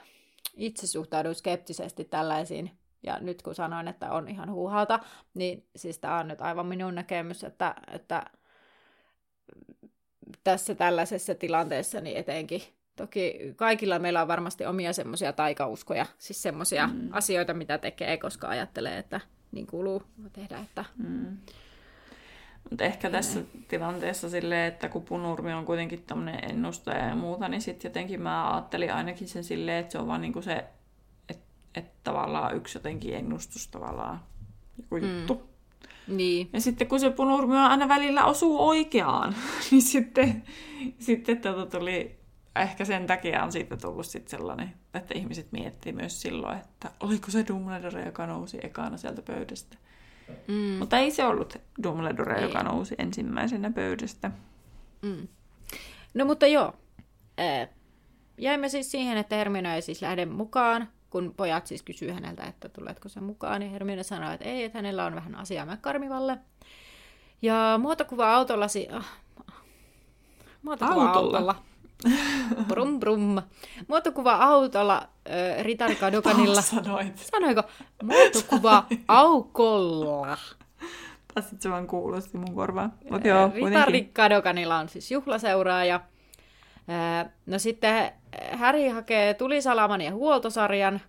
itse 0.57 0.87
suhtaudun 0.87 1.35
skeptisesti 1.35 2.05
tällaisiin 2.05 2.71
ja 3.03 3.19
nyt 3.21 3.43
kun 3.43 3.55
sanoin, 3.55 3.89
että 3.89 4.13
on 4.13 4.29
ihan 4.29 4.51
huuhaalta, 4.51 5.01
niin 5.35 5.67
siis 5.77 5.99
tämä 5.99 6.19
on 6.19 6.29
nyt 6.29 6.41
aivan 6.41 6.67
minun 6.67 6.95
näkemys, 6.95 7.45
että, 7.45 7.75
että 7.93 8.23
tässä 10.45 10.75
tällaisessa 10.75 11.35
tilanteessa 11.35 12.01
niin 12.01 12.17
etenkin 12.17 12.63
Toki 12.97 13.53
kaikilla 13.57 13.99
meillä 13.99 14.23
on 14.23 14.29
varmasti 14.29 14.67
omia 14.67 14.93
semmoisia 14.93 15.33
taikauskoja, 15.33 16.07
siis 16.19 16.43
semmoisia 16.43 16.87
mm. 16.87 17.09
asioita, 17.13 17.55
mitä 17.55 17.79
tekee, 17.79 18.17
koska 18.17 18.49
ajattelee, 18.49 18.99
että 18.99 19.21
niin 19.53 19.67
kuuluu 19.67 20.03
tehdä. 20.33 20.59
Että... 20.59 20.85
Mm. 20.97 21.37
Mutta 22.71 22.85
ehkä 22.85 23.11
tässä 23.11 23.41
tilanteessa 23.69 24.31
silleen, 24.31 24.73
että 24.73 24.89
kun 24.89 25.03
punurmi 25.03 25.53
on 25.53 25.65
kuitenkin 25.65 26.03
tämmöinen 26.03 26.51
ennustaja 26.51 27.09
ja 27.09 27.17
muuta, 27.17 27.49
niin 27.49 27.61
sitten 27.61 27.89
jotenkin 27.89 28.23
mä 28.23 28.55
ajattelin 28.55 28.93
ainakin 28.93 29.29
sen 29.29 29.45
silleen, 29.45 29.79
että 29.79 29.93
se 29.93 29.99
on 29.99 30.07
vaan 30.07 30.21
niinku 30.21 30.43
se 30.43 30.65
että 31.77 31.93
tavallaan 32.05 32.57
yksi 32.57 32.79
jotenkin 32.79 33.15
ennustus 33.15 33.69
tavallaan 33.69 34.21
joku 34.79 34.97
mm. 34.97 35.19
juttu. 35.19 35.43
Niin. 36.09 36.49
Ja 36.53 36.61
sitten 36.61 36.87
kun 36.87 37.01
se 37.01 37.11
punurmi 37.11 37.57
aina 37.57 37.89
välillä 37.89 38.25
osuu 38.25 38.69
oikeaan, 38.69 39.35
niin 39.71 39.83
sitten, 39.83 40.43
sitten 40.99 41.39
tota 41.39 41.79
tuli, 41.79 42.17
ehkä 42.59 42.85
sen 42.85 43.07
takia 43.07 43.43
on 43.45 43.53
siitä 43.53 43.77
tullut 43.77 44.07
sitten 44.07 44.31
sellainen, 44.31 44.73
että 44.95 45.15
ihmiset 45.15 45.53
miettii 45.53 45.93
myös 45.93 46.23
silloin, 46.23 46.59
että 46.59 46.91
oliko 47.01 47.31
se 47.31 47.45
Dumbledore, 47.49 48.05
joka 48.05 48.27
nousi 48.27 48.59
ekana 48.63 48.97
sieltä 48.97 49.23
pöydästä. 49.23 49.77
Mm. 50.49 50.55
Mutta 50.55 50.99
ei 50.99 51.11
se 51.11 51.27
ollut 51.27 51.57
Dumbledore, 51.83 52.37
ei. 52.37 52.43
joka 52.43 52.63
nousi 52.63 52.95
ensimmäisenä 52.99 53.71
pöydästä. 53.71 54.31
Mm. 55.03 55.29
No 56.15 56.25
mutta 56.25 56.47
joo, 56.47 56.75
jäimme 58.39 58.69
siis 58.69 58.91
siihen, 58.91 59.19
että 59.19 59.37
Hermione 59.37 59.75
ei 59.75 59.83
siis 59.83 60.03
lähde 60.03 60.27
mukaan 60.27 60.89
kun 61.11 61.35
pojat 61.37 61.67
siis 61.67 61.83
kysyy 61.83 62.11
häneltä, 62.11 62.45
että 62.45 62.69
tuletko 62.69 63.09
se 63.09 63.21
mukaan, 63.21 63.61
niin 63.61 63.73
Hermione 63.73 64.03
sanoo, 64.03 64.33
että 64.33 64.45
ei, 64.45 64.65
että 64.65 64.79
hänellä 64.79 65.05
on 65.05 65.15
vähän 65.15 65.35
asiaa 65.35 65.67
McCarmivalle. 65.67 66.39
Ja 67.43 67.79
muotokuva 67.83 68.35
autolla, 68.35 68.69
si- 68.69 68.89
ah, 68.93 69.19
muotokuva 70.63 71.13
autolla. 71.13 71.39
autolla. 71.39 71.63
Brum 72.69 73.01
brum. 73.01 73.43
Muotokuva 73.89 74.33
autolla 74.33 75.09
äh, 75.31 75.65
Ritari 75.65 75.95
Kadokanilla. 75.95 76.63
Sanoit. 76.63 77.19
Sanoiko? 77.19 77.63
Muotokuva 78.03 78.85
aukolla. 79.09 80.39
Pääsit 81.35 81.63
se 81.63 81.71
vaan 81.71 81.87
kuulosti 81.87 82.39
mun 82.39 82.55
korvaan. 82.55 82.93
Mut 83.11 83.25
joo, 83.25 83.51
Ritari 83.55 84.11
Kadokanilla 84.13 84.79
on 84.79 84.89
siis 84.89 85.11
juhlaseuraaja. 85.11 86.01
No 87.47 87.59
sitten 87.59 88.13
Häri 88.51 88.89
hakee 88.89 89.35
tulisalaman 89.35 90.01
ja 90.01 90.13
huoltosarjan, 90.15 91.01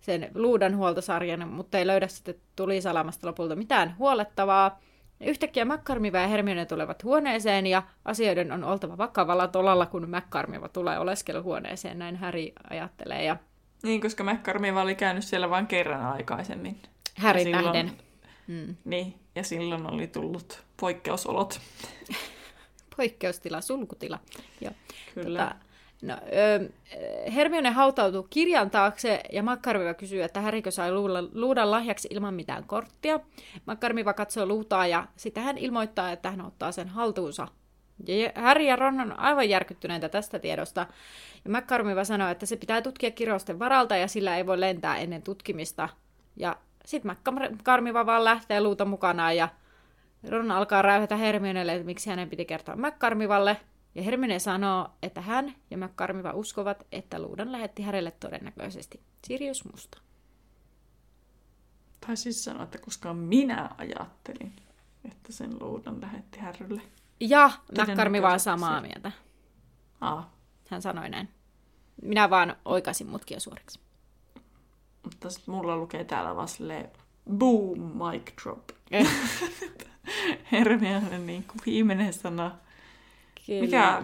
sen 0.00 0.30
luudan 0.34 0.76
huoltosarjan, 0.76 1.48
mutta 1.48 1.78
ei 1.78 1.86
löydä 1.86 2.08
sitten 2.08 2.34
tulisalamasta 2.56 3.26
lopulta 3.26 3.56
mitään 3.56 3.94
huolettavaa. 3.98 4.80
Yhtäkkiä 5.22 5.64
Mäkkarmiva 5.64 6.18
ja 6.18 6.26
Hermione 6.26 6.66
tulevat 6.66 7.04
huoneeseen 7.04 7.66
ja 7.66 7.82
asioiden 8.04 8.52
on 8.52 8.64
oltava 8.64 8.98
vakavalla 8.98 9.48
tolalla, 9.48 9.86
kun 9.86 10.10
Mäkkarmiva 10.10 10.68
tulee 10.68 10.98
oleskeluhuoneeseen, 10.98 11.98
näin 11.98 12.16
Häri 12.16 12.52
ajattelee. 12.70 13.24
Ja... 13.24 13.36
Niin, 13.82 14.00
koska 14.00 14.24
Mäkkarmiva 14.24 14.82
oli 14.82 14.94
käynyt 14.94 15.24
siellä 15.24 15.50
vain 15.50 15.66
kerran 15.66 16.02
aikaisemmin. 16.02 16.82
Härin 17.16 17.44
silloin... 17.44 17.64
nähden. 17.64 17.92
Mm. 18.46 18.76
Niin, 18.84 19.14
ja 19.34 19.42
silloin 19.42 19.90
oli 19.94 20.06
tullut 20.06 20.62
poikkeusolot. 20.80 21.60
Poikkeustila, 22.96 23.60
sulkutila. 23.60 24.18
Joo. 24.60 24.72
Kyllä. 25.14 25.38
Tota, 25.38 25.71
No, 26.02 26.16
Hermione 27.34 27.70
hautautuu 27.70 28.26
kirjan 28.30 28.70
taakse 28.70 29.20
ja 29.32 29.42
Makkarmiva 29.42 29.94
kysyy, 29.94 30.22
että 30.22 30.40
Härikö 30.40 30.70
sai 30.70 30.90
luudan 31.32 31.70
lahjaksi 31.70 32.08
ilman 32.10 32.34
mitään 32.34 32.64
korttia. 32.64 33.20
Makkarmiva 33.66 34.12
katsoo 34.12 34.46
luutaa 34.46 34.86
ja 34.86 35.06
sitten 35.16 35.42
hän 35.42 35.58
ilmoittaa, 35.58 36.12
että 36.12 36.30
hän 36.30 36.40
ottaa 36.40 36.72
sen 36.72 36.88
haltuunsa. 36.88 37.48
Ja 38.06 38.32
Harry 38.34 38.64
ja 38.64 38.76
Ron 38.76 39.00
on 39.00 39.18
aivan 39.18 39.48
järkyttyneitä 39.48 40.08
tästä 40.08 40.38
tiedosta. 40.38 40.86
Ja 41.44 41.50
Makkarmiva 41.50 42.04
sanoo, 42.04 42.28
että 42.28 42.46
se 42.46 42.56
pitää 42.56 42.82
tutkia 42.82 43.10
kirjoisten 43.10 43.58
varalta 43.58 43.96
ja 43.96 44.08
sillä 44.08 44.36
ei 44.36 44.46
voi 44.46 44.60
lentää 44.60 44.96
ennen 44.96 45.22
tutkimista. 45.22 45.88
Ja 46.36 46.56
sitten 46.84 47.16
Makkarmiva 47.50 48.06
vaan 48.06 48.24
lähtee 48.24 48.60
luuta 48.60 48.84
mukanaan 48.84 49.36
ja 49.36 49.48
Ron 50.28 50.50
alkaa 50.50 50.82
räyhätä 50.82 51.16
Hermionelle, 51.16 51.72
että 51.72 51.86
miksi 51.86 52.10
hänen 52.10 52.30
piti 52.30 52.44
kertoa 52.44 52.76
Makkarmivalle– 52.76 53.56
ja 53.94 54.02
Hermione 54.02 54.38
sanoo, 54.38 54.88
että 55.02 55.20
hän 55.20 55.54
ja 55.70 55.76
McCarmiva 55.78 56.32
uskovat, 56.32 56.86
että 56.92 57.22
luudan 57.22 57.52
lähetti 57.52 57.82
hänelle 57.82 58.10
todennäköisesti 58.10 59.00
Sirius 59.26 59.64
Musta. 59.64 59.98
Tai 62.06 62.16
siis 62.16 62.44
sanoa, 62.44 62.62
että 62.62 62.78
koska 62.78 63.14
minä 63.14 63.70
ajattelin, 63.78 64.56
että 65.10 65.32
sen 65.32 65.56
luudan 65.60 66.00
lähetti 66.00 66.38
Harrylle. 66.38 66.82
Ja 67.20 67.50
McCarmiva 67.72 68.32
on 68.32 68.40
samaa 68.40 68.80
mieltä. 68.80 69.12
Aa. 70.00 70.42
Hän 70.70 70.82
sanoi 70.82 71.08
näin. 71.08 71.28
Minä 72.02 72.30
vaan 72.30 72.56
oikaisin 72.64 73.06
mutkia 73.06 73.40
suoriksi. 73.40 73.80
Mutta 75.02 75.30
sitten 75.30 75.54
mulla 75.54 75.76
lukee 75.76 76.04
täällä 76.04 76.36
vaan 76.36 76.48
silleen, 76.48 76.90
boom, 77.30 77.78
mic 77.80 78.42
drop. 78.42 78.70
Eh. 78.90 79.08
Hermione 80.52 81.18
niin 81.18 81.44
kuin 81.44 81.60
viimeinen 81.66 82.12
sana 82.12 82.56
Kyllä. 83.46 83.60
Mikä 83.60 84.02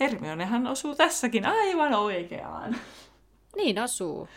Hermionehan 0.00 0.66
osuu 0.66 0.94
tässäkin 0.94 1.46
aivan 1.46 1.94
oikeaan. 1.94 2.76
Niin 3.56 3.78
osuu. 3.78 4.28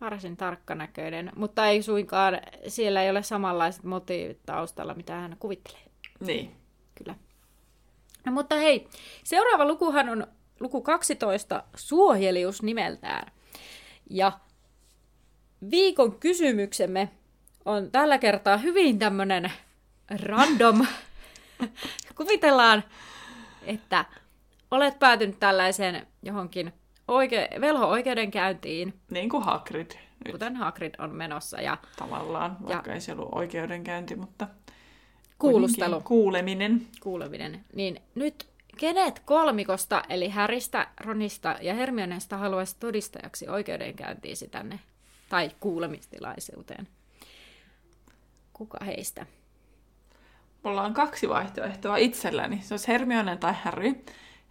Varsin 0.00 0.36
tarkkanäköinen, 0.36 1.32
mutta 1.36 1.66
ei 1.66 1.82
suinkaan, 1.82 2.40
siellä 2.68 3.02
ei 3.02 3.10
ole 3.10 3.22
samanlaiset 3.22 3.84
motiivit 3.84 4.38
taustalla, 4.46 4.94
mitä 4.94 5.14
hän 5.14 5.36
kuvittelee. 5.38 5.80
Niin. 6.20 6.56
Kyllä. 6.94 7.14
No 8.26 8.32
mutta 8.32 8.56
hei, 8.56 8.88
seuraava 9.24 9.64
lukuhan 9.64 10.08
on 10.08 10.26
luku 10.60 10.82
12, 10.82 11.62
Suohelius 11.76 12.62
nimeltään. 12.62 13.32
Ja 14.10 14.32
viikon 15.70 16.18
kysymyksemme 16.20 17.10
on 17.64 17.90
tällä 17.90 18.18
kertaa 18.18 18.56
hyvin 18.56 18.98
tämmönen 18.98 19.52
random. 20.10 20.86
Kuvitellaan 22.16 22.84
että 23.62 24.04
olet 24.70 24.98
päätynyt 24.98 25.40
tällaiseen 25.40 26.06
johonkin 26.22 26.72
oike- 27.08 27.60
velho-oikeudenkäyntiin. 27.60 28.94
Niin 29.10 29.28
kuin 29.28 29.42
Hagrid. 29.42 29.90
Nyt. 30.24 30.32
Kuten 30.32 30.56
Hagrid 30.56 30.94
on 30.98 31.14
menossa. 31.14 31.60
Ja, 31.60 31.76
Tavallaan, 31.96 32.56
vaikka 32.68 32.90
ja, 32.90 32.94
ei 32.94 33.00
se 33.00 33.12
ollut 33.12 33.28
oikeudenkäynti, 33.32 34.16
mutta 34.16 34.48
kuulustelu. 35.38 36.00
Kuuleminen. 36.00 36.86
Kuuleminen. 37.02 37.64
Niin 37.74 38.02
nyt 38.14 38.48
kenet 38.76 39.18
kolmikosta, 39.24 40.02
eli 40.08 40.28
Häristä, 40.28 40.88
Ronista 41.00 41.56
ja 41.60 41.74
Hermionesta 41.74 42.36
haluaisi 42.36 42.76
todistajaksi 42.80 43.48
oikeudenkäyntiisi 43.48 44.48
tänne, 44.48 44.80
tai 45.28 45.50
kuulemistilaisuuteen? 45.60 46.88
Kuka 48.52 48.84
heistä? 48.84 49.26
Mulla 50.62 50.82
on 50.82 50.94
kaksi 50.94 51.28
vaihtoehtoa 51.28 51.96
itselläni. 51.96 52.60
Se 52.62 52.74
olisi 52.74 52.88
Hermione 52.88 53.36
tai 53.36 53.54
Harry. 53.64 54.04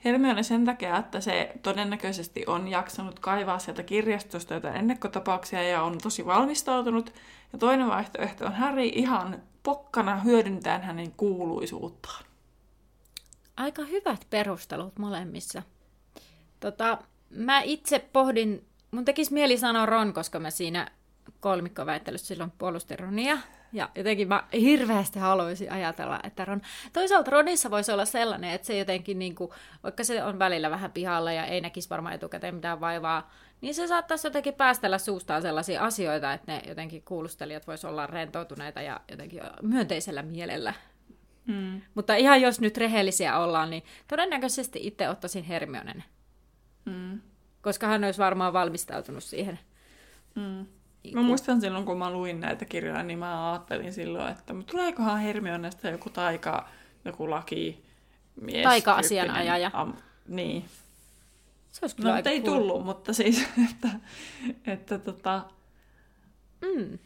Hermione 0.05 0.43
sen 0.43 0.65
takia, 0.65 0.97
että 0.97 1.21
se 1.21 1.51
todennäköisesti 1.63 2.43
on 2.47 2.67
jaksanut 2.67 3.19
kaivaa 3.19 3.59
sieltä 3.59 3.83
kirjastosta 3.83 4.53
jotain 4.53 4.75
ennakkotapauksia 4.75 5.63
ja 5.63 5.83
on 5.83 5.97
tosi 5.97 6.25
valmistautunut. 6.25 7.13
Ja 7.53 7.59
toinen 7.59 7.87
vaihtoehto 7.87 8.45
on 8.45 8.53
Harry 8.53 8.83
ihan 8.83 9.41
pokkana 9.63 10.19
hyödyntäen 10.19 10.81
hänen 10.81 11.11
kuuluisuuttaan. 11.11 12.23
Aika 13.57 13.83
hyvät 13.83 14.27
perustelut 14.29 14.99
molemmissa. 14.99 15.63
Tota, 16.59 16.97
mä 17.29 17.61
itse 17.61 17.99
pohdin, 18.13 18.65
mun 18.91 19.05
tekisi 19.05 19.33
mieli 19.33 19.57
sanoa 19.57 19.85
Ron, 19.85 20.13
koska 20.13 20.39
mä 20.39 20.49
siinä 20.49 20.87
kolmikkoväittelyssä 21.39 22.27
silloin 22.27 22.51
puolustin 22.57 22.99
Ronia. 22.99 23.37
Ja 23.73 23.89
jotenkin 23.95 24.27
mä 24.27 24.43
hirveästi 24.53 25.19
haluaisin 25.19 25.71
ajatella, 25.71 26.19
että 26.23 26.45
Ron... 26.45 26.61
Toisaalta 26.93 27.31
Ronissa 27.31 27.71
voisi 27.71 27.91
olla 27.91 28.05
sellainen, 28.05 28.51
että 28.51 28.67
se 28.67 28.77
jotenkin, 28.77 29.19
niin 29.19 29.35
kuin, 29.35 29.51
vaikka 29.83 30.03
se 30.03 30.23
on 30.23 30.39
välillä 30.39 30.69
vähän 30.69 30.91
pihalla 30.91 31.31
ja 31.31 31.45
ei 31.45 31.61
näkisi 31.61 31.89
varmaan 31.89 32.15
etukäteen 32.15 32.55
mitään 32.55 32.79
vaivaa, 32.79 33.31
niin 33.61 33.75
se 33.75 33.87
saattaisi 33.87 34.27
jotenkin 34.27 34.53
päästellä 34.53 34.97
suustaan 34.97 35.41
sellaisia 35.41 35.83
asioita, 35.83 36.33
että 36.33 36.51
ne 36.51 36.61
jotenkin 36.67 37.01
kuulustelijat 37.01 37.67
voisi 37.67 37.87
olla 37.87 38.07
rentoutuneita 38.07 38.81
ja 38.81 38.99
jotenkin 39.11 39.41
myönteisellä 39.61 40.21
mielellä. 40.21 40.73
Mm. 41.45 41.81
Mutta 41.95 42.15
ihan 42.15 42.41
jos 42.41 42.61
nyt 42.61 42.77
rehellisiä 42.77 43.37
ollaan, 43.37 43.69
niin 43.69 43.83
todennäköisesti 44.07 44.79
itse 44.81 45.09
ottaisin 45.09 45.43
Hermionen. 45.43 46.03
Mm. 46.85 47.21
Koska 47.61 47.87
hän 47.87 48.03
olisi 48.03 48.19
varmaan 48.19 48.53
valmistautunut 48.53 49.23
siihen. 49.23 49.59
Mm. 50.35 50.65
Mä 51.13 51.21
muistan 51.21 51.61
silloin, 51.61 51.85
kun 51.85 51.97
mä 51.97 52.11
luin 52.11 52.39
näitä 52.39 52.65
kirjoja, 52.65 53.03
niin 53.03 53.19
mä 53.19 53.51
ajattelin 53.51 53.93
silloin, 53.93 54.31
että 54.31 54.53
tuleekohan 54.71 55.19
Hermionesta 55.19 55.89
joku 55.89 56.09
taika, 56.09 56.69
joku 57.05 57.29
laki, 57.29 57.83
mies. 58.41 58.63
Taika-asianajaja. 58.63 59.71
Am, 59.73 59.93
niin. 60.27 60.65
Se 61.71 61.79
olisi 61.81 61.95
kyllä 61.95 62.11
no, 62.11 62.21
ei 62.25 62.41
cool. 62.41 62.57
tullut, 62.57 62.85
mutta 62.85 63.13
siis, 63.13 63.47
että, 63.71 63.89
että 64.67 64.99
tota, 64.99 65.41
mm. 66.61 66.99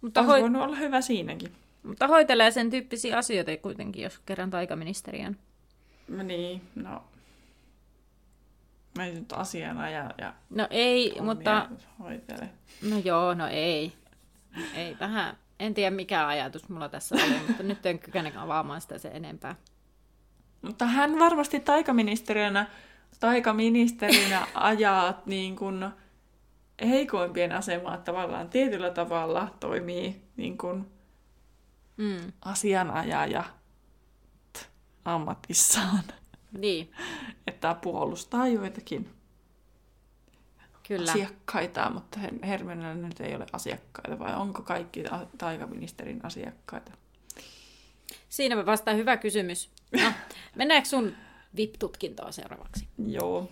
mutta 0.00 0.22
hoi... 0.22 0.40
voinut 0.40 0.62
olla 0.62 0.76
hyvä 0.76 1.00
siinäkin. 1.00 1.52
Mutta 1.82 2.08
hoitelee 2.08 2.50
sen 2.50 2.70
tyyppisiä 2.70 3.18
asioita 3.18 3.56
kuitenkin, 3.56 4.02
jos 4.02 4.18
kerran 4.18 4.50
taikaministeriön. 4.50 5.36
Niin, 6.08 6.62
no 6.74 7.02
ei 9.04 9.14
nyt 9.14 9.32
asiana 9.32 9.90
ja, 9.90 10.10
ja 10.18 10.34
No 10.50 10.66
ei, 10.70 11.20
mutta... 11.20 11.68
Hoitele. 11.98 12.50
No 12.90 12.98
joo, 12.98 13.34
no 13.34 13.46
ei. 13.46 13.92
Ei 14.74 14.96
vähän. 15.00 15.36
En 15.58 15.74
tiedä 15.74 15.96
mikä 15.96 16.26
ajatus 16.26 16.68
mulla 16.68 16.88
tässä 16.88 17.14
oli, 17.14 17.40
mutta 17.48 17.62
nyt 17.62 17.86
en 17.86 17.98
kykene 17.98 18.32
avaamaan 18.36 18.80
sitä 18.80 18.98
sen 18.98 19.16
enempää. 19.16 19.54
Mutta 20.62 20.86
hän 20.86 21.18
varmasti 21.18 21.60
taikaministeriönä, 21.60 22.66
taikaministerinä 23.20 24.46
ajaa 24.54 25.22
niin 25.26 25.56
kuin 25.56 25.90
heikoimpien 26.88 27.52
asemaa 27.52 27.98
tavallaan 27.98 28.48
tietyllä 28.48 28.90
tavalla 28.90 29.54
toimii 29.60 30.22
niin 30.36 30.58
kuin 30.58 30.86
mm. 31.96 32.32
asianajaja 32.44 33.44
ammatissaan. 35.04 36.02
Niin. 36.58 36.92
Että 37.46 37.74
puolustaa 37.74 38.48
joitakin 38.48 39.10
Kyllä. 40.88 41.10
asiakkaita, 41.10 41.90
mutta 41.90 42.20
Hermionella 42.44 43.08
nyt 43.08 43.20
ei 43.20 43.34
ole 43.34 43.46
asiakkaita, 43.52 44.18
vai 44.18 44.34
onko 44.34 44.62
kaikki 44.62 45.04
taikaministerin 45.38 46.24
asiakkaita? 46.24 46.92
Siinä 48.28 48.56
me 48.56 48.66
vastaan 48.66 48.96
hyvä 48.96 49.16
kysymys. 49.16 49.70
No, 49.92 50.12
mennäänkö 50.56 50.88
sun 50.88 51.14
VIP-tutkintoon 51.56 52.32
seuraavaksi? 52.32 52.88
Joo. 53.06 53.48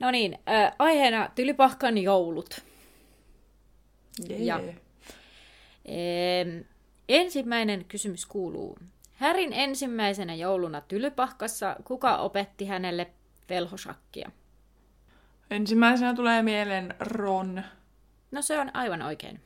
No 0.00 0.10
niin, 0.10 0.38
äh, 0.48 0.72
aiheena 0.78 1.30
Tylypahkan 1.34 1.98
joulut. 1.98 2.60
Yeah. 4.30 4.42
Ja, 4.42 4.56
äh, 4.56 4.74
ensimmäinen 7.08 7.84
kysymys 7.84 8.26
kuuluu, 8.26 8.78
Härin 9.22 9.52
ensimmäisenä 9.52 10.34
jouluna 10.34 10.80
Tylypahkassa 10.80 11.76
kuka 11.84 12.16
opetti 12.16 12.66
hänelle 12.66 13.10
velhosakkia? 13.48 14.30
Ensimmäisenä 15.50 16.14
tulee 16.14 16.42
mieleen 16.42 16.94
Ron. 17.00 17.62
No 18.30 18.42
se 18.42 18.58
on 18.58 18.76
aivan 18.76 19.02
oikein. 19.02 19.40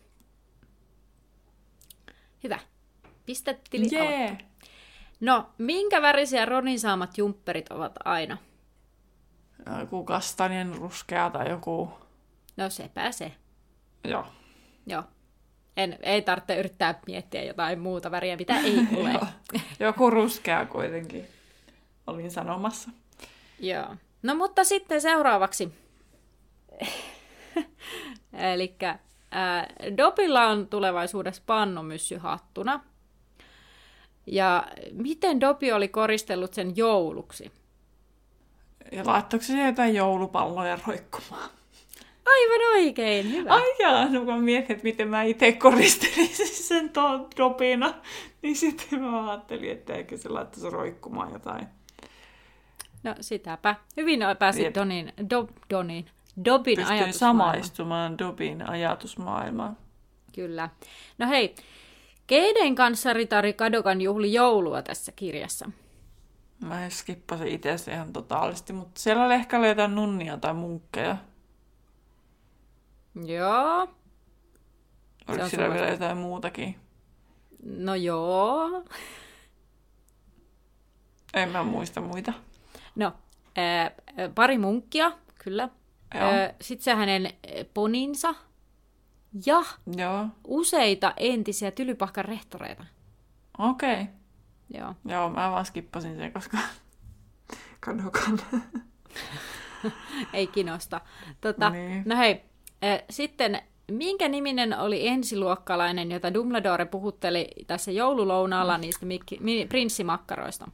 Hyvä. 2.44 2.58
Pistetili 3.26 3.88
yeah. 3.92 4.38
No, 5.20 5.50
minkä 5.58 6.02
värisiä 6.02 6.44
Ronin 6.44 6.80
saamat 6.80 7.18
jumpperit 7.18 7.68
ovat 7.68 7.92
aina? 8.04 8.38
Joku 9.80 10.04
kastanien 10.04 10.74
ruskea 10.74 11.30
tai 11.30 11.50
joku... 11.50 11.90
No 12.56 12.70
sepä 12.70 13.12
se. 13.12 13.32
Joo. 14.04 14.26
Joo. 14.86 15.04
En, 15.76 15.98
ei 16.02 16.22
tarvitse 16.22 16.58
yrittää 16.58 17.00
miettiä 17.06 17.44
jotain 17.44 17.78
muuta 17.78 18.10
väriä, 18.10 18.36
mitä 18.36 18.58
ei 18.60 18.78
ole. 19.00 19.20
Joku 19.80 20.10
ruskea 20.10 20.66
kuitenkin, 20.66 21.26
olin 22.06 22.30
sanomassa. 22.30 22.90
Joo. 23.60 23.96
No 24.22 24.34
mutta 24.34 24.64
sitten 24.64 25.00
seuraavaksi. 25.00 25.72
Eli 28.52 28.76
Dopilla 29.96 30.46
on 30.46 30.66
tulevaisuudessa 30.66 31.42
pannumyssy 31.46 32.16
hattuna. 32.16 32.80
Ja 34.26 34.66
miten 34.92 35.40
Dopi 35.40 35.72
oli 35.72 35.88
koristellut 35.88 36.54
sen 36.54 36.76
jouluksi? 36.76 37.52
Ja 38.92 39.06
laittoiko 39.06 39.44
se 39.44 39.66
jotain 39.66 39.94
joulupalloja 39.94 40.78
roikkumaan? 40.86 41.50
Aivan 42.26 42.74
oikein, 42.74 43.32
hyvä. 43.32 43.54
Ai 43.54 43.74
jaa, 43.78 44.08
no 44.08 44.24
kun 44.24 44.40
mietin, 44.44 44.72
että 44.72 44.84
miten 44.84 45.08
mä 45.08 45.22
itse 45.22 45.52
koristelisin 45.52 46.46
sen 46.64 46.90
tuon 46.90 47.28
dopina, 47.38 47.94
niin 48.42 48.56
sitten 48.56 49.02
mä 49.02 49.30
ajattelin, 49.30 49.70
että 49.70 49.94
eikö 49.94 50.16
se 50.16 50.28
laittaisi 50.28 50.70
roikkumaan 50.70 51.32
jotain. 51.32 51.66
No 53.02 53.14
sitäpä. 53.20 53.74
Hyvin 53.96 54.20
pääsit 54.38 54.64
Jep. 54.64 54.74
Donin, 54.74 55.12
do, 55.30 55.48
Donin, 55.70 56.06
Dobin 56.44 56.76
Pystyin 56.76 56.98
ajatusmaailmaan. 56.98 57.48
samaistumaan 57.48 58.18
Dobin 58.18 58.70
ajatusmaailmaan. 58.70 59.76
Kyllä. 60.34 60.68
No 61.18 61.28
hei, 61.28 61.54
keiden 62.26 62.74
kanssa 62.74 63.12
Ritari 63.12 63.52
Kadokan 63.52 64.00
juhli 64.00 64.32
joulua 64.32 64.82
tässä 64.82 65.12
kirjassa? 65.12 65.70
Mä 66.64 66.90
skippasin 66.90 67.48
itse 67.48 67.92
ihan 67.92 68.12
totaalisesti, 68.12 68.72
mutta 68.72 69.00
siellä 69.00 69.24
oli 69.24 69.34
ehkä 69.34 69.66
jotain 69.66 69.94
nunnia 69.94 70.36
tai 70.36 70.54
munkkeja. 70.54 71.16
Joo. 73.24 73.88
Oliko 75.28 75.48
siellä 75.48 75.74
vielä 75.74 75.88
jotain 75.88 76.16
muutakin? 76.16 76.76
No 77.62 77.94
joo. 77.94 78.84
En 81.34 81.48
mä 81.48 81.62
muista 81.62 82.00
muita. 82.00 82.32
No, 82.96 83.12
ää, 83.56 83.90
pari 84.34 84.58
munkkia, 84.58 85.12
kyllä. 85.44 85.68
Sitten 86.60 86.84
se 86.84 86.94
hänen 86.94 87.32
poninsa 87.74 88.34
ja 89.46 89.64
Joo. 89.96 90.28
useita 90.44 91.14
entisiä 91.16 91.70
Tylypahkan 91.70 92.24
rehtoreita. 92.24 92.84
Okei. 93.58 94.02
Okay. 94.02 94.14
Joo. 94.74 94.94
Joo, 95.04 95.30
mä 95.30 95.50
vaan 95.50 95.64
skippasin 95.66 96.16
sen, 96.16 96.32
koska 96.32 96.58
kadokan. 97.80 98.40
Ei 100.32 100.46
kinosta. 100.46 101.00
Tota, 101.40 101.70
niin. 101.70 102.02
No 102.06 102.16
hei, 102.16 102.44
sitten 103.10 103.62
minkä 103.92 104.28
niminen 104.28 104.78
oli 104.78 105.08
ensiluokkalainen, 105.08 106.10
jota 106.10 106.34
Dumbledore 106.34 106.84
puhutteli 106.84 107.48
tässä 107.66 107.90
joululounaalla 107.90 108.78
niistä 108.78 109.06
prinssimakkaroista? 109.68 110.70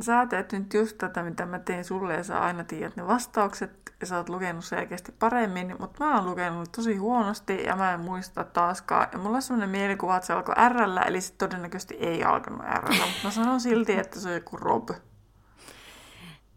Sä 0.00 0.26
teet 0.26 0.52
nyt 0.52 0.74
just 0.74 0.98
tätä, 0.98 1.22
mitä 1.22 1.46
mä 1.46 1.58
teen 1.58 1.84
sulle, 1.84 2.14
ja 2.14 2.24
sä 2.24 2.40
aina 2.40 2.64
tiedät 2.64 2.96
ne 2.96 3.06
vastaukset, 3.06 3.92
ja 4.00 4.06
sä 4.06 4.16
oot 4.16 4.28
lukenut 4.28 4.64
selkeästi 4.64 5.12
paremmin, 5.12 5.76
mutta 5.78 6.04
mä 6.04 6.16
oon 6.16 6.26
lukenut 6.26 6.72
tosi 6.76 6.96
huonosti, 6.96 7.62
ja 7.62 7.76
mä 7.76 7.92
en 7.92 8.00
muista 8.00 8.44
taaskaan. 8.44 9.08
Ja 9.12 9.18
mulla 9.18 9.36
on 9.36 9.42
sellainen 9.42 9.70
mielikuva, 9.70 10.16
että 10.16 10.26
se 10.26 10.32
alkoi 10.32 10.54
r 10.68 11.08
eli 11.08 11.20
se 11.20 11.34
todennäköisesti 11.34 11.94
ei 11.94 12.24
alkanut 12.24 12.60
r 12.60 12.88
mutta 12.88 13.20
mä 13.24 13.30
sanon 13.30 13.60
silti, 13.60 13.92
että 14.00 14.20
se 14.20 14.28
on 14.28 14.34
joku 14.34 14.56
Rob. 14.56 14.88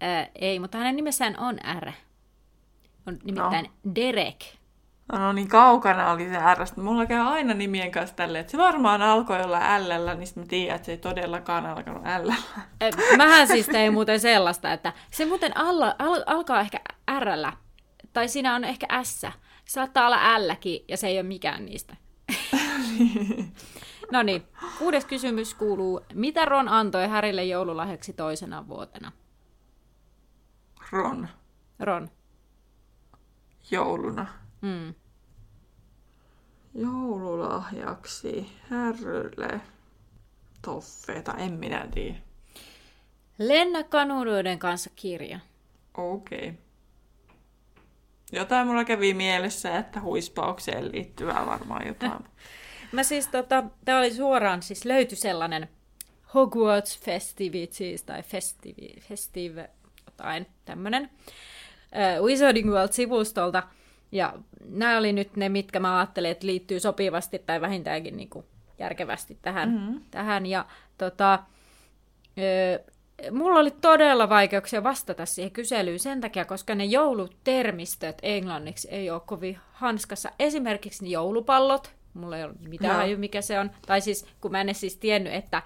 Ää, 0.01 0.27
ei, 0.35 0.59
mutta 0.59 0.77
hänen 0.77 0.95
nimessään 0.95 1.39
on 1.39 1.57
R. 1.79 1.91
On 3.07 3.19
nimittäin 3.23 3.65
no. 3.65 3.91
Derek. 3.95 4.58
No 5.11 5.33
niin 5.33 5.47
kaukana 5.47 6.11
oli 6.11 6.29
se 6.29 6.37
R. 6.37 6.81
Mulla 6.83 7.05
käy 7.05 7.19
aina 7.19 7.53
nimien 7.53 7.91
kanssa 7.91 8.15
tälleen, 8.15 8.41
että 8.41 8.51
se 8.51 8.57
varmaan 8.57 9.01
alkoi 9.01 9.41
olla 9.41 9.59
L, 9.59 10.15
niin 10.17 10.27
sitten 10.27 10.43
mä 10.43 10.47
tiedän, 10.47 10.75
että 10.75 10.85
se 10.85 10.91
ei 10.91 10.97
todellakaan 10.97 11.65
alkanut 11.65 12.03
L. 12.23 12.31
Mähän 13.17 13.47
siis 13.47 13.65
tein 13.65 13.93
muuten 13.93 14.19
sellaista, 14.19 14.73
että 14.73 14.93
se 15.11 15.25
muuten 15.25 15.57
alla, 15.57 15.95
al, 15.99 16.23
alkaa 16.25 16.59
ehkä 16.59 16.79
R, 17.19 17.51
tai 18.13 18.27
siinä 18.27 18.55
on 18.55 18.63
ehkä 18.63 19.03
S. 19.03 19.25
Saattaa 19.65 20.07
olla 20.07 20.47
Lkin, 20.47 20.85
ja 20.87 20.97
se 20.97 21.07
ei 21.07 21.17
ole 21.17 21.23
mikään 21.23 21.65
niistä. 21.65 21.95
No 24.11 24.23
niin, 24.23 24.43
kuudes 24.79 25.05
kysymys 25.05 25.53
kuuluu, 25.53 26.01
mitä 26.13 26.45
Ron 26.45 26.69
antoi 26.69 27.07
Härille 27.07 27.43
joululahjaksi 27.43 28.13
toisena 28.13 28.67
vuotena? 28.67 29.11
Ron. 30.91 31.27
Ron. 31.79 32.09
Jouluna. 33.71 34.25
Mm. 34.61 34.93
Joululahjaksi 36.75 38.51
Härrylle 38.69 39.61
toffeita, 40.61 41.33
en 41.33 41.53
minä 41.53 41.87
tiedä. 41.93 42.17
Lennä 43.37 43.83
kanuroiden 43.83 44.59
kanssa 44.59 44.89
kirja. 44.95 45.39
Okei. 45.97 46.37
Okay. 46.37 46.53
Jotain 48.31 48.67
mulla 48.67 48.85
kävi 48.85 49.13
mielessä, 49.13 49.77
että 49.77 50.01
huispaukseen 50.01 50.91
liittyvää 50.91 51.45
varmaan 51.45 51.87
jotain. 51.87 52.23
Mä 52.91 53.03
siis 53.03 53.27
tota, 53.27 53.63
tää 53.85 53.99
oli 53.99 54.13
suoraan, 54.13 54.61
siis 54.61 54.85
löytyi 54.85 55.17
sellainen 55.17 55.69
Hogwarts 56.33 56.99
Festivities 56.99 58.03
tai 58.03 58.23
Festive, 58.23 59.01
Festive 59.01 59.69
jotain 60.05 60.47
tämmönen 60.65 61.09
uh, 62.23 62.25
Wizarding 62.25 62.69
World-sivustolta. 62.69 63.63
Ja 64.11 64.33
nämä 64.65 64.97
oli 64.97 65.13
nyt 65.13 65.35
ne, 65.35 65.49
mitkä 65.49 65.79
mä 65.79 65.97
ajattelin, 65.97 66.31
että 66.31 66.47
liittyy 66.47 66.79
sopivasti 66.79 67.39
tai 67.39 67.61
vähintäänkin 67.61 68.17
niin 68.17 68.29
kuin 68.29 68.45
järkevästi 68.79 69.37
tähän. 69.41 69.69
Mm-hmm. 69.69 70.01
tähän. 70.11 70.45
Ja 70.45 70.65
tota, 70.97 71.39
uh, 72.37 72.85
mulla 73.31 73.59
oli 73.59 73.71
todella 73.71 74.29
vaikeuksia 74.29 74.83
vastata 74.83 75.25
siihen 75.25 75.51
kyselyyn 75.51 75.99
sen 75.99 76.21
takia, 76.21 76.45
koska 76.45 76.75
ne 76.75 76.85
joulutermistöt 76.85 78.17
englanniksi 78.23 78.87
ei 78.91 79.09
ole 79.09 79.21
kovin 79.25 79.57
hanskassa. 79.71 80.31
Esimerkiksi 80.39 81.03
ne 81.03 81.09
joulupallot, 81.09 81.93
mulla 82.13 82.37
ei 82.37 82.43
ole 82.43 82.53
mitään 82.67 82.93
no. 82.93 82.99
haju, 82.99 83.17
mikä 83.17 83.41
se 83.41 83.59
on. 83.59 83.71
Tai 83.87 84.01
siis, 84.01 84.25
kun 84.41 84.51
mä 84.51 84.61
en 84.61 84.75
siis 84.75 84.97
tiennyt, 84.97 85.33
että, 85.33 85.61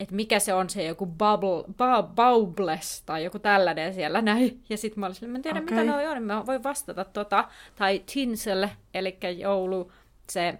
että 0.00 0.14
mikä 0.14 0.38
se 0.38 0.54
on 0.54 0.70
se 0.70 0.84
joku 0.84 1.06
bubble, 1.06 1.64
bu, 1.78 2.08
baubles 2.14 3.02
tai 3.06 3.24
joku 3.24 3.38
tällainen 3.38 3.94
siellä 3.94 4.22
näin. 4.22 4.62
Ja 4.68 4.76
sitten 4.78 5.00
mä 5.00 5.06
olisin, 5.06 5.30
mä 5.30 5.38
en 5.38 5.42
tiedä 5.42 5.60
okay. 5.60 5.76
mitä 5.76 5.92
ne 5.98 6.08
on, 6.08 6.22
mä 6.22 6.46
voin 6.46 6.62
vastata 6.62 7.04
tota. 7.04 7.48
Tai 7.74 8.02
tinsel, 8.12 8.68
eli 8.94 9.18
joulu, 9.38 9.92
se 10.30 10.58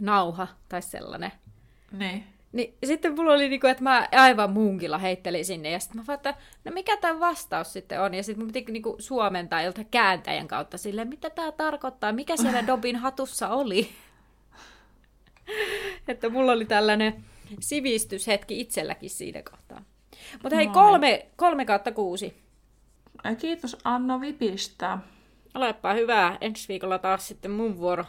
nauha 0.00 0.46
tai 0.68 0.82
sellainen. 0.82 1.32
Niin. 1.92 2.24
Niin 2.52 2.74
sitten 2.84 3.14
mulla 3.14 3.32
oli 3.32 3.48
niinku, 3.48 3.66
että 3.66 3.82
mä 3.82 4.08
aivan 4.12 4.50
muunkilla 4.50 4.98
heittelin 4.98 5.44
sinne. 5.44 5.70
Ja 5.70 5.78
sitten 5.78 6.00
mä 6.00 6.06
vaan, 6.06 6.16
että 6.16 6.34
no 6.64 6.72
mikä 6.72 6.96
tämä 6.96 7.20
vastaus 7.20 7.72
sitten 7.72 8.00
on? 8.00 8.14
Ja 8.14 8.22
sitten 8.22 8.44
mun 8.44 8.52
piti 8.52 8.72
niinku 8.72 8.96
suomentaa 8.98 9.62
jolta 9.62 9.84
kääntäjän 9.84 10.48
kautta 10.48 10.78
sille, 10.78 11.04
mitä 11.04 11.30
tämä 11.30 11.52
tarkoittaa, 11.52 12.12
mikä 12.12 12.36
siellä 12.36 12.66
Dobin 12.66 12.96
hatussa 12.96 13.48
oli. 13.48 13.88
että 16.08 16.28
mulla 16.28 16.52
oli 16.52 16.64
tällainen 16.64 17.24
sivistyshetki 17.60 18.60
itselläkin 18.60 19.10
siinä 19.10 19.42
kohtaa. 19.50 19.82
Mutta 20.42 20.56
hei, 20.56 20.66
kolme, 20.66 21.26
kolme 21.36 21.64
kautta 21.64 21.92
kuusi. 21.92 22.42
Kiitos 23.38 23.76
Anna 23.84 24.20
Vipistä. 24.20 24.98
Olepa 25.54 25.94
hyvää. 25.94 26.38
Ensi 26.40 26.68
viikolla 26.68 26.98
taas 26.98 27.28
sitten 27.28 27.50
mun 27.50 27.78
vuoro. 27.78 28.04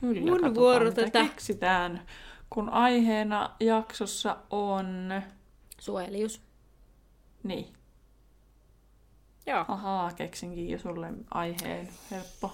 Kyllä, 0.00 0.20
mun 0.20 0.54
vuoro 0.54 0.92
tätä. 0.92 1.22
keksitään 1.22 2.02
kun 2.54 2.68
aiheena 2.68 3.50
jaksossa 3.60 4.36
on... 4.50 5.22
Suojelius. 5.78 6.40
Niin. 7.42 7.74
Joo. 9.46 9.64
Ahaa, 9.68 10.12
keksinkin 10.12 10.70
jo 10.70 10.78
sulle 10.78 11.12
aiheen. 11.30 11.88
Helppo. 12.10 12.52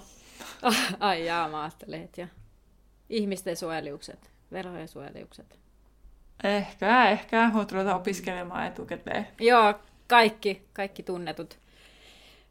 Ai 1.01 1.27
jaa, 1.27 1.49
mä 1.49 1.63
ajattelin, 1.63 2.03
että 2.03 2.21
ja. 2.21 2.29
ihmisten 3.09 3.57
suojeliukset, 3.57 4.31
verhojen 4.53 4.89
suojeliukset. 4.89 5.59
Ehkä, 6.45 7.11
ehkä, 7.11 7.51
mutta 7.53 7.75
ruvetaan 7.75 8.01
opiskelemaan 8.01 8.67
etukäteen. 8.67 9.27
Joo, 9.41 9.75
kaikki, 10.07 10.63
kaikki 10.73 11.03
tunnetut 11.03 11.59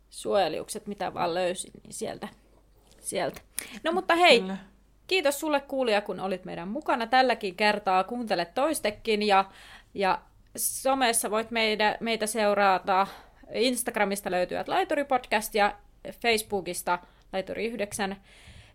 suojeliukset, 0.09 0.87
mitä 0.87 1.13
vaan 1.13 1.33
löysin, 1.33 1.71
niin 1.83 1.93
sieltä. 1.93 2.27
sieltä. 2.99 3.41
No 3.83 3.91
mutta 3.91 4.15
hei, 4.15 4.39
Kyllä. 4.39 4.57
Kiitos 5.09 5.39
sulle 5.39 5.61
kuulija, 5.61 6.01
kun 6.01 6.19
olit 6.19 6.45
meidän 6.45 6.67
mukana 6.67 7.07
tälläkin 7.07 7.55
kertaa. 7.55 8.03
Kuuntele 8.03 8.45
toistekin 8.45 9.23
ja, 9.23 9.45
ja 9.93 10.21
somessa 10.57 11.31
voit 11.31 11.51
meitä, 11.51 11.97
meitä 11.99 12.27
seurata. 12.27 13.07
Instagramista 13.53 14.31
löytyy 14.31 14.57
Laituri 14.67 15.03
Podcast 15.03 15.55
ja 15.55 15.75
Facebookista 16.21 16.99
Laituri 17.33 17.65
9 17.65 18.15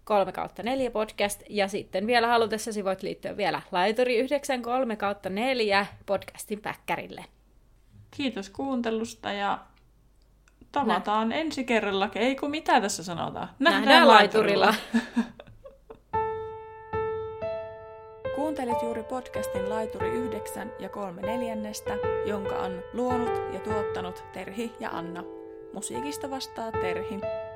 3 0.04 0.32
kautta 0.32 0.62
4 0.62 0.90
podcast. 0.90 1.42
Ja 1.50 1.68
sitten 1.68 2.06
vielä 2.06 2.26
halutessasi 2.26 2.84
voit 2.84 3.02
liittyä 3.02 3.36
vielä 3.36 3.62
Laituri 3.72 4.16
9 4.16 4.62
3 4.62 4.96
kautta 4.96 5.28
4 5.28 5.86
podcastin 6.06 6.60
päkkärille. 6.60 7.24
Kiitos 8.10 8.50
kuuntelusta 8.50 9.32
ja 9.32 9.58
tavataan 10.72 11.28
Nä. 11.28 11.36
ensi 11.36 11.64
kerralla. 11.64 12.10
Ei 12.14 12.36
kun 12.36 12.50
mitä 12.50 12.80
tässä 12.80 13.04
sanotaan? 13.04 13.48
Nähdään, 13.58 13.84
Nähdään 13.84 14.08
laiturilla. 14.08 14.66
laiturilla. 14.66 15.24
Kuuntelit 18.36 18.82
juuri 18.82 19.02
podcastin 19.02 19.70
Laituri 19.70 20.08
9 20.08 20.72
ja 20.78 20.88
3 20.88 21.22
neljännestä, 21.22 21.96
jonka 22.26 22.54
on 22.58 22.82
luonut 22.92 23.40
ja 23.52 23.60
tuottanut 23.60 24.24
Terhi 24.32 24.72
ja 24.80 24.90
Anna. 24.90 25.24
Musiikista 25.72 26.30
vastaa 26.30 26.72
Terhi. 26.72 27.20